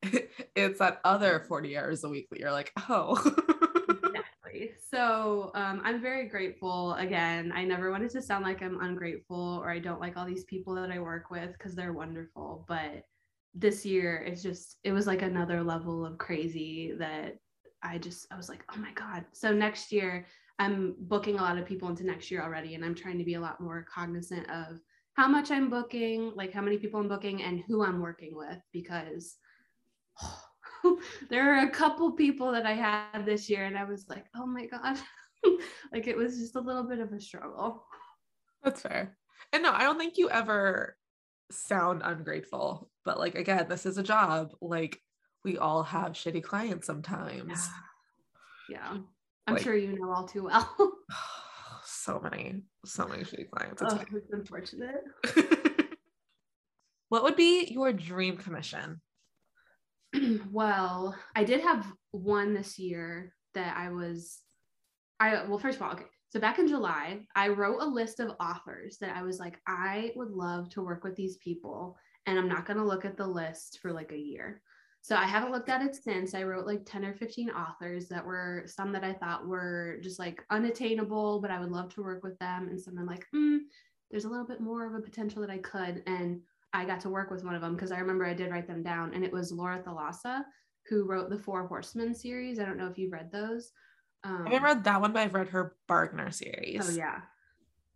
it's 0.55 0.79
that 0.79 1.01
other 1.03 1.45
40 1.47 1.77
hours 1.77 2.03
a 2.03 2.09
week 2.09 2.27
that 2.31 2.39
you're 2.39 2.51
like 2.51 2.71
oh. 2.89 3.15
Exactly. 3.87 4.71
So 4.89 5.51
um, 5.55 5.81
i'm 5.83 6.01
very 6.01 6.27
grateful. 6.29 6.93
Again 6.93 7.51
i 7.53 7.63
never 7.63 7.91
wanted 7.91 8.11
to 8.11 8.21
sound 8.21 8.45
like 8.45 8.61
i'm 8.61 8.79
ungrateful 8.81 9.59
or 9.61 9.69
i 9.69 9.79
don't 9.79 9.99
like 9.99 10.15
all 10.15 10.25
these 10.25 10.45
people 10.45 10.75
that 10.75 10.91
i 10.91 10.99
work 10.99 11.29
with 11.29 11.51
because 11.53 11.75
they're 11.75 11.93
wonderful 11.93 12.65
but 12.67 13.03
this 13.53 13.85
year 13.85 14.23
it's 14.25 14.41
just 14.43 14.77
it 14.83 14.91
was 14.91 15.07
like 15.07 15.21
another 15.21 15.63
level 15.63 16.05
of 16.05 16.17
crazy 16.17 16.93
that 16.97 17.37
I 17.85 17.97
just 17.97 18.27
I 18.31 18.35
was 18.35 18.49
like, 18.49 18.63
oh 18.73 18.79
my 18.79 18.91
God. 18.93 19.25
So 19.31 19.53
next 19.53 19.91
year 19.91 20.25
I'm 20.59 20.95
booking 20.99 21.37
a 21.37 21.41
lot 21.41 21.57
of 21.57 21.65
people 21.65 21.89
into 21.89 22.05
next 22.05 22.31
year 22.31 22.41
already 22.41 22.75
and 22.75 22.85
I'm 22.85 22.95
trying 22.95 23.17
to 23.17 23.23
be 23.23 23.33
a 23.33 23.41
lot 23.41 23.59
more 23.59 23.85
cognizant 23.93 24.49
of 24.49 24.79
how 25.13 25.27
much 25.27 25.51
I'm 25.51 25.69
booking, 25.69 26.31
like 26.35 26.53
how 26.53 26.61
many 26.61 26.77
people 26.77 26.99
I'm 26.99 27.07
booking 27.07 27.41
and 27.43 27.61
who 27.67 27.83
I'm 27.83 28.01
working 28.01 28.35
with 28.35 28.59
because 28.71 29.35
oh, 30.21 30.99
there 31.29 31.53
are 31.53 31.65
a 31.65 31.69
couple 31.69 32.11
people 32.11 32.51
that 32.51 32.65
I 32.65 32.73
had 32.73 33.25
this 33.25 33.49
year 33.49 33.65
and 33.65 33.77
I 33.77 33.83
was 33.83 34.05
like, 34.09 34.25
oh 34.35 34.45
my 34.45 34.65
God. 34.65 34.97
like 35.93 36.07
it 36.07 36.17
was 36.17 36.37
just 36.37 36.55
a 36.55 36.61
little 36.61 36.83
bit 36.83 36.99
of 36.99 37.11
a 37.11 37.19
struggle. 37.19 37.85
That's 38.63 38.81
fair. 38.81 39.17
And 39.53 39.63
no, 39.63 39.71
I 39.71 39.83
don't 39.83 39.99
think 39.99 40.17
you 40.17 40.29
ever 40.29 40.97
sound 41.51 42.01
ungrateful 42.03 42.89
but 43.03 43.19
like 43.19 43.35
again 43.35 43.67
this 43.69 43.85
is 43.85 43.97
a 43.97 44.03
job 44.03 44.51
like 44.61 45.01
we 45.43 45.57
all 45.57 45.83
have 45.83 46.13
shitty 46.13 46.43
clients 46.43 46.87
sometimes 46.87 47.69
yeah, 48.69 48.93
yeah. 48.93 48.97
I'm 49.47 49.55
like, 49.55 49.63
sure 49.63 49.75
you 49.75 49.97
know 49.97 50.11
all 50.11 50.27
too 50.27 50.43
well 50.43 50.75
so 51.83 52.19
many 52.19 52.63
so 52.85 53.05
many 53.07 53.23
shitty 53.23 53.49
clients 53.49 53.81
it's, 53.81 53.93
oh, 53.93 54.03
it's 54.13 54.31
unfortunate 54.31 55.03
what 57.09 57.23
would 57.23 57.35
be 57.35 57.65
your 57.71 57.93
dream 57.93 58.37
commission 58.37 59.01
well 60.51 61.15
i 61.35 61.43
did 61.43 61.61
have 61.61 61.85
one 62.11 62.53
this 62.53 62.79
year 62.79 63.33
that 63.53 63.75
i 63.77 63.89
was 63.89 64.41
i 65.19 65.43
well 65.47 65.59
first 65.59 65.77
of 65.77 65.83
all 65.83 65.91
okay 65.91 66.05
so 66.35 66.41
back 66.41 66.59
in 66.59 66.67
July, 66.67 67.21
I 67.33 67.47
wrote 67.47 67.81
a 67.81 67.85
list 67.85 68.19
of 68.19 68.35
authors 68.41 68.97
that 68.99 69.15
I 69.15 69.21
was 69.23 69.39
like, 69.39 69.57
I 69.67 70.11
would 70.17 70.31
love 70.31 70.69
to 70.71 70.81
work 70.81 71.05
with 71.05 71.15
these 71.15 71.37
people. 71.37 71.97
And 72.25 72.37
I'm 72.37 72.49
not 72.49 72.65
going 72.65 72.75
to 72.75 72.83
look 72.83 73.05
at 73.05 73.15
the 73.15 73.25
list 73.25 73.79
for 73.81 73.93
like 73.93 74.11
a 74.11 74.17
year. 74.17 74.61
So 75.05 75.15
I 75.15 75.25
haven't 75.25 75.51
looked 75.51 75.69
at 75.69 75.83
it 75.83 75.93
since. 75.93 76.33
I 76.33 76.41
wrote 76.41 76.65
like 76.65 76.83
10 76.83 77.05
or 77.05 77.13
15 77.13 77.51
authors 77.51 78.07
that 78.07 78.25
were 78.25 78.63
some 78.65 78.91
that 78.93 79.03
I 79.03 79.13
thought 79.13 79.45
were 79.45 79.99
just 80.01 80.17
like 80.17 80.43
unattainable, 80.49 81.39
but 81.41 81.51
I 81.51 81.59
would 81.59 81.69
love 81.69 81.93
to 81.93 82.01
work 82.01 82.23
with 82.23 82.39
them. 82.39 82.69
And 82.69 82.81
some 82.81 82.97
I'm 82.97 83.05
like, 83.05 83.23
hmm, 83.31 83.57
there's 84.09 84.25
a 84.25 84.27
little 84.27 84.47
bit 84.47 84.61
more 84.61 84.87
of 84.87 84.95
a 84.95 84.99
potential 84.99 85.41
that 85.41 85.51
I 85.51 85.59
could. 85.59 86.01
And 86.07 86.41
I 86.73 86.85
got 86.85 87.01
to 87.01 87.09
work 87.09 87.29
with 87.29 87.43
one 87.43 87.53
of 87.53 87.61
them 87.61 87.75
because 87.75 87.91
I 87.91 87.99
remember 87.99 88.25
I 88.25 88.33
did 88.33 88.49
write 88.49 88.65
them 88.65 88.81
down. 88.81 89.13
And 89.13 89.23
it 89.23 89.31
was 89.31 89.51
Laura 89.51 89.79
Thalassa, 89.79 90.41
who 90.89 91.05
wrote 91.05 91.29
the 91.29 91.37
Four 91.37 91.67
Horsemen 91.67 92.15
series. 92.15 92.57
I 92.57 92.65
don't 92.65 92.77
know 92.77 92.87
if 92.87 92.97
you've 92.97 93.13
read 93.13 93.31
those. 93.31 93.73
Um, 94.23 94.47
I 94.47 94.53
haven't 94.53 94.63
read 94.63 94.83
that 94.85 95.01
one, 95.01 95.13
but 95.13 95.19
I've 95.19 95.35
read 95.35 95.49
her 95.49 95.75
Bargainer 95.87 96.31
series. 96.31 96.81
Oh 96.83 96.97
yeah. 96.97 97.19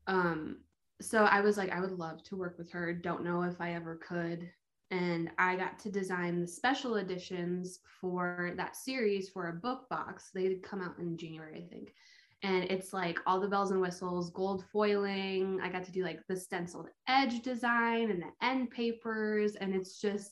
Um, 0.05 0.57
so 1.01 1.23
I 1.23 1.41
was 1.41 1.57
like, 1.57 1.71
I 1.71 1.81
would 1.81 1.97
love 1.97 2.21
to 2.25 2.35
work 2.35 2.59
with 2.59 2.69
her. 2.69 2.93
Don't 2.93 3.23
know 3.23 3.41
if 3.41 3.59
I 3.59 3.73
ever 3.73 3.95
could. 3.95 4.47
And 4.91 5.29
I 5.37 5.55
got 5.55 5.77
to 5.79 5.91
design 5.91 6.41
the 6.41 6.47
special 6.47 6.95
editions 6.95 7.79
for 8.01 8.53
that 8.57 8.75
series 8.75 9.29
for 9.29 9.49
a 9.49 9.53
book 9.53 9.87
box. 9.89 10.31
They 10.33 10.55
come 10.55 10.81
out 10.81 10.97
in 10.97 11.17
January, 11.17 11.63
I 11.63 11.73
think. 11.73 11.93
And 12.41 12.63
it's 12.65 12.93
like 12.93 13.19
all 13.27 13.39
the 13.39 13.47
bells 13.47 13.71
and 13.71 13.81
whistles, 13.81 14.31
gold 14.31 14.63
foiling. 14.71 15.59
I 15.61 15.69
got 15.69 15.83
to 15.83 15.91
do 15.91 16.03
like 16.03 16.21
the 16.27 16.37
stenciled 16.37 16.87
edge 17.07 17.41
design 17.41 18.09
and 18.09 18.21
the 18.21 18.45
end 18.45 18.71
papers. 18.71 19.55
And 19.55 19.75
it's 19.75 19.99
just, 20.01 20.31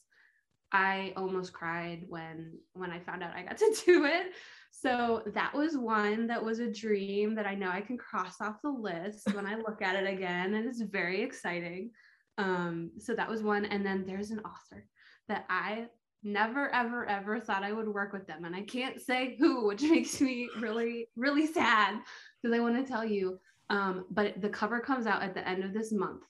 I 0.71 1.13
almost 1.15 1.53
cried 1.53 2.05
when 2.09 2.59
when 2.73 2.91
I 2.91 2.99
found 2.99 3.23
out 3.23 3.35
I 3.35 3.43
got 3.43 3.57
to 3.57 3.77
do 3.85 4.05
it 4.05 4.33
so 4.81 5.23
that 5.33 5.53
was 5.55 5.75
one 5.75 6.27
that 6.27 6.43
was 6.43 6.59
a 6.59 6.71
dream 6.71 7.33
that 7.35 7.47
I 7.47 7.55
know 7.55 7.69
I 7.69 7.81
can 7.81 7.97
cross 7.97 8.39
off 8.41 8.61
the 8.61 8.69
list 8.69 9.33
when 9.33 9.47
I 9.47 9.55
look 9.55 9.81
at 9.81 9.95
it 9.95 10.07
again. 10.07 10.53
And 10.53 10.67
it's 10.67 10.81
very 10.81 11.23
exciting. 11.23 11.91
Um, 12.37 12.91
so 12.99 13.15
that 13.15 13.29
was 13.29 13.41
one. 13.41 13.65
And 13.65 13.85
then 13.85 14.05
there's 14.05 14.31
an 14.31 14.39
author 14.39 14.85
that 15.27 15.45
I 15.49 15.87
never, 16.23 16.73
ever, 16.73 17.05
ever 17.05 17.39
thought 17.39 17.63
I 17.63 17.71
would 17.71 17.87
work 17.87 18.13
with 18.13 18.27
them. 18.27 18.45
And 18.45 18.55
I 18.55 18.61
can't 18.61 19.01
say 19.01 19.35
who, 19.39 19.67
which 19.67 19.81
makes 19.83 20.19
me 20.21 20.49
really, 20.59 21.07
really 21.15 21.47
sad 21.47 21.99
because 22.41 22.55
I 22.55 22.61
want 22.61 22.75
to 22.75 22.89
tell 22.89 23.05
you. 23.05 23.39
Um, 23.69 24.05
but 24.11 24.41
the 24.41 24.49
cover 24.49 24.79
comes 24.79 25.07
out 25.07 25.21
at 25.21 25.33
the 25.33 25.47
end 25.47 25.63
of 25.63 25.73
this 25.73 25.91
month 25.91 26.23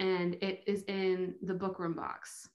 and 0.00 0.34
it 0.42 0.64
is 0.66 0.82
in 0.88 1.34
the 1.42 1.54
Bookworm 1.54 1.94
Box 1.94 2.48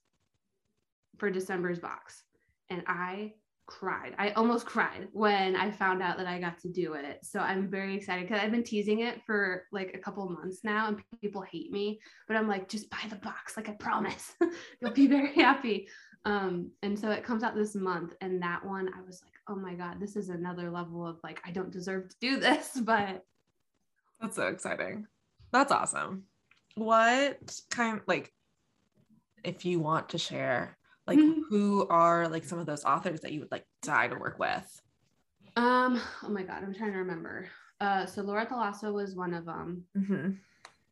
for 1.16 1.30
December's 1.30 1.78
box. 1.78 2.24
And 2.68 2.82
I 2.86 3.34
cried. 3.66 4.14
I 4.18 4.30
almost 4.30 4.66
cried 4.66 5.08
when 5.12 5.56
I 5.56 5.70
found 5.70 6.02
out 6.02 6.16
that 6.18 6.26
I 6.26 6.38
got 6.38 6.58
to 6.60 6.68
do 6.68 6.94
it. 6.94 7.20
So 7.22 7.40
I'm 7.40 7.70
very 7.70 7.96
excited 7.96 8.28
because 8.28 8.42
I've 8.42 8.50
been 8.50 8.62
teasing 8.62 9.00
it 9.00 9.22
for 9.24 9.64
like 9.72 9.92
a 9.94 9.98
couple 9.98 10.28
months 10.28 10.60
now 10.64 10.88
and 10.88 11.02
people 11.20 11.42
hate 11.42 11.72
me, 11.72 12.00
but 12.28 12.36
I'm 12.36 12.48
like, 12.48 12.68
just 12.68 12.90
buy 12.90 12.98
the 13.08 13.16
box. 13.16 13.56
Like 13.56 13.68
I 13.68 13.72
promise 13.72 14.32
you'll 14.80 14.92
be 14.92 15.06
very 15.06 15.34
happy. 15.34 15.88
Um, 16.24 16.70
and 16.82 16.98
so 16.98 17.10
it 17.10 17.24
comes 17.24 17.42
out 17.42 17.54
this 17.54 17.74
month. 17.74 18.14
And 18.20 18.42
that 18.42 18.64
one, 18.64 18.88
I 18.96 19.02
was 19.06 19.22
like, 19.22 19.32
oh 19.48 19.56
my 19.56 19.74
God, 19.74 20.00
this 20.00 20.16
is 20.16 20.28
another 20.28 20.70
level 20.70 21.06
of 21.06 21.18
like, 21.24 21.40
I 21.44 21.50
don't 21.50 21.72
deserve 21.72 22.08
to 22.08 22.16
do 22.20 22.36
this, 22.40 22.78
but 22.82 23.22
that's 24.20 24.36
so 24.36 24.46
exciting. 24.48 25.06
That's 25.52 25.72
awesome. 25.72 26.24
What 26.74 27.38
kind 27.70 28.00
like 28.06 28.32
if 29.44 29.64
you 29.64 29.80
want 29.80 30.10
to 30.10 30.18
share 30.18 30.78
like 31.06 31.18
mm-hmm. 31.18 31.40
who 31.48 31.86
are 31.88 32.28
like 32.28 32.44
some 32.44 32.58
of 32.58 32.66
those 32.66 32.84
authors 32.84 33.20
that 33.20 33.32
you 33.32 33.40
would 33.40 33.50
like 33.50 33.66
die 33.82 34.08
to 34.08 34.16
work 34.16 34.38
with 34.38 34.80
um 35.56 36.00
oh 36.22 36.28
my 36.28 36.42
god 36.42 36.62
i'm 36.62 36.74
trying 36.74 36.92
to 36.92 36.98
remember 36.98 37.48
uh 37.80 38.06
so 38.06 38.22
laura 38.22 38.46
Thalassa 38.46 38.92
was 38.92 39.14
one 39.14 39.34
of 39.34 39.44
them 39.44 39.84
mm-hmm. 39.96 40.30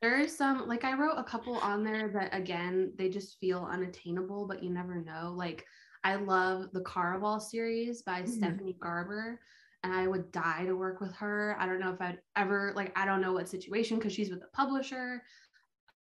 there's 0.03 0.37
some 0.37 0.67
like 0.69 0.85
i 0.85 0.95
wrote 0.95 1.17
a 1.17 1.25
couple 1.25 1.57
on 1.57 1.85
there 1.85 2.09
that 2.09 2.35
again 2.35 2.93
they 2.97 3.09
just 3.09 3.39
feel 3.39 3.69
unattainable 3.71 4.47
but 4.47 4.63
you 4.63 4.71
never 4.71 4.97
know 4.97 5.33
like 5.35 5.65
i 6.05 6.17
love 6.17 6.67
the 6.73 6.83
caraval 6.83 7.41
series 7.41 8.03
by 8.03 8.21
mm-hmm. 8.21 8.31
stephanie 8.31 8.77
garber 8.81 9.41
and 9.83 9.95
i 9.95 10.07
would 10.07 10.31
die 10.33 10.65
to 10.67 10.75
work 10.75 11.01
with 11.01 11.15
her 11.15 11.57
i 11.59 11.67
don't 11.67 11.81
know 11.81 11.93
if 11.93 12.01
i'd 12.01 12.19
ever 12.37 12.73
like 12.77 12.93
i 12.99 13.07
don't 13.07 13.23
know 13.23 13.33
what 13.33 13.49
situation 13.49 13.97
because 13.97 14.13
she's 14.13 14.31
with 14.31 14.43
a 14.43 14.57
publisher 14.57 15.23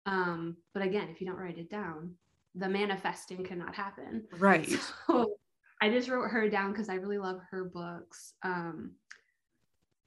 um 0.06 0.56
but 0.74 0.82
again 0.82 1.08
if 1.10 1.20
you 1.20 1.26
don't 1.26 1.38
write 1.38 1.58
it 1.58 1.70
down 1.70 2.14
the 2.54 2.68
manifesting 2.68 3.44
cannot 3.44 3.74
happen. 3.74 4.24
Right. 4.38 4.68
So 5.06 5.36
I 5.82 5.90
just 5.90 6.08
wrote 6.08 6.30
her 6.30 6.48
down 6.48 6.72
because 6.72 6.88
I 6.88 6.94
really 6.94 7.18
love 7.18 7.40
her 7.50 7.64
books. 7.64 8.34
Um, 8.42 8.92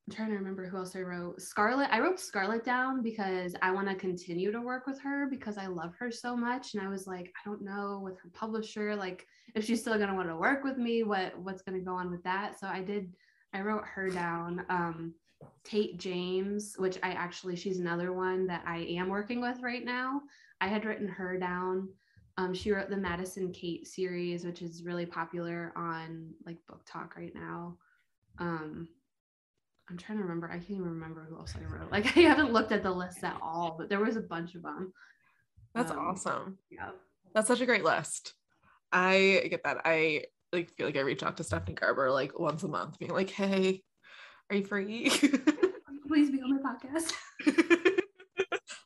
I'm 0.08 0.16
trying 0.16 0.30
to 0.30 0.36
remember 0.36 0.66
who 0.66 0.78
else 0.78 0.96
I 0.96 1.02
wrote. 1.02 1.42
Scarlett. 1.42 1.90
I 1.92 2.00
wrote 2.00 2.20
Scarlett 2.20 2.64
down 2.64 3.04
because 3.04 3.56
I 3.62 3.72
want 3.72 3.90
to 3.90 3.96
continue 3.96 4.52
to 4.52 4.62
work 4.62 4.88
with 4.88 5.00
her 5.02 5.28
because 5.30 5.58
I 5.58 5.68
love 5.68 5.94
her 6.00 6.10
so 6.10 6.36
much. 6.36 6.74
And 6.74 6.82
I 6.82 6.88
was 6.88 7.06
like, 7.06 7.26
I 7.26 7.48
don't 7.48 7.62
know 7.62 8.00
with 8.02 8.18
her 8.24 8.30
publisher, 8.34 8.96
like 8.96 9.28
if 9.54 9.66
she's 9.66 9.82
still 9.82 10.00
gonna 10.00 10.16
want 10.16 10.30
to 10.30 10.36
work 10.36 10.64
with 10.64 10.78
me, 10.78 11.04
what 11.04 11.38
what's 11.40 11.62
gonna 11.62 11.82
go 11.82 11.94
on 11.94 12.10
with 12.10 12.24
that. 12.24 12.60
So 12.60 12.68
I 12.68 12.82
did. 12.82 13.14
I 13.54 13.62
wrote 13.62 13.86
her 13.86 14.10
down. 14.10 14.66
Um, 14.70 15.14
Tate 15.64 15.98
James, 15.98 16.76
which 16.78 16.98
I 17.04 17.12
actually 17.12 17.56
she's 17.56 17.80
another 17.80 18.14
one 18.14 18.48
that 18.48 18.64
I 18.66 18.80
am 18.98 19.10
working 19.10 19.42
with 19.42 19.60
right 19.62 19.84
now. 19.84 20.22
I 20.62 20.68
had 20.68 20.86
written 20.86 21.08
her 21.08 21.38
down. 21.38 21.90
Um, 22.38 22.54
she 22.54 22.72
wrote 22.72 22.90
the 22.90 22.98
Madison 22.98 23.52
Kate 23.52 23.88
series, 23.88 24.46
which 24.46 24.62
is 24.62 24.84
really 24.84 25.06
popular 25.06 25.74
on 25.76 26.34
like 26.46 26.58
BookTok 26.70 27.16
right 27.16 27.34
now. 27.34 27.78
Um, 28.38 28.88
I'm 29.90 29.98
trying 29.98 30.20
to 30.20 30.24
remember. 30.24 30.48
I 30.48 30.58
can't 30.58 30.72
even 30.72 30.84
remember 30.84 31.26
who 31.30 31.38
else 31.38 31.54
I 31.56 31.64
wrote. 31.74 31.88
Like 31.92 32.16
I 32.18 32.22
haven't 32.22 32.54
looked 32.54 32.72
at 32.72 32.84
the 32.84 32.92
list 32.92 33.24
at 33.24 33.38
all, 33.42 33.76
but 33.78 33.90
there 33.90 34.00
was 34.00 34.18
a 34.18 34.22
bunch 34.22 34.56
of 34.56 34.62
them. 34.62 34.94
That's 35.74 35.92
um, 35.92 36.00
awesome. 36.00 36.58
Yeah. 36.70 36.90
That's 37.34 37.48
such 37.48 37.62
a 37.62 37.66
great 37.66 37.84
list. 37.84 38.34
I 38.92 39.48
get 39.50 39.64
that. 39.64 39.82
I 39.86 40.24
like 40.54 40.72
feel 40.76 40.86
like 40.86 40.98
I 40.98 41.02
reach 41.02 41.24
out 41.24 41.38
to 41.38 41.44
Stephanie 41.44 41.76
Garber 41.76 42.12
like 42.12 42.38
once 42.38 42.64
a 42.64 42.68
month, 42.68 43.00
being 43.00 43.12
like, 43.14 43.30
"Hey, 43.30 43.84
are 44.50 44.56
you 44.56 44.66
free? 44.66 45.10
Please 46.08 46.30
be 46.32 46.42
on 46.42 46.62
my 46.62 46.74
podcast." 46.74 47.14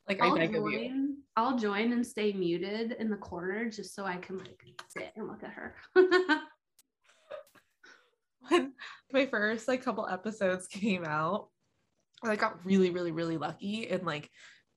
like 0.08 0.22
I'll 0.22 0.34
I 0.34 0.38
beg 0.38 0.54
join, 0.54 0.74
of 0.74 0.82
you. 0.82 1.11
I'll 1.42 1.58
join 1.58 1.92
and 1.92 2.06
stay 2.06 2.34
muted 2.34 2.92
in 3.00 3.10
the 3.10 3.18
corner 3.18 3.68
just 3.70 3.96
so 3.96 4.06
I 4.06 4.18
can 4.18 4.38
like 4.38 4.62
sit 4.90 5.12
and 5.16 5.28
look 5.28 5.44
at 5.44 5.50
her. 5.52 5.76
when 8.48 8.74
my 9.12 9.26
first 9.26 9.68
like 9.68 9.84
couple 9.84 10.08
episodes 10.08 10.68
came 10.68 11.04
out, 11.04 11.48
I 12.24 12.36
got 12.36 12.64
really, 12.64 12.92
really, 12.92 13.12
really 13.12 13.38
lucky 13.38 13.90
and 13.90 14.06
like 14.06 14.30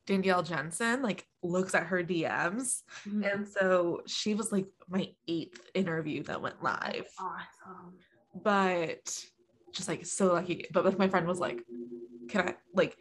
Danielle 0.07 0.43
Jensen 0.43 1.03
like 1.03 1.27
looks 1.43 1.75
at 1.75 1.87
her 1.89 2.03
DMs. 2.03 2.81
Mm-hmm. 3.07 3.25
And 3.25 3.47
so 3.47 4.01
she 4.07 4.33
was 4.33 4.51
like 4.51 4.67
my 4.89 5.09
eighth 5.29 5.61
interview 5.75 6.23
that 6.23 6.41
went 6.41 6.63
live. 6.63 7.07
awesome. 7.21 7.99
But 8.43 9.23
just 9.73 9.89
like 9.89 10.07
so 10.07 10.33
lucky. 10.33 10.65
But 10.73 10.99
my 10.99 11.09
friend 11.09 11.27
was 11.27 11.41
like, 11.41 11.63
Can 12.29 12.49
I 12.49 12.55
like 12.73 12.97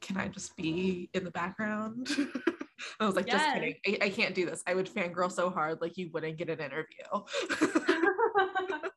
can 0.00 0.16
I 0.16 0.28
just 0.28 0.56
be 0.56 1.10
in 1.12 1.24
the 1.24 1.30
background? 1.30 2.08
I 2.98 3.06
was 3.06 3.14
like, 3.16 3.26
Yes. 3.26 3.40
just 3.42 3.54
kidding. 3.54 3.74
I, 3.86 4.06
I 4.06 4.10
can't 4.10 4.34
do 4.34 4.46
this. 4.46 4.62
I 4.66 4.74
would 4.74 4.88
fangirl 4.88 5.30
so 5.30 5.50
hard, 5.50 5.80
like 5.80 5.96
you 5.96 6.10
wouldn't 6.12 6.38
get 6.38 6.48
an 6.48 6.60
interview. 6.60 7.04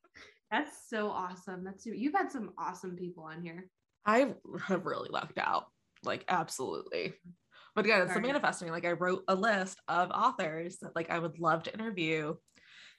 That's 0.52 0.88
so 0.90 1.10
awesome. 1.10 1.64
That's 1.64 1.86
you've 1.86 2.14
had 2.14 2.32
some 2.32 2.52
awesome 2.58 2.96
people 2.96 3.24
on 3.24 3.42
here. 3.42 3.70
I 4.06 4.36
have 4.68 4.86
really 4.86 5.10
lucked 5.10 5.40
out. 5.40 5.66
Like 6.04 6.26
absolutely. 6.28 7.14
But 7.76 7.86
again, 7.86 8.04
it's 8.04 8.14
the 8.14 8.22
manifesting. 8.22 8.70
Like 8.70 8.86
I 8.86 8.92
wrote 8.92 9.24
a 9.28 9.34
list 9.36 9.80
of 9.88 10.12
authors 10.12 10.78
that 10.80 10.96
like 10.96 11.10
I 11.10 11.18
would 11.18 11.40
love 11.40 11.64
to 11.64 11.74
interview. 11.74 12.36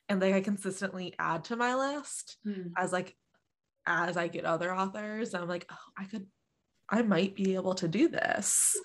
And 0.08 0.20
like 0.20 0.34
I 0.34 0.40
consistently 0.40 1.14
add 1.18 1.44
to 1.44 1.56
my 1.56 1.74
list 1.76 2.38
Hmm. 2.44 2.68
as 2.76 2.92
like 2.92 3.14
as 3.86 4.16
I 4.16 4.26
get 4.28 4.44
other 4.44 4.74
authors. 4.74 5.32
I'm 5.34 5.46
like, 5.48 5.66
oh, 5.70 5.76
I 5.96 6.04
could 6.06 6.26
I 6.90 7.02
might 7.02 7.36
be 7.36 7.54
able 7.54 7.74
to 7.76 7.86
do 7.88 8.08
this. 8.08 8.76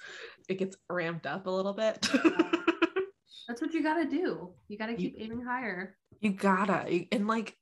It 0.50 0.58
gets 0.58 0.76
ramped 0.90 1.26
up 1.28 1.46
a 1.48 1.50
little 1.50 1.74
bit. 1.74 2.02
That's 3.48 3.62
what 3.62 3.74
you 3.74 3.82
got 3.82 3.96
to 3.96 4.06
do. 4.06 4.50
You 4.68 4.78
got 4.78 4.88
to 4.88 4.96
keep 4.96 5.16
aiming 5.18 5.42
higher. 5.42 5.96
you 6.20 6.32
gotta. 6.32 7.06
And 7.12 7.28
like, 7.28 7.56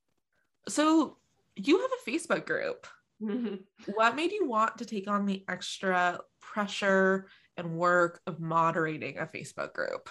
so 0.67 1.17
you 1.55 1.79
have 1.79 1.91
a 1.91 2.09
Facebook 2.09 2.45
group. 2.45 2.87
Mm-hmm. 3.21 3.55
What 3.93 4.15
made 4.15 4.31
you 4.31 4.47
want 4.47 4.77
to 4.77 4.85
take 4.85 5.09
on 5.09 5.25
the 5.25 5.43
extra 5.49 6.19
pressure 6.41 7.27
and 7.57 7.77
work 7.77 8.21
of 8.27 8.39
moderating 8.39 9.17
a 9.17 9.25
Facebook 9.25 9.73
group? 9.73 10.09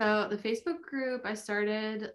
So 0.00 0.28
the 0.30 0.36
Facebook 0.36 0.82
group 0.82 1.22
I 1.24 1.34
started 1.34 2.10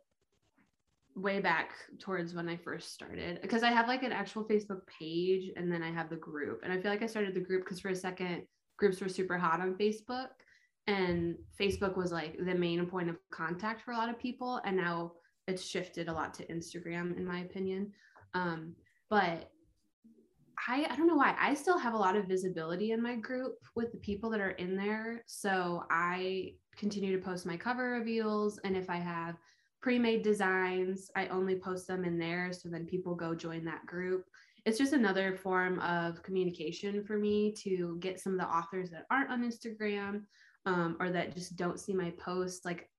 way 1.16 1.40
back 1.40 1.72
towards 2.00 2.34
when 2.34 2.50
I 2.50 2.58
first 2.58 2.94
started 2.94 3.40
because 3.42 3.64
I 3.64 3.72
have 3.72 3.88
like 3.88 4.04
an 4.04 4.12
actual 4.12 4.44
Facebook 4.44 4.82
page 4.88 5.52
and 5.56 5.72
then 5.72 5.82
I 5.84 5.92
have 5.92 6.10
the 6.10 6.16
group. 6.16 6.62
And 6.64 6.74
I 6.74 6.80
feel 6.80 6.92
like 6.92 7.04
I 7.04 7.08
started 7.08 7.34
the 7.34 7.42
group 7.42 7.64
because 7.64 7.80
for 7.80 7.90
a 7.90 7.96
second 7.96 8.44
groups 8.78 9.02
were 9.02 9.10
super 9.10 9.38
hot 9.38 9.62
on 9.62 9.76
Facebook 9.76 10.30
and 10.88 11.36
Facebook 11.60 11.98
was 11.98 12.12
like 12.12 12.38
the 12.38 12.56
main 12.56 12.86
point 12.86 13.10
of 13.10 13.18
contact 13.32 13.82
for 13.82 13.92
a 13.92 13.98
lot 13.98 14.10
of 14.10 14.20
people 14.20 14.62
and 14.66 14.78
now 14.78 15.14
it's 15.48 15.64
shifted 15.64 16.08
a 16.08 16.14
lot 16.14 16.34
to 16.36 16.48
Instagram 16.48 17.18
in 17.18 17.26
my 17.26 17.40
opinion. 17.40 17.92
Um, 18.34 18.76
but 19.10 19.52
I, 20.68 20.88
I 20.90 20.96
don't 20.96 21.08
know 21.08 21.16
why 21.16 21.36
I 21.40 21.54
still 21.54 21.78
have 21.78 21.94
a 21.94 21.98
lot 21.98 22.16
of 22.16 22.28
visibility 22.28 22.92
in 22.92 23.02
my 23.02 23.16
group 23.16 23.56
with 23.76 23.92
the 23.92 23.98
people 24.00 24.30
that 24.32 24.40
are 24.40 24.52
in 24.52 24.76
there. 24.76 25.24
So 25.28 25.84
I 25.90 26.54
continue 26.78 27.18
to 27.18 27.24
post 27.24 27.46
my 27.46 27.58
cover 27.58 27.92
reveals. 27.92 28.60
And 28.64 28.76
if 28.76 28.90
I 28.90 28.98
have 28.98 29.36
pre 29.82 30.00
made 30.00 30.24
designs, 30.24 31.12
I 31.16 31.28
only 31.28 31.56
post 31.56 31.88
them 31.88 32.06
in 32.06 32.18
there. 32.18 32.52
So 32.52 32.70
then 32.70 32.86
people 32.86 33.16
go 33.16 33.36
join 33.36 33.64
that 33.66 33.86
group. 33.86 34.26
It's 34.66 34.78
just 34.78 34.93
another 34.93 35.36
form 35.36 35.80
of 35.80 36.24
communication 36.24 37.03
for 37.03 37.18
me 37.18 37.51
to 37.63 37.97
get 37.99 38.20
some 38.20 38.34
of 38.34 38.39
the 38.39 38.47
authors 38.47 38.89
that 38.91 39.05
aren't 39.11 39.30
on 39.30 39.43
Instagram 39.43 40.24
um, 40.66 40.97
or 40.99 41.11
that 41.11 41.36
just 41.36 41.55
don't 41.55 41.80
see 41.80 41.93
my 41.93 42.11
posts. 42.18 42.66
Like, 42.66 42.89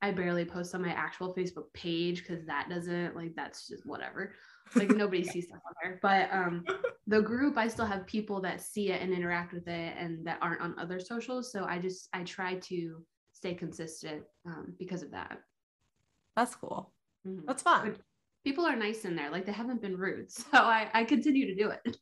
I 0.00 0.10
barely 0.10 0.44
post 0.44 0.74
on 0.74 0.82
my 0.82 0.92
actual 0.92 1.34
Facebook 1.34 1.72
page 1.72 2.26
because 2.26 2.44
that 2.46 2.68
doesn't, 2.68 3.14
like, 3.14 3.34
that's 3.36 3.68
just 3.68 3.86
whatever 3.86 4.34
like 4.74 4.90
nobody 4.96 5.22
sees 5.24 5.48
stuff 5.48 5.60
on 5.66 5.74
there 5.82 5.98
but 6.02 6.32
um 6.32 6.64
the 7.08 7.20
group 7.20 7.58
i 7.58 7.66
still 7.66 7.84
have 7.84 8.06
people 8.06 8.40
that 8.40 8.60
see 8.60 8.90
it 8.90 9.02
and 9.02 9.12
interact 9.12 9.52
with 9.52 9.66
it 9.66 9.94
and 9.98 10.24
that 10.26 10.38
aren't 10.40 10.60
on 10.60 10.74
other 10.78 11.00
socials 11.00 11.50
so 11.50 11.64
i 11.64 11.78
just 11.78 12.08
i 12.12 12.22
try 12.22 12.54
to 12.54 13.04
stay 13.32 13.54
consistent 13.54 14.22
um, 14.46 14.72
because 14.78 15.02
of 15.02 15.10
that 15.10 15.38
That's 16.36 16.54
cool. 16.54 16.92
Mhm. 17.26 17.44
That's 17.46 17.62
fun. 17.62 17.96
People 18.44 18.66
are 18.66 18.74
nice 18.76 19.04
in 19.04 19.14
there 19.16 19.30
like 19.30 19.46
they 19.46 19.52
haven't 19.52 19.80
been 19.82 19.96
rude 19.96 20.30
so 20.40 20.46
i 20.52 20.88
i 20.94 21.04
continue 21.04 21.46
to 21.46 21.54
do 21.54 21.70
it. 21.70 21.96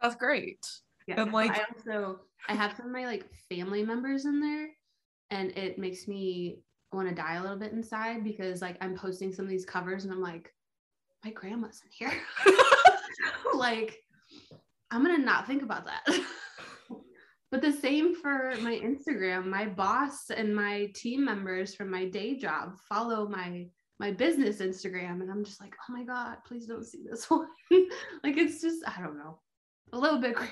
That's 0.00 0.14
great. 0.14 0.64
yeah 1.08 1.22
And, 1.22 1.32
like- 1.32 1.50
i 1.50 1.64
also 1.74 2.20
i 2.48 2.54
have 2.54 2.74
some 2.76 2.86
of 2.86 2.92
my 2.92 3.04
like 3.06 3.26
family 3.48 3.82
members 3.82 4.24
in 4.24 4.40
there 4.40 4.68
and 5.30 5.50
it 5.58 5.78
makes 5.78 6.06
me 6.06 6.60
want 6.92 7.08
to 7.08 7.14
die 7.14 7.34
a 7.34 7.42
little 7.42 7.58
bit 7.58 7.72
inside 7.72 8.22
because 8.24 8.62
like 8.62 8.76
i'm 8.80 8.94
posting 8.96 9.32
some 9.32 9.44
of 9.44 9.50
these 9.50 9.64
covers 9.66 10.04
and 10.04 10.12
i'm 10.12 10.22
like 10.22 10.54
my 11.24 11.30
grandma's 11.32 11.82
in 11.84 11.90
here. 12.08 12.18
Like 13.54 13.96
i'm 14.92 15.02
gonna 15.02 15.18
not 15.18 15.46
think 15.46 15.62
about 15.62 15.86
that. 15.86 16.20
But 17.50 17.62
the 17.62 17.72
same 17.72 18.14
for 18.14 18.52
my 18.60 18.78
instagram. 18.78 19.46
My 19.46 19.64
boss 19.64 20.28
and 20.30 20.54
my 20.54 20.90
team 20.94 21.24
members 21.24 21.74
from 21.74 21.90
my 21.90 22.04
day 22.04 22.36
job 22.36 22.76
follow 22.88 23.26
my 23.26 23.66
my 23.98 24.12
business 24.12 24.58
instagram 24.58 25.20
and 25.20 25.30
i'm 25.30 25.44
just 25.44 25.60
like 25.60 25.74
oh 25.88 25.92
my 25.92 26.04
god 26.04 26.36
please 26.46 26.66
don't 26.66 26.86
see 26.86 27.02
this 27.08 27.28
one. 27.30 27.48
Like 28.22 28.36
it's 28.36 28.60
just 28.60 28.82
i 28.86 29.00
don't 29.02 29.18
know 29.18 29.38
a 29.92 29.98
little 29.98 30.18
bit 30.18 30.34
cringe. 30.36 30.50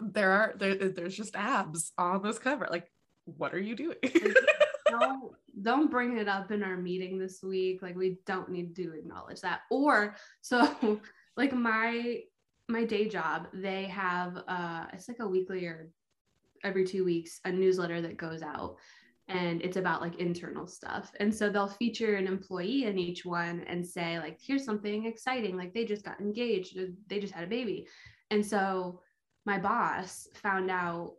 There 0.00 0.30
are 0.30 0.54
there, 0.56 0.74
there's 0.76 1.16
just 1.16 1.34
abs 1.34 1.92
on 1.98 2.22
this 2.22 2.38
cover. 2.38 2.68
Like, 2.70 2.90
what 3.24 3.54
are 3.54 3.60
you 3.60 3.74
doing? 3.74 3.96
don't 4.90 5.32
don't 5.60 5.90
bring 5.90 6.16
it 6.18 6.28
up 6.28 6.50
in 6.52 6.62
our 6.62 6.76
meeting 6.76 7.18
this 7.18 7.42
week. 7.42 7.82
Like 7.82 7.96
we 7.96 8.18
don't 8.26 8.50
need 8.50 8.76
to 8.76 8.94
acknowledge 8.96 9.40
that. 9.40 9.60
Or 9.70 10.16
so 10.40 11.00
like 11.36 11.52
my 11.52 12.20
my 12.68 12.84
day 12.84 13.08
job 13.08 13.48
they 13.54 13.84
have 13.86 14.36
uh 14.46 14.84
it's 14.92 15.08
like 15.08 15.20
a 15.20 15.26
weekly 15.26 15.64
or 15.64 15.90
every 16.64 16.84
two 16.84 17.02
weeks 17.02 17.40
a 17.46 17.50
newsletter 17.50 18.02
that 18.02 18.18
goes 18.18 18.42
out 18.42 18.76
and 19.28 19.60
it's 19.62 19.76
about 19.76 20.00
like 20.00 20.16
internal 20.16 20.66
stuff 20.66 21.12
and 21.20 21.34
so 21.34 21.50
they'll 21.50 21.68
feature 21.68 22.16
an 22.16 22.26
employee 22.26 22.84
in 22.84 22.98
each 22.98 23.24
one 23.24 23.62
and 23.66 23.86
say 23.86 24.18
like 24.18 24.38
here's 24.40 24.64
something 24.64 25.04
exciting 25.04 25.56
like 25.56 25.74
they 25.74 25.84
just 25.84 26.04
got 26.04 26.20
engaged 26.20 26.78
they 27.08 27.18
just 27.18 27.34
had 27.34 27.44
a 27.44 27.48
baby 27.48 27.86
and 28.30 28.44
so 28.44 29.00
my 29.48 29.58
boss 29.58 30.28
found 30.34 30.70
out 30.70 31.14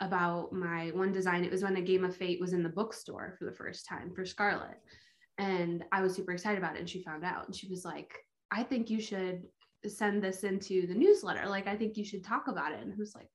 about 0.00 0.52
my 0.52 0.90
one 0.94 1.12
design. 1.12 1.44
It 1.44 1.50
was 1.50 1.62
when 1.62 1.76
a 1.76 1.82
Game 1.82 2.04
of 2.04 2.16
Fate 2.16 2.40
was 2.40 2.52
in 2.52 2.62
the 2.62 2.68
bookstore 2.68 3.34
for 3.38 3.44
the 3.44 3.56
first 3.56 3.86
time 3.86 4.12
for 4.14 4.24
Scarlett. 4.24 4.80
And 5.38 5.84
I 5.90 6.00
was 6.00 6.14
super 6.14 6.32
excited 6.32 6.58
about 6.58 6.76
it. 6.76 6.80
And 6.80 6.88
she 6.88 7.02
found 7.02 7.24
out 7.24 7.46
and 7.46 7.56
she 7.56 7.68
was 7.68 7.84
like, 7.84 8.14
I 8.50 8.62
think 8.62 8.90
you 8.90 9.00
should 9.00 9.42
send 9.86 10.22
this 10.22 10.44
into 10.44 10.86
the 10.86 10.94
newsletter. 10.94 11.48
Like, 11.48 11.66
I 11.66 11.76
think 11.76 11.96
you 11.96 12.04
should 12.04 12.24
talk 12.24 12.46
about 12.46 12.72
it. 12.72 12.80
And 12.80 12.96
was 12.96 13.14
like, 13.14 13.28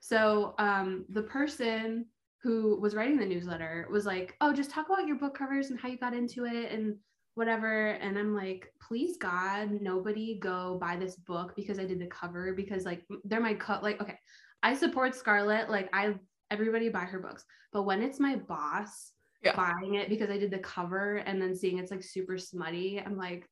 so 0.00 0.54
um, 0.58 1.04
the 1.08 1.22
person 1.22 2.06
who 2.46 2.78
was 2.80 2.94
writing 2.94 3.18
the 3.18 3.26
newsletter 3.26 3.88
was 3.90 4.06
like, 4.06 4.36
oh, 4.40 4.52
just 4.52 4.70
talk 4.70 4.86
about 4.86 5.06
your 5.08 5.16
book 5.16 5.36
covers 5.36 5.70
and 5.70 5.80
how 5.80 5.88
you 5.88 5.98
got 5.98 6.14
into 6.14 6.44
it 6.44 6.70
and 6.70 6.94
whatever. 7.34 7.88
And 7.88 8.16
I'm 8.16 8.36
like, 8.36 8.72
please 8.80 9.16
God, 9.16 9.70
nobody 9.80 10.38
go 10.38 10.78
buy 10.80 10.94
this 10.94 11.16
book 11.16 11.56
because 11.56 11.80
I 11.80 11.84
did 11.84 11.98
the 11.98 12.06
cover 12.06 12.54
because 12.54 12.84
like 12.84 13.02
they're 13.24 13.40
my 13.40 13.54
cut. 13.54 13.82
Like, 13.82 14.00
okay, 14.00 14.16
I 14.62 14.74
support 14.76 15.16
Scarlett. 15.16 15.68
Like 15.68 15.88
I 15.92 16.14
everybody 16.52 16.88
buy 16.88 17.00
her 17.00 17.18
books. 17.18 17.44
But 17.72 17.82
when 17.82 18.00
it's 18.00 18.20
my 18.20 18.36
boss 18.36 19.10
Yeah. 19.42 19.56
buying 19.56 19.94
it 19.94 20.08
because 20.08 20.30
I 20.30 20.38
did 20.38 20.52
the 20.52 20.60
cover 20.60 21.16
and 21.16 21.42
then 21.42 21.56
seeing 21.56 21.78
it's 21.78 21.90
like 21.90 22.04
super 22.04 22.38
smutty, 22.38 23.02
I'm 23.04 23.16
like, 23.16 23.48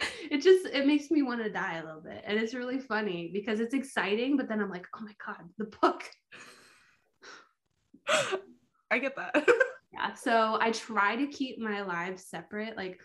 it 0.30 0.42
just 0.42 0.66
it 0.66 0.86
makes 0.88 1.08
me 1.12 1.22
want 1.22 1.42
to 1.42 1.50
die 1.50 1.78
a 1.78 1.84
little 1.84 2.00
bit 2.00 2.22
and 2.26 2.38
it's 2.38 2.54
really 2.54 2.78
funny 2.78 3.30
because 3.32 3.58
it's 3.58 3.74
exciting 3.74 4.36
but 4.36 4.48
then 4.48 4.60
i'm 4.60 4.70
like 4.70 4.86
oh 4.94 5.00
my 5.00 5.12
god 5.26 5.44
the 5.58 5.64
book 5.82 6.04
i 8.90 8.98
get 8.98 9.16
that 9.16 9.48
yeah 9.92 10.14
so 10.14 10.58
i 10.60 10.70
try 10.70 11.16
to 11.16 11.26
keep 11.26 11.58
my 11.58 11.82
lives 11.82 12.24
separate 12.24 12.76
like 12.76 12.98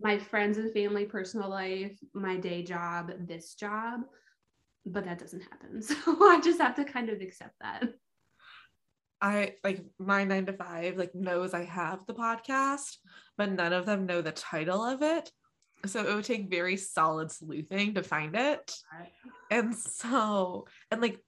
my 0.00 0.18
friends 0.18 0.58
and 0.58 0.72
family 0.72 1.04
personal 1.04 1.48
life 1.48 1.98
my 2.14 2.36
day 2.36 2.62
job 2.62 3.12
this 3.26 3.54
job 3.54 4.00
but 4.86 5.04
that 5.04 5.18
doesn't 5.18 5.42
happen 5.42 5.82
so 5.82 5.94
i 6.28 6.40
just 6.42 6.60
have 6.60 6.74
to 6.74 6.84
kind 6.84 7.08
of 7.08 7.20
accept 7.20 7.54
that 7.60 7.84
I 9.20 9.54
like 9.62 9.84
my 9.98 10.24
nine 10.24 10.46
to 10.46 10.52
five 10.52 10.96
like 10.96 11.14
knows 11.14 11.52
I 11.52 11.64
have 11.64 12.06
the 12.06 12.14
podcast, 12.14 12.96
but 13.36 13.52
none 13.52 13.72
of 13.72 13.86
them 13.86 14.06
know 14.06 14.22
the 14.22 14.32
title 14.32 14.82
of 14.82 15.02
it. 15.02 15.30
So 15.86 16.06
it 16.06 16.14
would 16.14 16.24
take 16.24 16.50
very 16.50 16.76
solid 16.76 17.30
sleuthing 17.30 17.94
to 17.94 18.02
find 18.02 18.36
it. 18.36 18.72
And 19.50 19.74
so, 19.74 20.66
and 20.90 21.00
like 21.00 21.18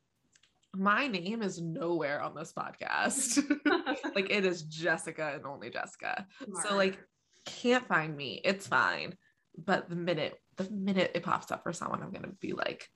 my 0.74 1.06
name 1.06 1.42
is 1.42 1.60
nowhere 1.60 2.20
on 2.20 2.34
this 2.34 2.52
podcast. 2.52 3.42
like 4.14 4.30
it 4.30 4.44
is 4.44 4.62
Jessica 4.62 5.32
and 5.34 5.46
only 5.46 5.70
Jessica. 5.70 6.26
Smart. 6.44 6.66
So 6.66 6.76
like 6.76 6.98
can't 7.44 7.86
find 7.86 8.16
me. 8.16 8.40
It's 8.44 8.66
fine. 8.66 9.16
But 9.56 9.88
the 9.90 9.96
minute 9.96 10.38
the 10.56 10.70
minute 10.70 11.12
it 11.14 11.22
pops 11.22 11.50
up 11.50 11.62
for 11.62 11.72
someone, 11.72 12.02
I'm 12.02 12.12
gonna 12.12 12.32
be 12.40 12.52
like, 12.52 12.88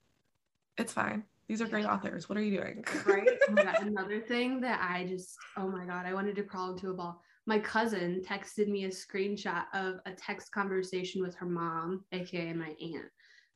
it's 0.79 0.93
fine. 0.93 1.25
These 1.49 1.63
are 1.63 1.69
great 1.69 1.87
authors. 1.87 2.29
What 2.29 2.39
are 2.39 2.43
you 2.43 2.59
doing? 2.59 2.85
right. 3.07 3.29
Oh 3.51 3.73
Another 3.81 4.21
thing 4.21 4.61
that 4.63 4.81
I 4.83 5.07
just, 5.07 5.37
oh 5.57 5.69
my 5.69 5.85
God, 5.85 6.05
I 6.05 6.13
wanted 6.13 6.35
to 6.37 6.43
crawl 6.43 6.73
into 6.73 6.91
a 6.91 6.95
ball. 6.95 7.23
My 7.47 7.61
cousin 7.61 8.21
texted 8.27 8.67
me 8.67 8.85
a 8.85 8.89
screenshot 8.89 9.65
of 9.73 10.01
a 10.07 10.13
text 10.13 10.51
conversation 10.51 11.23
with 11.23 11.37
her 11.37 11.47
mom, 11.47 12.05
aka 12.11 12.53
my 12.53 12.75
aunt, 12.83 13.07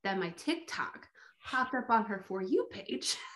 that 0.04 0.20
my 0.20 0.30
TikTok 0.30 1.08
popped 1.44 1.74
up 1.74 1.90
on 1.90 2.04
her 2.04 2.24
For 2.28 2.42
You 2.42 2.68
page. 2.70 3.16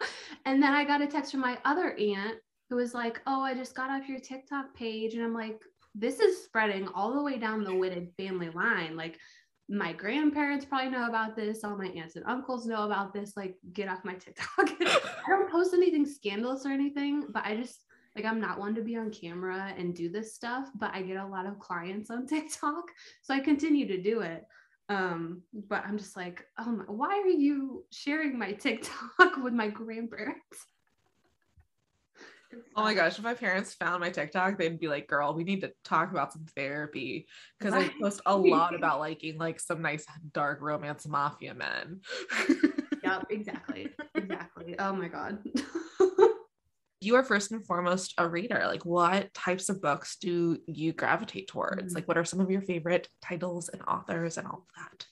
and 0.44 0.62
then 0.62 0.72
I 0.72 0.84
got 0.84 1.02
a 1.02 1.06
text 1.06 1.32
from 1.32 1.40
my 1.40 1.58
other 1.64 1.92
aunt 1.92 2.36
who 2.70 2.76
was 2.76 2.94
like, 2.94 3.20
Oh, 3.26 3.42
I 3.42 3.54
just 3.54 3.74
got 3.74 3.90
off 3.90 4.08
your 4.08 4.20
TikTok 4.20 4.74
page. 4.74 5.14
And 5.14 5.22
I'm 5.22 5.34
like, 5.34 5.60
this 5.94 6.20
is 6.20 6.44
spreading 6.44 6.88
all 6.94 7.14
the 7.14 7.22
way 7.22 7.38
down 7.38 7.64
the 7.64 7.70
Wittig 7.70 8.14
family 8.16 8.50
line. 8.50 8.96
Like, 8.96 9.18
my 9.68 9.92
grandparents 9.92 10.64
probably 10.64 10.90
know 10.90 11.08
about 11.08 11.36
this. 11.36 11.62
All 11.62 11.76
my 11.76 11.88
aunts 11.88 12.16
and 12.16 12.24
uncles 12.26 12.66
know 12.66 12.84
about 12.84 13.12
this. 13.12 13.36
Like, 13.36 13.56
get 13.72 13.88
off 13.88 14.04
my 14.04 14.14
TikTok. 14.14 14.48
I 14.80 15.28
don't 15.28 15.50
post 15.50 15.74
anything 15.74 16.06
scandalous 16.06 16.64
or 16.64 16.70
anything, 16.70 17.24
but 17.30 17.44
I 17.44 17.56
just 17.56 17.84
like 18.16 18.24
I'm 18.24 18.40
not 18.40 18.58
one 18.58 18.74
to 18.74 18.82
be 18.82 18.96
on 18.96 19.12
camera 19.12 19.72
and 19.78 19.94
do 19.94 20.08
this 20.08 20.34
stuff, 20.34 20.68
but 20.74 20.92
I 20.92 21.02
get 21.02 21.18
a 21.18 21.26
lot 21.26 21.46
of 21.46 21.58
clients 21.58 22.10
on 22.10 22.26
TikTok. 22.26 22.84
So 23.22 23.32
I 23.32 23.40
continue 23.40 23.86
to 23.86 24.02
do 24.02 24.20
it. 24.20 24.44
Um, 24.88 25.42
but 25.68 25.84
I'm 25.86 25.98
just 25.98 26.16
like, 26.16 26.46
oh 26.58 26.72
my, 26.72 26.84
why 26.84 27.20
are 27.20 27.28
you 27.28 27.84
sharing 27.90 28.38
my 28.38 28.52
TikTok 28.64 29.42
with 29.42 29.52
my 29.52 29.68
grandparents? 29.68 30.66
Oh 32.74 32.82
my 32.82 32.94
gosh, 32.94 33.18
if 33.18 33.24
my 33.24 33.34
parents 33.34 33.74
found 33.74 34.00
my 34.00 34.08
TikTok, 34.08 34.56
they'd 34.56 34.80
be 34.80 34.88
like, 34.88 35.06
girl, 35.06 35.34
we 35.34 35.44
need 35.44 35.60
to 35.60 35.72
talk 35.84 36.10
about 36.10 36.32
some 36.32 36.46
therapy. 36.56 37.26
Because 37.58 37.74
right. 37.74 37.90
I 37.90 38.02
post 38.02 38.22
a 38.24 38.34
lot 38.36 38.74
about 38.76 39.00
liking 39.00 39.36
like 39.36 39.60
some 39.60 39.82
nice 39.82 40.06
dark 40.32 40.62
romance 40.62 41.06
mafia 41.06 41.54
men. 41.54 42.00
yep, 43.04 43.26
exactly. 43.30 43.90
Exactly. 44.14 44.76
Oh 44.78 44.94
my 44.94 45.08
God. 45.08 45.40
You 47.00 47.14
are 47.14 47.22
first 47.22 47.52
and 47.52 47.64
foremost 47.64 48.14
a 48.18 48.28
reader. 48.28 48.64
Like, 48.66 48.84
what 48.84 49.32
types 49.34 49.68
of 49.68 49.80
books 49.80 50.16
do 50.20 50.58
you 50.66 50.92
gravitate 50.92 51.48
towards? 51.48 51.86
Mm-hmm. 51.86 51.94
Like, 51.94 52.08
what 52.08 52.18
are 52.18 52.24
some 52.24 52.40
of 52.40 52.50
your 52.50 52.62
favorite 52.62 53.08
titles 53.22 53.68
and 53.68 53.82
authors 53.82 54.36
and 54.36 54.46
all 54.46 54.66
of 54.66 54.74
that? 54.76 55.06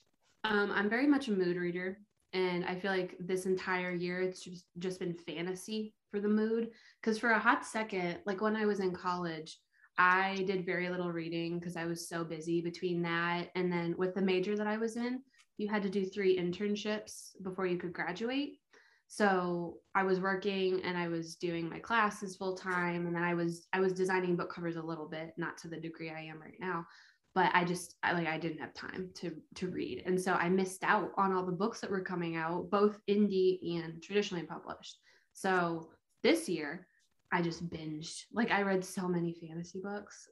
Um, 0.49 0.71
I'm 0.71 0.89
very 0.89 1.07
much 1.07 1.27
a 1.27 1.31
mood 1.31 1.57
reader. 1.57 1.99
And 2.33 2.65
I 2.65 2.75
feel 2.75 2.91
like 2.91 3.15
this 3.19 3.45
entire 3.45 3.91
year, 3.91 4.21
it's 4.21 4.43
just, 4.43 4.65
just 4.79 4.99
been 4.99 5.13
fantasy 5.13 5.93
for 6.11 6.19
the 6.19 6.27
mood. 6.27 6.69
Because 7.01 7.17
for 7.17 7.31
a 7.31 7.39
hot 7.39 7.65
second, 7.65 8.19
like 8.25 8.41
when 8.41 8.55
I 8.55 8.65
was 8.65 8.79
in 8.79 8.91
college, 8.91 9.57
I 9.97 10.43
did 10.45 10.65
very 10.65 10.89
little 10.89 11.11
reading 11.11 11.57
because 11.57 11.77
I 11.77 11.85
was 11.85 12.07
so 12.07 12.23
busy 12.23 12.61
between 12.61 13.01
that. 13.03 13.47
And 13.55 13.71
then 13.71 13.95
with 13.97 14.13
the 14.13 14.21
major 14.21 14.55
that 14.55 14.67
I 14.67 14.77
was 14.77 14.97
in, 14.97 15.21
you 15.57 15.67
had 15.67 15.81
to 15.83 15.89
do 15.89 16.05
three 16.05 16.37
internships 16.37 17.31
before 17.41 17.65
you 17.65 17.77
could 17.77 17.93
graduate. 17.93 18.59
So 19.07 19.77
I 19.95 20.03
was 20.03 20.19
working 20.19 20.81
and 20.83 20.97
I 20.97 21.07
was 21.07 21.35
doing 21.35 21.69
my 21.69 21.79
classes 21.79 22.35
full 22.35 22.55
time. 22.55 23.07
And 23.07 23.15
then 23.15 23.23
I 23.23 23.33
was, 23.33 23.67
I 23.71 23.79
was 23.79 23.93
designing 23.93 24.35
book 24.35 24.53
covers 24.53 24.75
a 24.75 24.81
little 24.81 25.07
bit, 25.07 25.33
not 25.37 25.57
to 25.59 25.67
the 25.67 25.79
degree 25.79 26.09
I 26.09 26.21
am 26.21 26.41
right 26.41 26.57
now, 26.59 26.85
but 27.33 27.51
I 27.53 27.63
just 27.63 27.95
I, 28.03 28.13
like 28.13 28.27
I 28.27 28.37
didn't 28.37 28.59
have 28.59 28.73
time 28.73 29.11
to 29.15 29.31
to 29.55 29.67
read. 29.69 30.03
And 30.05 30.19
so 30.19 30.33
I 30.33 30.49
missed 30.49 30.83
out 30.83 31.11
on 31.17 31.31
all 31.31 31.45
the 31.45 31.51
books 31.51 31.79
that 31.81 31.91
were 31.91 32.01
coming 32.01 32.35
out, 32.35 32.69
both 32.69 32.99
indie 33.07 33.77
and 33.77 34.01
traditionally 34.01 34.45
published. 34.45 34.97
So 35.33 35.89
this 36.23 36.49
year 36.49 36.87
I 37.31 37.41
just 37.41 37.69
binged. 37.69 38.23
Like 38.33 38.51
I 38.51 38.61
read 38.61 38.83
so 38.83 39.07
many 39.07 39.33
fantasy 39.33 39.79
books. 39.79 40.27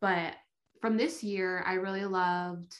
But 0.00 0.34
from 0.80 0.96
this 0.96 1.22
year, 1.22 1.62
I 1.64 1.74
really 1.74 2.04
loved 2.04 2.74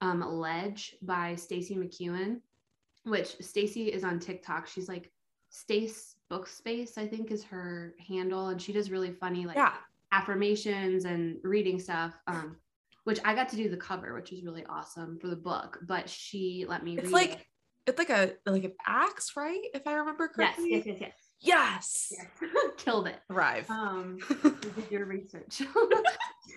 um, 0.00 0.20
Ledge 0.20 0.96
by 1.02 1.36
Stacey 1.36 1.76
McEwen, 1.76 2.40
which 3.04 3.36
Stacey 3.40 3.92
is 3.92 4.04
on 4.04 4.18
TikTok. 4.18 4.66
She's 4.66 4.88
like 4.88 5.10
Stace 5.50 6.16
Book 6.28 6.46
Space, 6.46 6.98
I 6.98 7.06
think 7.06 7.30
is 7.30 7.44
her 7.44 7.94
handle. 8.06 8.48
And 8.48 8.60
she 8.60 8.72
does 8.72 8.90
really 8.90 9.12
funny 9.12 9.46
like 9.46 9.56
yeah. 9.56 9.74
affirmations 10.12 11.04
and 11.04 11.36
reading 11.42 11.78
stuff. 11.78 12.14
Um, 12.26 12.56
which 13.04 13.20
I 13.24 13.34
got 13.34 13.50
to 13.50 13.56
do 13.56 13.68
the 13.68 13.76
cover, 13.76 14.14
which 14.14 14.30
was 14.30 14.42
really 14.42 14.64
awesome 14.66 15.18
for 15.18 15.28
the 15.28 15.36
book. 15.36 15.78
But 15.82 16.08
she 16.08 16.64
let 16.68 16.82
me 16.82 16.98
it's 16.98 17.12
like 17.12 17.32
it. 17.32 17.46
it's 17.86 17.98
like 17.98 18.10
a 18.10 18.32
like 18.46 18.64
an 18.64 18.72
axe, 18.86 19.32
right? 19.36 19.60
If 19.74 19.86
I 19.86 19.94
remember 19.94 20.28
correctly. 20.28 20.70
Yes, 20.70 20.84
yes, 20.86 20.96
yes, 21.00 21.12
yes. 21.40 22.10
Yes. 22.10 22.12
yes. 22.42 22.50
Killed 22.78 23.06
it. 23.06 23.20
Thrive. 23.30 23.68
Um, 23.70 24.18
did 24.42 24.90
your 24.90 25.04
research. 25.04 25.62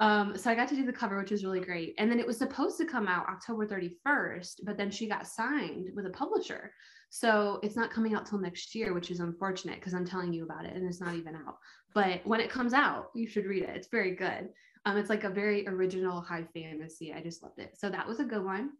um, 0.00 0.36
so 0.36 0.50
I 0.50 0.54
got 0.54 0.68
to 0.68 0.76
do 0.76 0.86
the 0.86 0.92
cover, 0.92 1.18
which 1.18 1.32
was 1.32 1.44
really 1.44 1.60
great. 1.60 1.94
And 1.98 2.10
then 2.10 2.20
it 2.20 2.26
was 2.26 2.38
supposed 2.38 2.78
to 2.78 2.84
come 2.84 3.08
out 3.08 3.28
October 3.28 3.66
31st, 3.66 4.60
but 4.64 4.76
then 4.76 4.90
she 4.90 5.08
got 5.08 5.26
signed 5.26 5.90
with 5.94 6.06
a 6.06 6.10
publisher. 6.10 6.72
So 7.10 7.58
it's 7.62 7.76
not 7.76 7.90
coming 7.90 8.14
out 8.14 8.26
till 8.26 8.38
next 8.38 8.74
year, 8.74 8.92
which 8.92 9.10
is 9.10 9.20
unfortunate 9.20 9.76
because 9.76 9.94
I'm 9.94 10.06
telling 10.06 10.32
you 10.32 10.44
about 10.44 10.66
it 10.66 10.76
and 10.76 10.86
it's 10.86 11.00
not 11.00 11.14
even 11.14 11.34
out. 11.34 11.56
But 11.94 12.20
when 12.24 12.40
it 12.40 12.50
comes 12.50 12.74
out, 12.74 13.06
you 13.14 13.26
should 13.26 13.46
read 13.46 13.64
it. 13.64 13.74
It's 13.74 13.88
very 13.88 14.14
good. 14.14 14.50
Um, 14.84 14.96
it's 14.96 15.10
like 15.10 15.24
a 15.24 15.30
very 15.30 15.66
original 15.66 16.20
high 16.20 16.46
fantasy. 16.54 17.12
I 17.12 17.20
just 17.20 17.42
loved 17.42 17.58
it. 17.58 17.76
So 17.76 17.90
that 17.90 18.06
was 18.06 18.20
a 18.20 18.24
good 18.24 18.44
one. 18.44 18.70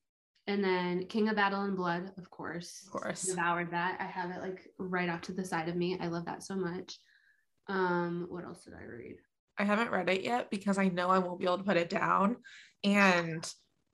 And 0.46 0.62
then 0.62 1.06
King 1.06 1.28
of 1.28 1.36
Battle 1.36 1.62
and 1.62 1.76
Blood, 1.76 2.12
of 2.16 2.30
course. 2.30 2.82
Of 2.86 2.92
course. 2.92 3.22
Devoured 3.22 3.70
that. 3.72 3.98
I 4.00 4.04
have 4.04 4.30
it 4.30 4.40
like 4.40 4.68
right 4.78 5.08
off 5.08 5.22
to 5.22 5.32
the 5.32 5.44
side 5.44 5.68
of 5.68 5.76
me. 5.76 5.98
I 6.00 6.06
love 6.06 6.26
that 6.26 6.42
so 6.42 6.54
much. 6.54 6.98
Um, 7.66 8.26
what 8.30 8.44
else 8.44 8.64
did 8.64 8.74
I 8.74 8.84
read? 8.84 9.16
I 9.58 9.64
haven't 9.64 9.90
read 9.90 10.08
it 10.08 10.22
yet 10.22 10.50
because 10.50 10.78
I 10.78 10.88
know 10.88 11.08
I 11.08 11.18
won't 11.18 11.40
be 11.40 11.46
able 11.46 11.58
to 11.58 11.64
put 11.64 11.76
it 11.76 11.90
down. 11.90 12.36
And 12.84 13.46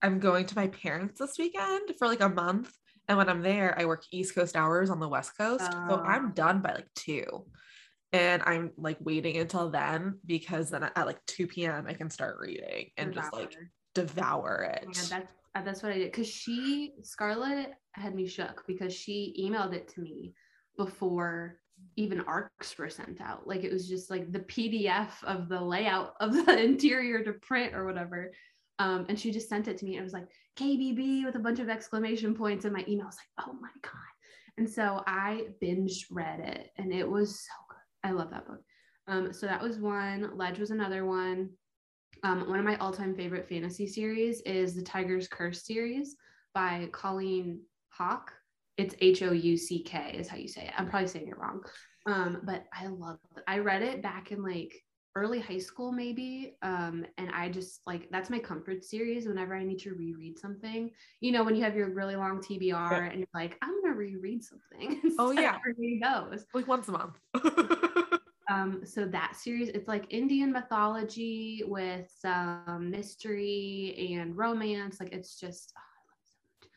I'm 0.02 0.18
going 0.18 0.46
to 0.46 0.56
my 0.56 0.68
parents 0.68 1.18
this 1.18 1.38
weekend 1.38 1.92
for 1.98 2.06
like 2.06 2.20
a 2.20 2.28
month. 2.28 2.70
And 3.08 3.18
when 3.18 3.28
I'm 3.28 3.42
there, 3.42 3.78
I 3.78 3.84
work 3.86 4.04
East 4.12 4.34
Coast 4.34 4.56
hours 4.56 4.90
on 4.90 5.00
the 5.00 5.08
West 5.08 5.36
Coast. 5.36 5.64
So 5.64 6.02
I'm 6.04 6.26
oh. 6.26 6.32
done 6.32 6.60
by 6.60 6.74
like 6.74 6.88
two. 6.94 7.46
And 8.12 8.42
I'm 8.44 8.70
like 8.76 8.98
waiting 9.00 9.38
until 9.38 9.70
then 9.70 10.20
because 10.24 10.70
then 10.70 10.84
at 10.84 11.06
like 11.06 11.24
2 11.26 11.46
p.m. 11.46 11.86
I 11.88 11.94
can 11.94 12.10
start 12.10 12.36
reading 12.38 12.90
and 12.96 13.12
devour. 13.12 13.22
just 13.22 13.34
like 13.34 13.56
devour 13.94 14.70
it. 14.74 14.84
Yeah, 14.84 15.18
that's 15.18 15.32
uh, 15.56 15.62
that's 15.62 15.82
what 15.82 15.92
I 15.92 15.98
did. 15.98 16.12
Cause 16.12 16.28
she, 16.28 16.92
Scarlett 17.02 17.72
had 17.92 18.14
me 18.14 18.26
shook 18.26 18.64
because 18.66 18.94
she 18.94 19.34
emailed 19.40 19.72
it 19.72 19.88
to 19.94 20.00
me 20.00 20.34
before 20.76 21.58
even 21.96 22.20
arcs 22.22 22.76
were 22.78 22.88
sent 22.88 23.20
out. 23.20 23.46
Like 23.46 23.64
it 23.64 23.72
was 23.72 23.88
just 23.88 24.10
like 24.10 24.32
the 24.32 24.40
PDF 24.40 25.10
of 25.24 25.48
the 25.48 25.60
layout 25.60 26.14
of 26.20 26.32
the 26.32 26.58
interior 26.64 27.22
to 27.24 27.32
print 27.34 27.74
or 27.74 27.84
whatever. 27.84 28.32
Um, 28.78 29.06
and 29.08 29.18
she 29.18 29.30
just 29.30 29.48
sent 29.48 29.68
it 29.68 29.78
to 29.78 29.84
me. 29.84 29.92
And 29.92 30.00
it 30.00 30.04
was 30.04 30.12
like 30.12 30.28
KBB 30.58 31.24
with 31.24 31.36
a 31.36 31.40
bunch 31.40 31.60
of 31.60 31.68
exclamation 31.68 32.34
points. 32.34 32.64
And 32.64 32.74
my 32.74 32.84
email 32.88 33.06
was 33.06 33.16
like, 33.16 33.46
oh 33.46 33.52
my 33.60 33.70
God. 33.82 33.92
And 34.56 34.68
so 34.68 35.02
I 35.06 35.48
binge 35.60 36.06
read 36.10 36.40
it 36.40 36.70
and 36.76 36.92
it 36.92 37.08
was 37.08 37.40
so 37.40 37.52
good. 37.68 38.08
I 38.08 38.12
love 38.12 38.30
that 38.30 38.46
book. 38.46 38.60
Um, 39.06 39.32
so 39.32 39.46
that 39.46 39.62
was 39.62 39.78
one. 39.78 40.36
Ledge 40.36 40.58
was 40.58 40.70
another 40.70 41.04
one. 41.04 41.50
Um, 42.22 42.48
one 42.48 42.58
of 42.58 42.64
my 42.64 42.76
all-time 42.76 43.14
favorite 43.14 43.48
fantasy 43.48 43.86
series 43.86 44.40
is 44.42 44.74
the 44.74 44.82
Tiger's 44.82 45.28
Curse 45.28 45.66
series 45.66 46.16
by 46.54 46.88
Colleen 46.92 47.60
Houck. 47.90 48.32
It's 48.76 48.94
H 49.00 49.22
O 49.22 49.32
U 49.32 49.56
C 49.56 49.82
K 49.82 50.16
is 50.18 50.28
how 50.28 50.36
you 50.36 50.48
say 50.48 50.62
it. 50.62 50.72
I'm 50.76 50.88
probably 50.88 51.08
saying 51.08 51.28
it 51.28 51.38
wrong, 51.38 51.62
um, 52.06 52.40
but 52.44 52.64
I 52.72 52.86
love 52.86 53.18
it. 53.36 53.42
I 53.46 53.58
read 53.58 53.82
it 53.82 54.02
back 54.02 54.32
in 54.32 54.42
like 54.42 54.74
early 55.16 55.38
high 55.38 55.58
school 55.58 55.92
maybe 55.92 56.56
um 56.62 57.06
and 57.18 57.30
i 57.32 57.48
just 57.48 57.82
like 57.86 58.08
that's 58.10 58.30
my 58.30 58.38
comfort 58.40 58.84
series 58.84 59.28
whenever 59.28 59.54
i 59.54 59.62
need 59.62 59.78
to 59.78 59.94
reread 59.94 60.36
something 60.36 60.90
you 61.20 61.30
know 61.30 61.44
when 61.44 61.54
you 61.54 61.62
have 61.62 61.76
your 61.76 61.88
really 61.94 62.16
long 62.16 62.40
tbr 62.40 62.60
yeah. 62.62 63.04
and 63.04 63.20
you're 63.20 63.28
like 63.32 63.56
i'm 63.62 63.80
gonna 63.80 63.94
reread 63.94 64.42
something 64.42 65.00
oh 65.20 65.30
yeah 65.30 65.56
here 65.78 66.00
goes 66.02 66.44
like 66.52 66.66
once 66.66 66.88
a 66.88 66.92
month 66.92 67.16
Um, 68.50 68.82
so 68.84 69.06
that 69.06 69.36
series, 69.36 69.68
it's 69.68 69.88
like 69.88 70.04
Indian 70.10 70.52
mythology 70.52 71.62
with 71.66 72.10
some 72.16 72.90
mystery 72.90 74.14
and 74.14 74.36
romance. 74.36 75.00
Like 75.00 75.12
it's 75.12 75.38
just, 75.40 75.72
oh, 75.76 75.80
I 75.80 76.00
love 76.10 76.18
it 76.62 76.68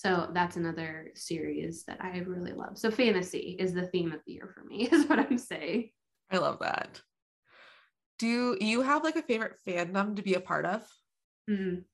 so 0.00 0.30
that's 0.32 0.56
another 0.56 1.10
series 1.14 1.84
that 1.84 2.02
I 2.02 2.20
really 2.20 2.54
love. 2.54 2.78
So 2.78 2.90
fantasy 2.90 3.54
is 3.58 3.74
the 3.74 3.86
theme 3.88 4.12
of 4.12 4.20
the 4.26 4.32
year 4.32 4.50
for 4.54 4.64
me, 4.64 4.88
is 4.92 5.06
what 5.06 5.18
I'm 5.18 5.36
saying. 5.36 5.90
I 6.30 6.38
love 6.38 6.60
that. 6.60 7.02
Do 8.18 8.56
you 8.62 8.80
have 8.80 9.04
like 9.04 9.16
a 9.16 9.22
favorite 9.22 9.58
fandom 9.68 10.16
to 10.16 10.22
be 10.22 10.34
a 10.34 10.40
part 10.40 10.64
of? 10.64 10.88
Mm. 11.50 11.84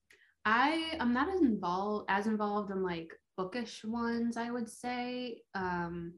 I 0.45 0.93
am 1.01 1.13
not 1.13 1.29
as 1.35 1.41
involved 1.41 2.07
as 2.09 2.29
involved 2.29 2.71
in 2.71 2.85
like 2.85 3.13
bookish 3.37 3.85
ones, 3.85 4.37
I 4.37 4.53
would 4.53 4.69
say. 4.69 5.43
Um, 5.57 6.13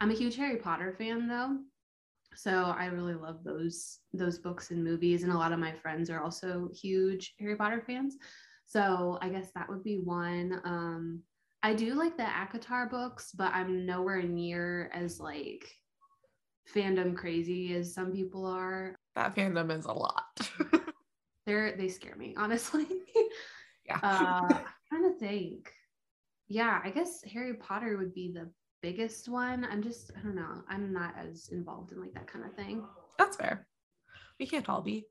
I'm 0.00 0.10
a 0.10 0.14
huge 0.14 0.36
Harry 0.36 0.58
Potter 0.58 0.94
fan 0.98 1.26
though. 1.26 1.56
So 2.36 2.74
I 2.76 2.86
really 2.86 3.14
love 3.14 3.44
those 3.44 4.00
those 4.12 4.38
books 4.38 4.72
and 4.72 4.84
movies, 4.84 5.22
and 5.22 5.32
a 5.32 5.38
lot 5.38 5.52
of 5.52 5.58
my 5.58 5.72
friends 5.72 6.10
are 6.10 6.20
also 6.20 6.68
huge 6.74 7.34
Harry 7.40 7.56
Potter 7.56 7.82
fans. 7.86 8.18
So 8.66 9.18
I 9.20 9.28
guess 9.28 9.50
that 9.54 9.68
would 9.68 9.84
be 9.84 9.98
one. 9.98 10.60
Um, 10.64 11.22
I 11.62 11.74
do 11.74 11.94
like 11.94 12.16
the 12.16 12.24
ACOTAR 12.24 12.90
books, 12.90 13.32
but 13.32 13.52
I'm 13.54 13.86
nowhere 13.86 14.22
near 14.22 14.90
as 14.92 15.20
like 15.20 15.66
fandom 16.74 17.16
crazy 17.16 17.74
as 17.74 17.94
some 17.94 18.12
people 18.12 18.44
are. 18.46 18.98
That 19.14 19.34
fandom 19.34 19.76
is 19.76 19.86
a 19.86 19.92
lot. 19.92 20.50
They're 21.46 21.76
they 21.76 21.88
scare 21.88 22.16
me, 22.16 22.34
honestly. 22.36 22.86
yeah. 23.86 23.98
uh, 24.02 24.48
I'm 24.50 24.64
trying 24.88 25.12
to 25.12 25.18
think. 25.18 25.70
Yeah, 26.48 26.80
I 26.84 26.90
guess 26.90 27.22
Harry 27.32 27.54
Potter 27.54 27.96
would 27.96 28.14
be 28.14 28.32
the 28.32 28.50
biggest 28.82 29.28
one. 29.28 29.64
I'm 29.64 29.82
just, 29.82 30.10
I 30.18 30.22
don't 30.22 30.34
know. 30.34 30.62
I'm 30.68 30.92
not 30.92 31.14
as 31.16 31.48
involved 31.52 31.92
in 31.92 32.00
like 32.00 32.12
that 32.12 32.26
kind 32.26 32.44
of 32.44 32.54
thing. 32.54 32.84
That's 33.18 33.36
fair. 33.36 33.66
We 34.38 34.46
can't 34.46 34.68
all 34.68 34.82
be. 34.82 35.06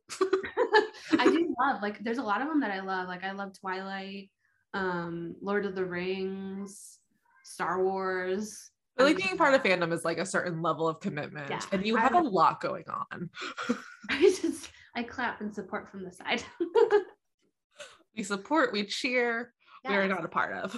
I 1.12 1.26
do 1.26 1.54
love 1.60 1.82
like 1.82 2.04
there's 2.04 2.18
a 2.18 2.24
lot 2.24 2.42
of 2.42 2.48
them 2.48 2.60
that 2.62 2.72
I 2.72 2.82
love. 2.82 3.08
Like 3.08 3.24
I 3.24 3.32
love 3.32 3.52
Twilight, 3.60 4.30
um, 4.74 5.36
Lord 5.42 5.66
of 5.66 5.76
the 5.76 5.86
Rings, 5.86 7.00
Star 7.44 7.84
Wars. 7.84 8.72
But 8.96 9.06
like 9.06 9.18
being 9.18 9.38
part 9.38 9.56
of 9.56 9.64
fandom 9.64 9.92
is 9.92 10.06
like 10.06 10.20
a 10.20 10.26
certain 10.26 10.62
level 10.62 10.88
of 10.88 11.00
commitment, 11.00 11.50
yeah, 11.50 11.62
and 11.72 11.86
you 11.86 11.96
have 11.96 12.16
I, 12.16 12.20
a 12.20 12.24
lot 12.24 12.62
going 12.62 12.86
on. 12.88 13.30
I 14.10 14.22
just 14.42 14.70
I 14.96 15.04
clap 15.04 15.42
and 15.42 15.54
support 15.54 15.90
from 15.90 16.04
the 16.04 16.12
side. 16.12 16.44
we 18.16 18.24
support, 18.24 18.72
we 18.72 18.86
cheer. 18.86 19.52
Yes. 19.84 19.92
We 19.92 19.98
are 19.98 20.08
not 20.08 20.24
a 20.24 20.28
part 20.28 20.54
of. 20.54 20.78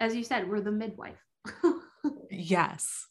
as 0.00 0.14
you 0.14 0.22
said, 0.22 0.48
we're 0.48 0.60
the 0.60 0.70
midwife 0.70 1.18
yes. 2.30 3.06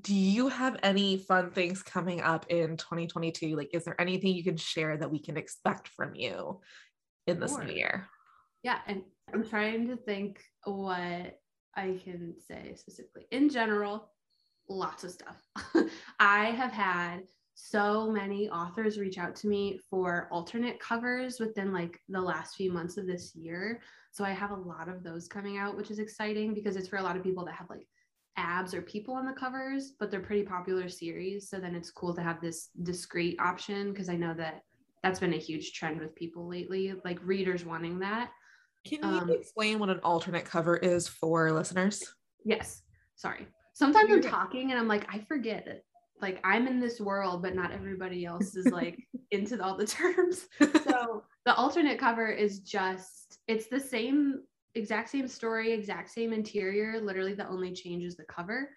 Do 0.00 0.14
you 0.14 0.48
have 0.48 0.78
any 0.82 1.18
fun 1.18 1.50
things 1.50 1.82
coming 1.82 2.20
up 2.20 2.46
in 2.48 2.76
2022? 2.76 3.56
Like, 3.56 3.70
is 3.72 3.84
there 3.84 4.00
anything 4.00 4.34
you 4.34 4.44
can 4.44 4.56
share 4.56 4.96
that 4.96 5.10
we 5.10 5.18
can 5.18 5.36
expect 5.36 5.88
from 5.88 6.14
you 6.14 6.60
in 7.26 7.40
this 7.40 7.52
sure. 7.52 7.64
new 7.64 7.72
year? 7.72 8.06
Yeah. 8.62 8.78
And 8.86 9.02
I'm 9.32 9.48
trying 9.48 9.88
to 9.88 9.96
think 9.96 10.42
what 10.64 11.38
I 11.74 12.00
can 12.04 12.34
say 12.46 12.74
specifically. 12.74 13.26
In 13.30 13.48
general, 13.48 14.10
lots 14.68 15.04
of 15.04 15.10
stuff. 15.10 15.42
I 16.20 16.46
have 16.46 16.72
had 16.72 17.22
so 17.54 18.10
many 18.10 18.48
authors 18.50 18.98
reach 18.98 19.18
out 19.18 19.34
to 19.34 19.48
me 19.48 19.80
for 19.90 20.28
alternate 20.30 20.78
covers 20.78 21.40
within 21.40 21.72
like 21.72 21.98
the 22.08 22.20
last 22.20 22.54
few 22.54 22.72
months 22.72 22.96
of 22.96 23.06
this 23.06 23.34
year. 23.34 23.80
So 24.12 24.24
I 24.24 24.30
have 24.30 24.52
a 24.52 24.56
lot 24.56 24.88
of 24.88 25.02
those 25.02 25.26
coming 25.26 25.58
out, 25.58 25.76
which 25.76 25.90
is 25.90 25.98
exciting 25.98 26.54
because 26.54 26.76
it's 26.76 26.88
for 26.88 26.98
a 26.98 27.02
lot 27.02 27.16
of 27.16 27.24
people 27.24 27.44
that 27.46 27.54
have 27.54 27.68
like 27.68 27.86
abs 28.38 28.72
or 28.72 28.80
people 28.80 29.14
on 29.14 29.26
the 29.26 29.32
covers, 29.32 29.92
but 29.98 30.10
they're 30.10 30.20
pretty 30.20 30.44
popular 30.44 30.88
series. 30.88 31.50
So 31.50 31.58
then 31.58 31.74
it's 31.74 31.90
cool 31.90 32.14
to 32.14 32.22
have 32.22 32.40
this 32.40 32.70
discreet 32.82 33.38
option 33.40 33.92
because 33.92 34.08
I 34.08 34.16
know 34.16 34.32
that 34.34 34.62
that's 35.02 35.20
been 35.20 35.34
a 35.34 35.38
huge 35.38 35.72
trend 35.72 36.00
with 36.00 36.14
people 36.14 36.48
lately, 36.48 36.94
like 37.04 37.18
readers 37.22 37.64
wanting 37.64 37.98
that. 38.00 38.30
Can 38.86 39.00
you 39.02 39.18
um, 39.20 39.30
explain 39.30 39.78
what 39.78 39.90
an 39.90 40.00
alternate 40.02 40.44
cover 40.44 40.76
is 40.76 41.08
for 41.08 41.52
listeners? 41.52 42.02
Yes. 42.44 42.82
Sorry. 43.16 43.46
Sometimes 43.74 44.10
I'm 44.10 44.22
talking 44.22 44.70
and 44.70 44.78
I'm 44.78 44.88
like, 44.88 45.06
I 45.12 45.20
forget 45.20 45.66
it. 45.66 45.84
Like 46.20 46.40
I'm 46.44 46.66
in 46.66 46.80
this 46.80 47.00
world, 47.00 47.42
but 47.42 47.54
not 47.54 47.72
everybody 47.72 48.24
else 48.24 48.56
is 48.56 48.66
like 48.66 48.98
into 49.30 49.62
all 49.62 49.76
the 49.76 49.86
terms. 49.86 50.46
So 50.84 51.22
the 51.44 51.54
alternate 51.54 51.98
cover 51.98 52.28
is 52.28 52.60
just 52.60 53.38
it's 53.46 53.68
the 53.68 53.78
same 53.78 54.42
exact 54.78 55.10
same 55.10 55.28
story, 55.28 55.72
exact 55.72 56.10
same 56.10 56.32
interior. 56.32 57.00
Literally, 57.00 57.34
the 57.34 57.48
only 57.48 57.72
change 57.72 58.04
is 58.04 58.16
the 58.16 58.24
cover. 58.24 58.70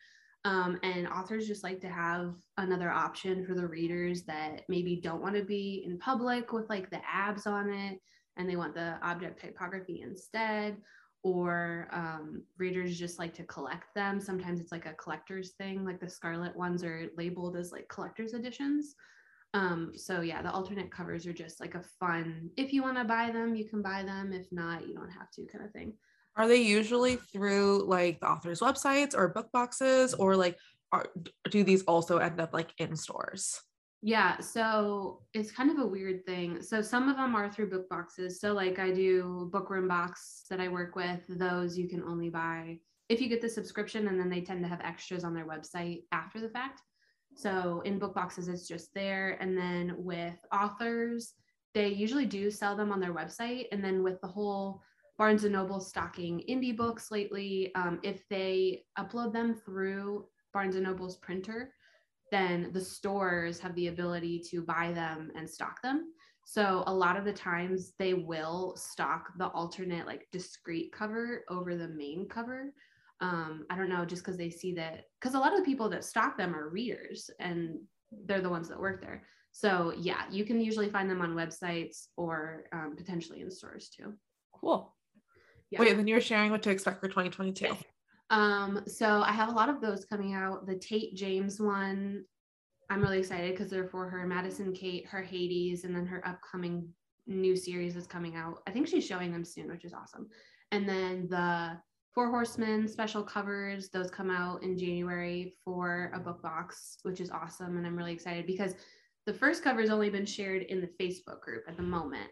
Um, 0.43 0.79
and 0.81 1.07
authors 1.07 1.47
just 1.47 1.63
like 1.63 1.79
to 1.81 1.89
have 1.89 2.33
another 2.57 2.89
option 2.89 3.45
for 3.45 3.53
the 3.53 3.67
readers 3.67 4.23
that 4.23 4.63
maybe 4.67 4.95
don't 4.95 5.21
want 5.21 5.35
to 5.35 5.43
be 5.43 5.83
in 5.85 5.99
public 5.99 6.51
with 6.51 6.67
like 6.67 6.89
the 6.89 6.99
abs 7.07 7.45
on 7.45 7.69
it 7.69 7.99
and 8.37 8.49
they 8.49 8.55
want 8.55 8.73
the 8.73 8.97
object 9.03 9.39
typography 9.39 10.01
instead 10.01 10.77
or 11.23 11.87
um, 11.91 12.41
readers 12.57 12.97
just 12.97 13.19
like 13.19 13.35
to 13.35 13.43
collect 13.43 13.93
them 13.93 14.19
sometimes 14.19 14.59
it's 14.59 14.71
like 14.71 14.87
a 14.87 14.93
collector's 14.93 15.51
thing 15.51 15.85
like 15.85 15.99
the 15.99 16.09
Scarlett 16.09 16.55
ones 16.55 16.83
are 16.83 17.09
labeled 17.15 17.55
as 17.55 17.71
like 17.71 17.87
collector's 17.87 18.33
editions 18.33 18.95
um, 19.53 19.91
so 19.95 20.21
yeah, 20.21 20.41
the 20.41 20.51
alternate 20.51 20.91
covers 20.91 21.25
are 21.27 21.33
just 21.33 21.59
like 21.59 21.75
a 21.75 21.83
fun, 21.99 22.49
if 22.57 22.71
you 22.71 22.81
want 22.81 22.97
to 22.97 23.03
buy 23.03 23.31
them, 23.31 23.55
you 23.55 23.65
can 23.65 23.81
buy 23.81 24.03
them. 24.03 24.31
If 24.31 24.47
not, 24.51 24.87
you 24.87 24.93
don't 24.93 25.09
have 25.09 25.29
to 25.31 25.45
kind 25.45 25.65
of 25.65 25.71
thing. 25.71 25.93
Are 26.37 26.47
they 26.47 26.61
usually 26.61 27.17
through 27.17 27.83
like 27.87 28.21
the 28.21 28.29
author's 28.29 28.61
websites 28.61 29.15
or 29.15 29.27
book 29.27 29.51
boxes 29.51 30.13
or 30.13 30.37
like 30.37 30.57
are, 30.93 31.07
do 31.49 31.63
these 31.63 31.83
also 31.83 32.17
end 32.17 32.39
up 32.39 32.53
like 32.53 32.73
in 32.77 32.95
stores? 32.95 33.59
Yeah, 34.01 34.39
so 34.39 35.21
it's 35.33 35.51
kind 35.51 35.69
of 35.69 35.77
a 35.77 35.85
weird 35.85 36.25
thing. 36.25 36.61
So 36.61 36.81
some 36.81 37.09
of 37.09 37.17
them 37.17 37.35
are 37.35 37.51
through 37.51 37.69
book 37.69 37.87
boxes. 37.89 38.39
So 38.39 38.53
like 38.53 38.79
I 38.79 38.91
do 38.91 39.49
Bookworm 39.51 39.87
Box 39.87 40.45
that 40.49 40.59
I 40.59 40.69
work 40.69 40.95
with, 40.95 41.19
those 41.27 41.77
you 41.77 41.87
can 41.87 42.01
only 42.03 42.29
buy 42.29 42.79
if 43.09 43.19
you 43.19 43.27
get 43.27 43.41
the 43.41 43.49
subscription 43.49 44.07
and 44.07 44.17
then 44.17 44.29
they 44.29 44.39
tend 44.39 44.63
to 44.63 44.69
have 44.69 44.79
extras 44.79 45.25
on 45.25 45.33
their 45.33 45.45
website 45.45 46.03
after 46.13 46.39
the 46.39 46.49
fact. 46.49 46.81
So 47.35 47.81
in 47.85 47.99
book 47.99 48.13
boxes, 48.13 48.47
it's 48.47 48.67
just 48.67 48.93
there. 48.93 49.37
And 49.39 49.57
then 49.57 49.95
with 49.97 50.35
authors, 50.53 51.33
they 51.73 51.87
usually 51.87 52.25
do 52.25 52.51
sell 52.51 52.75
them 52.75 52.91
on 52.91 52.99
their 52.99 53.13
website. 53.13 53.65
And 53.71 53.83
then 53.83 54.03
with 54.03 54.19
the 54.21 54.27
whole 54.27 54.81
Barnes 55.17 55.43
and 55.43 55.53
Noble 55.53 55.79
stocking 55.79 56.43
indie 56.49 56.75
books 56.75 57.11
lately, 57.11 57.73
um, 57.75 57.99
if 58.03 58.27
they 58.29 58.83
upload 58.97 59.33
them 59.33 59.55
through 59.55 60.25
Barnes 60.53 60.75
and 60.75 60.83
Noble's 60.83 61.17
printer, 61.17 61.73
then 62.31 62.71
the 62.73 62.81
stores 62.81 63.59
have 63.59 63.75
the 63.75 63.87
ability 63.87 64.39
to 64.49 64.61
buy 64.61 64.91
them 64.93 65.31
and 65.35 65.49
stock 65.49 65.81
them. 65.81 66.13
So 66.45 66.83
a 66.87 66.93
lot 66.93 67.17
of 67.17 67.25
the 67.25 67.33
times 67.33 67.93
they 67.99 68.13
will 68.13 68.75
stock 68.75 69.29
the 69.37 69.47
alternate, 69.49 70.07
like 70.07 70.27
discrete 70.31 70.91
cover 70.91 71.43
over 71.49 71.75
the 71.75 71.89
main 71.89 72.27
cover 72.27 72.73
um, 73.21 73.65
I 73.69 73.77
don't 73.77 73.89
know, 73.89 74.03
just 74.03 74.23
because 74.23 74.37
they 74.37 74.49
see 74.49 74.73
that, 74.73 75.05
because 75.19 75.35
a 75.35 75.39
lot 75.39 75.53
of 75.53 75.59
the 75.59 75.65
people 75.65 75.87
that 75.89 76.03
stock 76.03 76.37
them 76.37 76.55
are 76.55 76.69
readers 76.69 77.29
and 77.39 77.79
they're 78.25 78.41
the 78.41 78.49
ones 78.49 78.67
that 78.69 78.79
work 78.79 79.01
there. 79.01 79.23
So 79.51 79.93
yeah, 79.97 80.23
you 80.29 80.43
can 80.43 80.59
usually 80.59 80.89
find 80.89 81.09
them 81.09 81.21
on 81.21 81.35
websites 81.35 82.07
or 82.17 82.63
um, 82.73 82.95
potentially 82.97 83.41
in 83.41 83.51
stores 83.51 83.89
too. 83.89 84.13
Cool. 84.59 84.95
Yeah. 85.69 85.81
Wait, 85.81 85.95
then 85.95 86.07
you're 86.07 86.19
sharing 86.19 86.51
what 86.51 86.63
to 86.63 86.71
expect 86.71 86.99
for 86.99 87.07
2022. 87.07 87.75
Um, 88.29 88.83
so 88.87 89.21
I 89.21 89.31
have 89.31 89.49
a 89.49 89.53
lot 89.53 89.69
of 89.69 89.81
those 89.81 90.05
coming 90.05 90.33
out. 90.33 90.65
The 90.65 90.75
Tate 90.75 91.15
James 91.15 91.59
one, 91.59 92.23
I'm 92.89 93.01
really 93.01 93.19
excited 93.19 93.51
because 93.51 93.69
they're 93.69 93.87
for 93.87 94.09
her 94.09 94.25
Madison 94.25 94.73
Kate, 94.73 95.05
her 95.07 95.21
Hades, 95.21 95.83
and 95.83 95.95
then 95.95 96.05
her 96.05 96.25
upcoming 96.27 96.87
new 97.27 97.55
series 97.55 97.95
is 97.95 98.07
coming 98.07 98.35
out. 98.35 98.63
I 98.67 98.71
think 98.71 98.87
she's 98.87 99.05
showing 99.05 99.31
them 99.31 99.45
soon, 99.45 99.69
which 99.69 99.85
is 99.85 99.93
awesome. 99.93 100.27
And 100.71 100.87
then 100.87 101.27
the 101.29 101.77
Four 102.13 102.29
Horsemen 102.29 102.87
special 102.89 103.23
covers, 103.23 103.89
those 103.89 104.11
come 104.11 104.29
out 104.29 104.63
in 104.63 104.77
January 104.77 105.53
for 105.63 106.11
a 106.13 106.19
book 106.19 106.41
box, 106.41 106.97
which 107.03 107.21
is 107.21 107.31
awesome. 107.31 107.77
And 107.77 107.87
I'm 107.87 107.95
really 107.95 108.11
excited 108.11 108.45
because 108.45 108.75
the 109.25 109.33
first 109.33 109.63
cover 109.63 109.79
has 109.81 109.89
only 109.89 110.09
been 110.09 110.25
shared 110.25 110.63
in 110.63 110.81
the 110.81 110.89
Facebook 110.99 111.41
group 111.41 111.63
at 111.69 111.77
the 111.77 111.83
moment. 111.83 112.29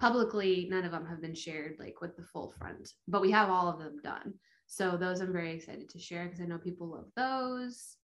Publicly, 0.00 0.66
none 0.68 0.84
of 0.84 0.90
them 0.90 1.06
have 1.06 1.20
been 1.20 1.34
shared 1.36 1.76
like 1.78 2.00
with 2.00 2.16
the 2.16 2.24
full 2.24 2.52
front, 2.58 2.88
but 3.06 3.22
we 3.22 3.30
have 3.30 3.48
all 3.48 3.68
of 3.68 3.78
them 3.78 4.00
done. 4.02 4.34
So 4.66 4.96
those 4.96 5.20
I'm 5.20 5.32
very 5.32 5.52
excited 5.52 5.88
to 5.90 6.00
share 6.00 6.24
because 6.24 6.40
I 6.40 6.44
know 6.44 6.58
people 6.58 6.88
love 6.88 7.06
those. 7.14 7.96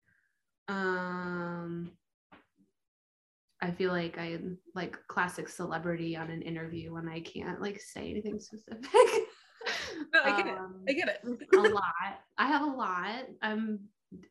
Um, 0.68 1.90
I 3.60 3.72
feel 3.72 3.90
like 3.90 4.18
I'm 4.18 4.58
like 4.74 4.96
classic 5.08 5.48
celebrity 5.48 6.16
on 6.16 6.30
an 6.30 6.42
interview 6.42 6.92
when 6.92 7.08
I 7.08 7.20
can't 7.20 7.60
like 7.60 7.80
say 7.80 8.10
anything 8.10 8.38
specific. 8.38 8.86
no, 10.14 10.20
I 10.22 10.42
get 10.42 10.56
um, 10.56 10.82
it. 10.86 10.90
I 10.90 10.94
get 10.94 11.08
it. 11.08 11.48
a 11.56 11.60
lot. 11.74 12.20
I 12.36 12.46
have 12.46 12.62
a 12.62 12.66
lot. 12.66 13.24
Um, 13.42 13.80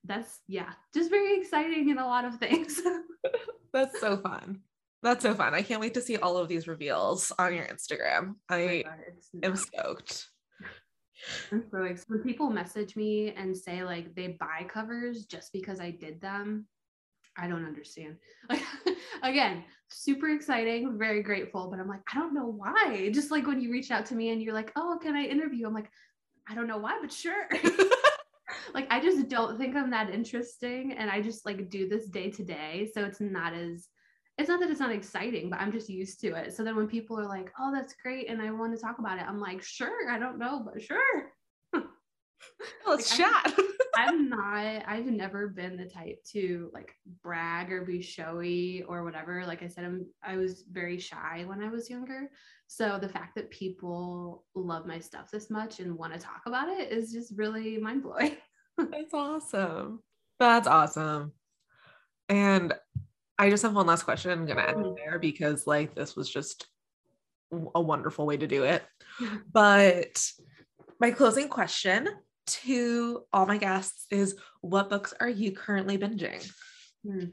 that's 0.03 0.39
yeah, 0.47 0.71
just 0.93 1.09
very 1.09 1.38
exciting 1.39 1.89
in 1.89 1.97
a 1.97 2.05
lot 2.05 2.25
of 2.25 2.35
things. 2.35 2.81
that's 3.73 3.99
so 3.99 4.17
fun. 4.17 4.61
That's 5.03 5.23
so 5.23 5.35
fun. 5.35 5.53
I 5.53 5.61
can't 5.61 5.81
wait 5.81 5.93
to 5.93 6.01
see 6.01 6.17
all 6.17 6.38
of 6.38 6.47
these 6.47 6.67
reveals 6.67 7.31
on 7.38 7.53
your 7.53 7.65
Instagram. 7.65 8.35
I 8.49 8.83
oh 8.88 9.43
am 9.43 9.55
stoked. 9.55 10.27
I'm 11.51 11.63
so 11.71 11.83
excited. 11.83 12.09
When 12.09 12.23
people 12.23 12.49
message 12.49 12.95
me 12.95 13.31
and 13.31 13.55
say 13.55 13.83
like 13.83 14.15
they 14.15 14.38
buy 14.39 14.65
covers 14.67 15.25
just 15.25 15.53
because 15.53 15.79
I 15.79 15.91
did 15.91 16.21
them, 16.21 16.65
I 17.38 17.47
don't 17.47 17.65
understand. 17.65 18.17
Like 18.49 18.63
again, 19.23 19.63
super 19.89 20.29
exciting, 20.29 20.97
very 20.97 21.21
grateful, 21.23 21.69
but 21.69 21.79
I'm 21.79 21.88
like, 21.88 22.01
I 22.13 22.19
don't 22.19 22.33
know 22.33 22.47
why. 22.47 23.09
Just 23.13 23.31
like 23.31 23.47
when 23.47 23.61
you 23.61 23.71
reach 23.71 23.91
out 23.91 24.05
to 24.07 24.15
me 24.15 24.29
and 24.29 24.41
you're 24.41 24.53
like, 24.53 24.71
oh, 24.75 24.99
can 25.01 25.15
I 25.15 25.23
interview? 25.23 25.67
I'm 25.67 25.73
like, 25.73 25.89
I 26.49 26.55
don't 26.55 26.67
know 26.67 26.77
why, 26.77 26.97
but 27.01 27.11
sure. 27.11 27.47
like 28.73 28.88
I 28.89 28.99
just 28.99 29.27
don't 29.29 29.57
think 29.57 29.75
I'm 29.75 29.89
that 29.91 30.09
interesting. 30.09 30.93
And 30.93 31.09
I 31.09 31.21
just 31.21 31.45
like 31.45 31.69
do 31.69 31.88
this 31.88 32.07
day 32.07 32.29
to 32.31 32.43
day. 32.43 32.89
So 32.93 33.03
it's 33.03 33.21
not 33.21 33.53
as 33.53 33.88
it's 34.38 34.49
not 34.49 34.59
that 34.59 34.69
it's 34.69 34.79
not 34.79 34.91
exciting, 34.91 35.49
but 35.49 35.59
I'm 35.59 35.71
just 35.71 35.89
used 35.89 36.19
to 36.21 36.35
it. 36.35 36.53
So 36.53 36.63
then 36.63 36.75
when 36.75 36.88
people 36.88 37.19
are 37.19 37.27
like, 37.27 37.51
oh, 37.59 37.71
that's 37.73 37.95
great, 38.03 38.29
and 38.29 38.39
I 38.39 38.51
want 38.51 38.75
to 38.75 38.79
talk 38.79 38.99
about 38.99 39.17
it, 39.17 39.25
I'm 39.27 39.39
like, 39.39 39.63
sure, 39.63 40.11
I 40.11 40.19
don't 40.19 40.38
know, 40.38 40.63
but 40.63 40.79
sure. 40.79 41.31
Let's 42.88 43.17
like, 43.17 43.19
chat. 43.19 43.53
I'm, 43.57 43.65
I'm 43.97 44.29
not, 44.29 44.83
I've 44.88 45.05
never 45.05 45.47
been 45.47 45.77
the 45.77 45.85
type 45.85 46.23
to 46.31 46.69
like 46.73 46.93
brag 47.23 47.71
or 47.71 47.83
be 47.83 48.01
showy 48.01 48.83
or 48.88 49.03
whatever. 49.03 49.43
Like 49.45 49.63
I 49.63 49.67
said, 49.67 49.85
I'm 49.85 50.05
I 50.23 50.38
was 50.38 50.63
very 50.71 50.99
shy 50.99 51.43
when 51.45 51.63
I 51.63 51.69
was 51.69 51.89
younger. 51.89 52.29
So 52.67 52.99
the 52.99 53.09
fact 53.09 53.35
that 53.35 53.49
people 53.49 54.45
love 54.53 54.85
my 54.85 54.99
stuff 54.99 55.31
this 55.31 55.49
much 55.49 55.79
and 55.79 55.97
want 55.97 56.13
to 56.13 56.19
talk 56.19 56.41
about 56.45 56.69
it 56.69 56.91
is 56.91 57.11
just 57.11 57.33
really 57.35 57.77
mind 57.77 58.03
blowing. 58.03 58.38
That's 58.77 59.13
awesome. 59.13 60.03
That's 60.39 60.67
awesome. 60.67 61.31
And 62.29 62.73
I 63.39 63.49
just 63.49 63.63
have 63.63 63.73
one 63.73 63.88
last 63.88 64.03
question. 64.03 64.31
I'm 64.31 64.45
gonna 64.45 64.61
end 64.61 64.85
it 64.85 64.95
there 64.95 65.19
because 65.19 65.65
like 65.65 65.95
this 65.95 66.15
was 66.15 66.29
just 66.29 66.67
a 67.73 67.81
wonderful 67.81 68.25
way 68.25 68.38
to 68.38 68.47
do 68.47 68.63
it. 68.63 68.83
But 69.51 70.21
my 70.99 71.11
closing 71.11 71.47
question 71.47 72.09
to 72.47 73.23
all 73.31 73.45
my 73.45 73.57
guests 73.57 74.05
is 74.11 74.35
what 74.61 74.89
books 74.89 75.13
are 75.19 75.29
you 75.29 75.51
currently 75.51 75.97
binging? 75.97 76.49
Hmm. 77.05 77.25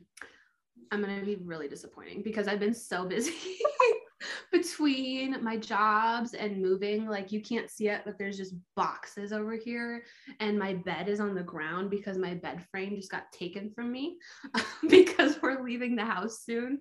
I'm 0.90 1.00
gonna 1.00 1.24
be 1.24 1.36
really 1.36 1.68
disappointing 1.68 2.22
because 2.22 2.46
I've 2.46 2.60
been 2.60 2.74
so 2.74 3.04
busy 3.06 3.32
between 4.52 5.42
my 5.42 5.56
jobs 5.56 6.34
and 6.34 6.62
moving. 6.62 7.06
Like 7.06 7.32
you 7.32 7.40
can't 7.40 7.70
see 7.70 7.88
it, 7.88 8.02
but 8.04 8.18
there's 8.18 8.36
just 8.36 8.54
boxes 8.76 9.32
over 9.32 9.54
here, 9.54 10.04
and 10.40 10.58
my 10.58 10.74
bed 10.74 11.08
is 11.08 11.20
on 11.20 11.34
the 11.34 11.42
ground 11.42 11.90
because 11.90 12.18
my 12.18 12.34
bed 12.34 12.64
frame 12.70 12.96
just 12.96 13.10
got 13.10 13.32
taken 13.32 13.70
from 13.70 13.90
me 13.90 14.18
because 14.88 15.40
we're 15.42 15.62
leaving 15.62 15.96
the 15.96 16.04
house 16.04 16.44
soon. 16.44 16.78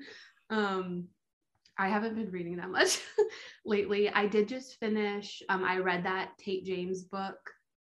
Um, 0.49 1.07
I 1.77 1.89
haven't 1.89 2.15
been 2.15 2.29
reading 2.29 2.57
that 2.57 2.69
much 2.69 2.99
lately. 3.65 4.09
I 4.09 4.27
did 4.27 4.47
just 4.47 4.79
finish. 4.79 5.41
Um, 5.49 5.63
I 5.63 5.77
read 5.77 6.05
that 6.05 6.37
Tate 6.37 6.65
James 6.65 7.03
book. 7.03 7.39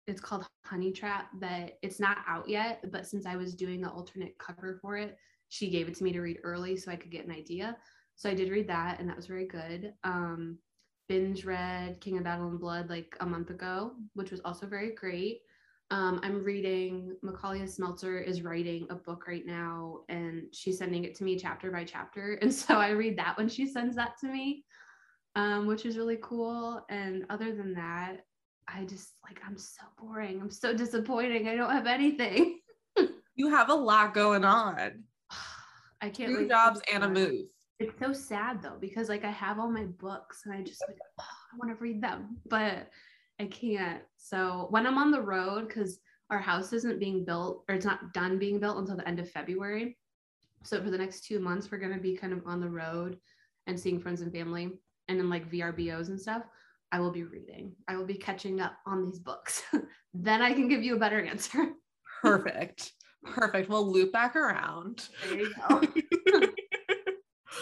It's 0.06 0.20
called 0.20 0.46
Honey 0.64 0.92
Trap. 0.92 1.28
That 1.40 1.78
it's 1.82 2.00
not 2.00 2.18
out 2.26 2.48
yet, 2.48 2.84
but 2.90 3.06
since 3.06 3.26
I 3.26 3.36
was 3.36 3.54
doing 3.54 3.80
the 3.80 3.90
alternate 3.90 4.38
cover 4.38 4.78
for 4.80 4.96
it, 4.96 5.16
she 5.48 5.70
gave 5.70 5.88
it 5.88 5.94
to 5.96 6.04
me 6.04 6.12
to 6.12 6.20
read 6.20 6.38
early 6.44 6.76
so 6.76 6.90
I 6.90 6.96
could 6.96 7.10
get 7.10 7.26
an 7.26 7.32
idea. 7.32 7.76
So 8.16 8.28
I 8.28 8.34
did 8.34 8.50
read 8.50 8.68
that, 8.68 9.00
and 9.00 9.08
that 9.08 9.16
was 9.16 9.26
very 9.26 9.46
good. 9.46 9.92
Um, 10.04 10.58
binge 11.08 11.44
read 11.44 12.00
King 12.00 12.18
of 12.18 12.24
Battle 12.24 12.48
and 12.48 12.60
Blood 12.60 12.88
like 12.88 13.16
a 13.20 13.26
month 13.26 13.50
ago, 13.50 13.92
which 14.14 14.30
was 14.30 14.40
also 14.44 14.66
very 14.66 14.94
great. 14.94 15.40
Um, 15.90 16.20
I'm 16.22 16.44
reading 16.44 17.16
Micalea 17.24 17.64
Smeltzer 17.64 18.24
is 18.24 18.42
writing 18.42 18.86
a 18.90 18.94
book 18.94 19.26
right 19.26 19.44
now, 19.44 20.00
and 20.08 20.44
she's 20.52 20.78
sending 20.78 21.02
it 21.02 21.16
to 21.16 21.24
me 21.24 21.36
chapter 21.36 21.72
by 21.72 21.84
chapter, 21.84 22.34
and 22.42 22.54
so 22.54 22.74
I 22.74 22.90
read 22.90 23.18
that 23.18 23.36
when 23.36 23.48
she 23.48 23.66
sends 23.66 23.96
that 23.96 24.18
to 24.20 24.28
me, 24.28 24.64
um, 25.34 25.66
which 25.66 25.84
is 25.84 25.96
really 25.98 26.18
cool. 26.22 26.84
And 26.90 27.24
other 27.28 27.54
than 27.56 27.74
that, 27.74 28.26
I 28.74 28.84
just 28.84 29.14
like 29.24 29.40
I'm 29.46 29.56
so 29.56 29.82
boring. 30.00 30.40
I'm 30.40 30.50
so 30.50 30.74
disappointing. 30.74 31.48
I 31.48 31.56
don't 31.56 31.70
have 31.70 31.86
anything. 31.86 32.60
you 33.34 33.48
have 33.50 33.70
a 33.70 33.74
lot 33.74 34.14
going 34.14 34.44
on. 34.44 35.04
I 36.00 36.08
can't. 36.08 36.32
Two 36.32 36.48
jobs 36.48 36.80
and 36.92 37.04
a 37.04 37.08
move. 37.08 37.46
It's 37.78 37.98
so 37.98 38.12
sad 38.12 38.62
though 38.62 38.76
because 38.80 39.08
like 39.08 39.24
I 39.24 39.30
have 39.30 39.58
all 39.58 39.70
my 39.70 39.84
books 39.84 40.42
and 40.44 40.54
I 40.54 40.62
just 40.62 40.82
like 40.86 40.98
oh, 41.18 41.24
I 41.52 41.56
want 41.56 41.76
to 41.76 41.82
read 41.82 42.02
them, 42.02 42.38
but 42.46 42.88
I 43.40 43.46
can't. 43.46 44.02
So 44.16 44.66
when 44.70 44.86
I'm 44.86 44.98
on 44.98 45.10
the 45.10 45.22
road, 45.22 45.68
because 45.68 45.98
our 46.28 46.38
house 46.38 46.72
isn't 46.72 47.00
being 47.00 47.24
built 47.24 47.64
or 47.68 47.74
it's 47.74 47.86
not 47.86 48.12
done 48.12 48.38
being 48.38 48.60
built 48.60 48.78
until 48.78 48.96
the 48.96 49.08
end 49.08 49.18
of 49.18 49.30
February. 49.30 49.96
So 50.62 50.82
for 50.82 50.90
the 50.90 50.98
next 50.98 51.24
two 51.24 51.40
months, 51.40 51.70
we're 51.70 51.78
gonna 51.78 51.98
be 51.98 52.16
kind 52.16 52.32
of 52.32 52.42
on 52.46 52.60
the 52.60 52.68
road 52.68 53.18
and 53.66 53.78
seeing 53.78 54.00
friends 54.00 54.20
and 54.20 54.32
family 54.32 54.70
and 55.08 55.18
then 55.18 55.28
like 55.28 55.50
VRBOs 55.50 56.08
and 56.08 56.20
stuff. 56.20 56.42
I 56.92 57.00
will 57.00 57.12
be 57.12 57.24
reading. 57.24 57.74
I 57.88 57.96
will 57.96 58.06
be 58.06 58.14
catching 58.14 58.60
up 58.60 58.74
on 58.86 59.04
these 59.04 59.18
books. 59.18 59.62
then 60.14 60.42
I 60.42 60.52
can 60.52 60.68
give 60.68 60.82
you 60.82 60.96
a 60.96 60.98
better 60.98 61.24
answer. 61.24 61.72
Perfect. 62.22 62.92
Perfect. 63.24 63.68
We'll 63.68 63.90
loop 63.90 64.12
back 64.12 64.34
around. 64.34 65.08
There 65.28 65.38
you 65.38 65.54
go. 65.68 65.82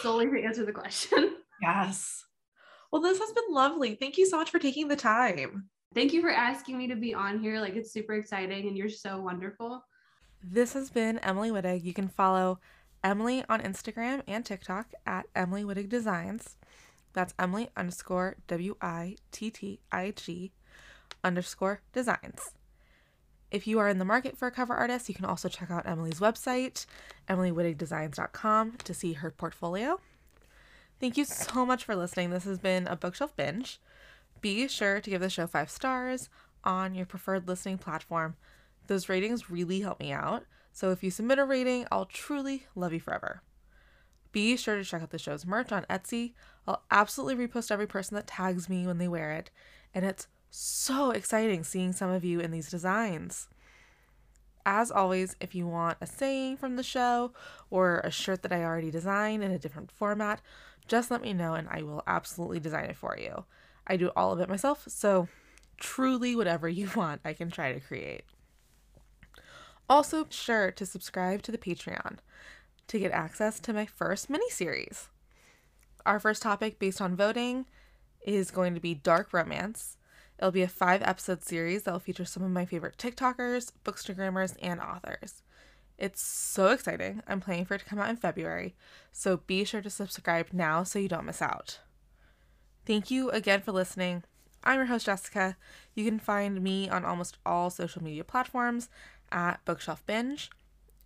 solely 0.01 0.27
to 0.27 0.41
answer 0.43 0.65
the 0.65 0.71
question. 0.71 1.35
Yes. 1.61 2.23
Well, 2.91 3.01
this 3.01 3.19
has 3.19 3.31
been 3.31 3.53
lovely. 3.53 3.95
Thank 3.95 4.17
you 4.17 4.25
so 4.25 4.37
much 4.37 4.49
for 4.49 4.59
taking 4.59 4.87
the 4.87 4.95
time. 4.95 5.69
Thank 5.93 6.13
you 6.13 6.21
for 6.21 6.29
asking 6.29 6.77
me 6.77 6.87
to 6.87 6.95
be 6.95 7.13
on 7.13 7.39
here. 7.39 7.59
Like, 7.59 7.75
it's 7.75 7.91
super 7.91 8.13
exciting 8.13 8.67
and 8.67 8.77
you're 8.77 8.89
so 8.89 9.19
wonderful. 9.21 9.83
This 10.43 10.73
has 10.73 10.89
been 10.89 11.19
Emily 11.19 11.51
Wittig. 11.51 11.83
You 11.83 11.93
can 11.93 12.07
follow 12.07 12.59
Emily 13.03 13.43
on 13.49 13.61
Instagram 13.61 14.23
and 14.27 14.45
TikTok 14.45 14.93
at 15.05 15.25
Emily 15.35 15.63
Wittig 15.63 15.89
Designs. 15.89 16.57
That's 17.13 17.33
Emily 17.39 17.69
underscore 17.75 18.37
W 18.47 18.75
I 18.81 19.15
T 19.31 19.49
T 19.49 19.79
I 19.91 20.11
G 20.15 20.51
underscore 21.23 21.81
designs. 21.93 22.51
If 23.51 23.65
you 23.65 23.79
are 23.79 23.89
in 23.89 23.97
the 23.97 24.05
market 24.05 24.37
for 24.37 24.47
a 24.47 24.51
cover 24.51 24.75
artist, 24.75 25.09
you 25.09 25.15
can 25.15 25.25
also 25.25 25.49
check 25.49 25.71
out 25.71 25.87
Emily's 25.87 26.19
website, 26.19 26.85
emilywittigdesigns.com, 27.27 28.77
to 28.83 28.93
see 28.93 29.13
her 29.13 29.31
portfolio. 29.31 29.99
Thank 30.99 31.17
you 31.17 31.25
so 31.25 31.65
much 31.65 31.83
for 31.83 31.95
listening. 31.95 32.29
This 32.29 32.43
has 32.43 32.59
been 32.59 32.85
a 32.85 32.95
bookshelf 32.95 33.35
binge. 33.35 33.79
Be 34.41 34.67
sure 34.67 35.01
to 35.01 35.09
give 35.09 35.21
the 35.21 35.29
show 35.29 35.47
five 35.47 35.71
stars 35.71 36.29
on 36.63 36.93
your 36.93 37.05
preferred 37.05 37.47
listening 37.47 37.77
platform. 37.79 38.35
Those 38.87 39.09
ratings 39.09 39.49
really 39.49 39.81
help 39.81 39.99
me 39.99 40.11
out. 40.11 40.43
So 40.71 40.91
if 40.91 41.03
you 41.03 41.09
submit 41.09 41.39
a 41.39 41.45
rating, 41.45 41.87
I'll 41.91 42.05
truly 42.05 42.67
love 42.75 42.93
you 42.93 42.99
forever. 42.99 43.41
Be 44.31 44.55
sure 44.57 44.75
to 44.75 44.83
check 44.83 45.01
out 45.01 45.09
the 45.09 45.17
show's 45.17 45.45
merch 45.45 45.71
on 45.71 45.85
Etsy. 45.89 46.33
I'll 46.67 46.83
absolutely 46.91 47.47
repost 47.47 47.71
every 47.71 47.87
person 47.87 48.15
that 48.15 48.27
tags 48.27 48.69
me 48.69 48.85
when 48.85 48.99
they 48.99 49.07
wear 49.07 49.31
it. 49.31 49.49
And 49.93 50.05
it's 50.05 50.27
so 50.51 51.11
exciting 51.11 51.63
seeing 51.63 51.93
some 51.93 52.09
of 52.11 52.23
you 52.23 52.39
in 52.39 52.51
these 52.51 52.69
designs. 52.69 53.47
As 54.65 54.91
always, 54.91 55.35
if 55.39 55.55
you 55.55 55.65
want 55.67 55.97
a 55.99 56.05
saying 56.05 56.57
from 56.57 56.75
the 56.75 56.83
show 56.83 57.31
or 57.71 57.99
a 57.99 58.11
shirt 58.11 58.43
that 58.43 58.51
I 58.51 58.63
already 58.63 58.91
designed 58.91 59.43
in 59.43 59.51
a 59.51 59.57
different 59.57 59.91
format, 59.91 60.41
just 60.87 61.09
let 61.09 61.21
me 61.21 61.33
know 61.33 61.53
and 61.55 61.67
I 61.69 61.81
will 61.81 62.03
absolutely 62.05 62.59
design 62.59 62.85
it 62.85 62.97
for 62.97 63.17
you. 63.17 63.45
I 63.87 63.97
do 63.97 64.11
all 64.15 64.31
of 64.31 64.39
it 64.39 64.49
myself, 64.49 64.83
so 64.87 65.27
truly 65.77 66.35
whatever 66.35 66.69
you 66.69 66.89
want, 66.95 67.21
I 67.25 67.33
can 67.33 67.49
try 67.49 67.73
to 67.73 67.79
create. 67.79 68.23
Also, 69.89 70.27
sure 70.29 70.69
to 70.71 70.85
subscribe 70.85 71.41
to 71.41 71.51
the 71.51 71.57
Patreon 71.57 72.17
to 72.89 72.99
get 72.99 73.11
access 73.11 73.59
to 73.61 73.73
my 73.73 73.85
first 73.85 74.29
mini 74.29 74.49
series. 74.49 75.07
Our 76.05 76.19
first 76.19 76.41
topic, 76.41 76.79
based 76.79 77.01
on 77.01 77.15
voting, 77.15 77.65
is 78.25 78.51
going 78.51 78.73
to 78.73 78.81
be 78.81 78.93
dark 78.93 79.31
romance. 79.31 79.97
It'll 80.37 80.51
be 80.51 80.63
a 80.63 80.67
five 80.67 81.01
episode 81.03 81.43
series 81.43 81.83
that 81.83 81.91
will 81.91 81.99
feature 81.99 82.25
some 82.25 82.43
of 82.43 82.51
my 82.51 82.65
favorite 82.65 82.97
TikTokers, 82.97 83.71
bookstagrammers, 83.85 84.55
and 84.61 84.79
authors. 84.79 85.41
It's 85.97 86.21
so 86.21 86.67
exciting. 86.67 87.21
I'm 87.27 87.41
planning 87.41 87.65
for 87.65 87.75
it 87.75 87.79
to 87.79 87.85
come 87.85 87.99
out 87.99 88.09
in 88.09 88.15
February, 88.15 88.75
so 89.11 89.37
be 89.37 89.65
sure 89.65 89.81
to 89.81 89.89
subscribe 89.89 90.47
now 90.53 90.83
so 90.83 90.97
you 90.97 91.09
don't 91.09 91.25
miss 91.25 91.41
out. 91.41 91.79
Thank 92.85 93.11
you 93.11 93.29
again 93.31 93.61
for 93.61 93.73
listening. 93.73 94.23
I'm 94.63 94.77
your 94.77 94.85
host, 94.85 95.05
Jessica. 95.05 95.57
You 95.93 96.05
can 96.05 96.19
find 96.19 96.61
me 96.61 96.89
on 96.89 97.05
almost 97.05 97.37
all 97.45 97.69
social 97.69 98.03
media 98.03 98.23
platforms 98.23 98.89
at 99.31 99.63
Bookshelf 99.65 100.05
Binge, 100.05 100.49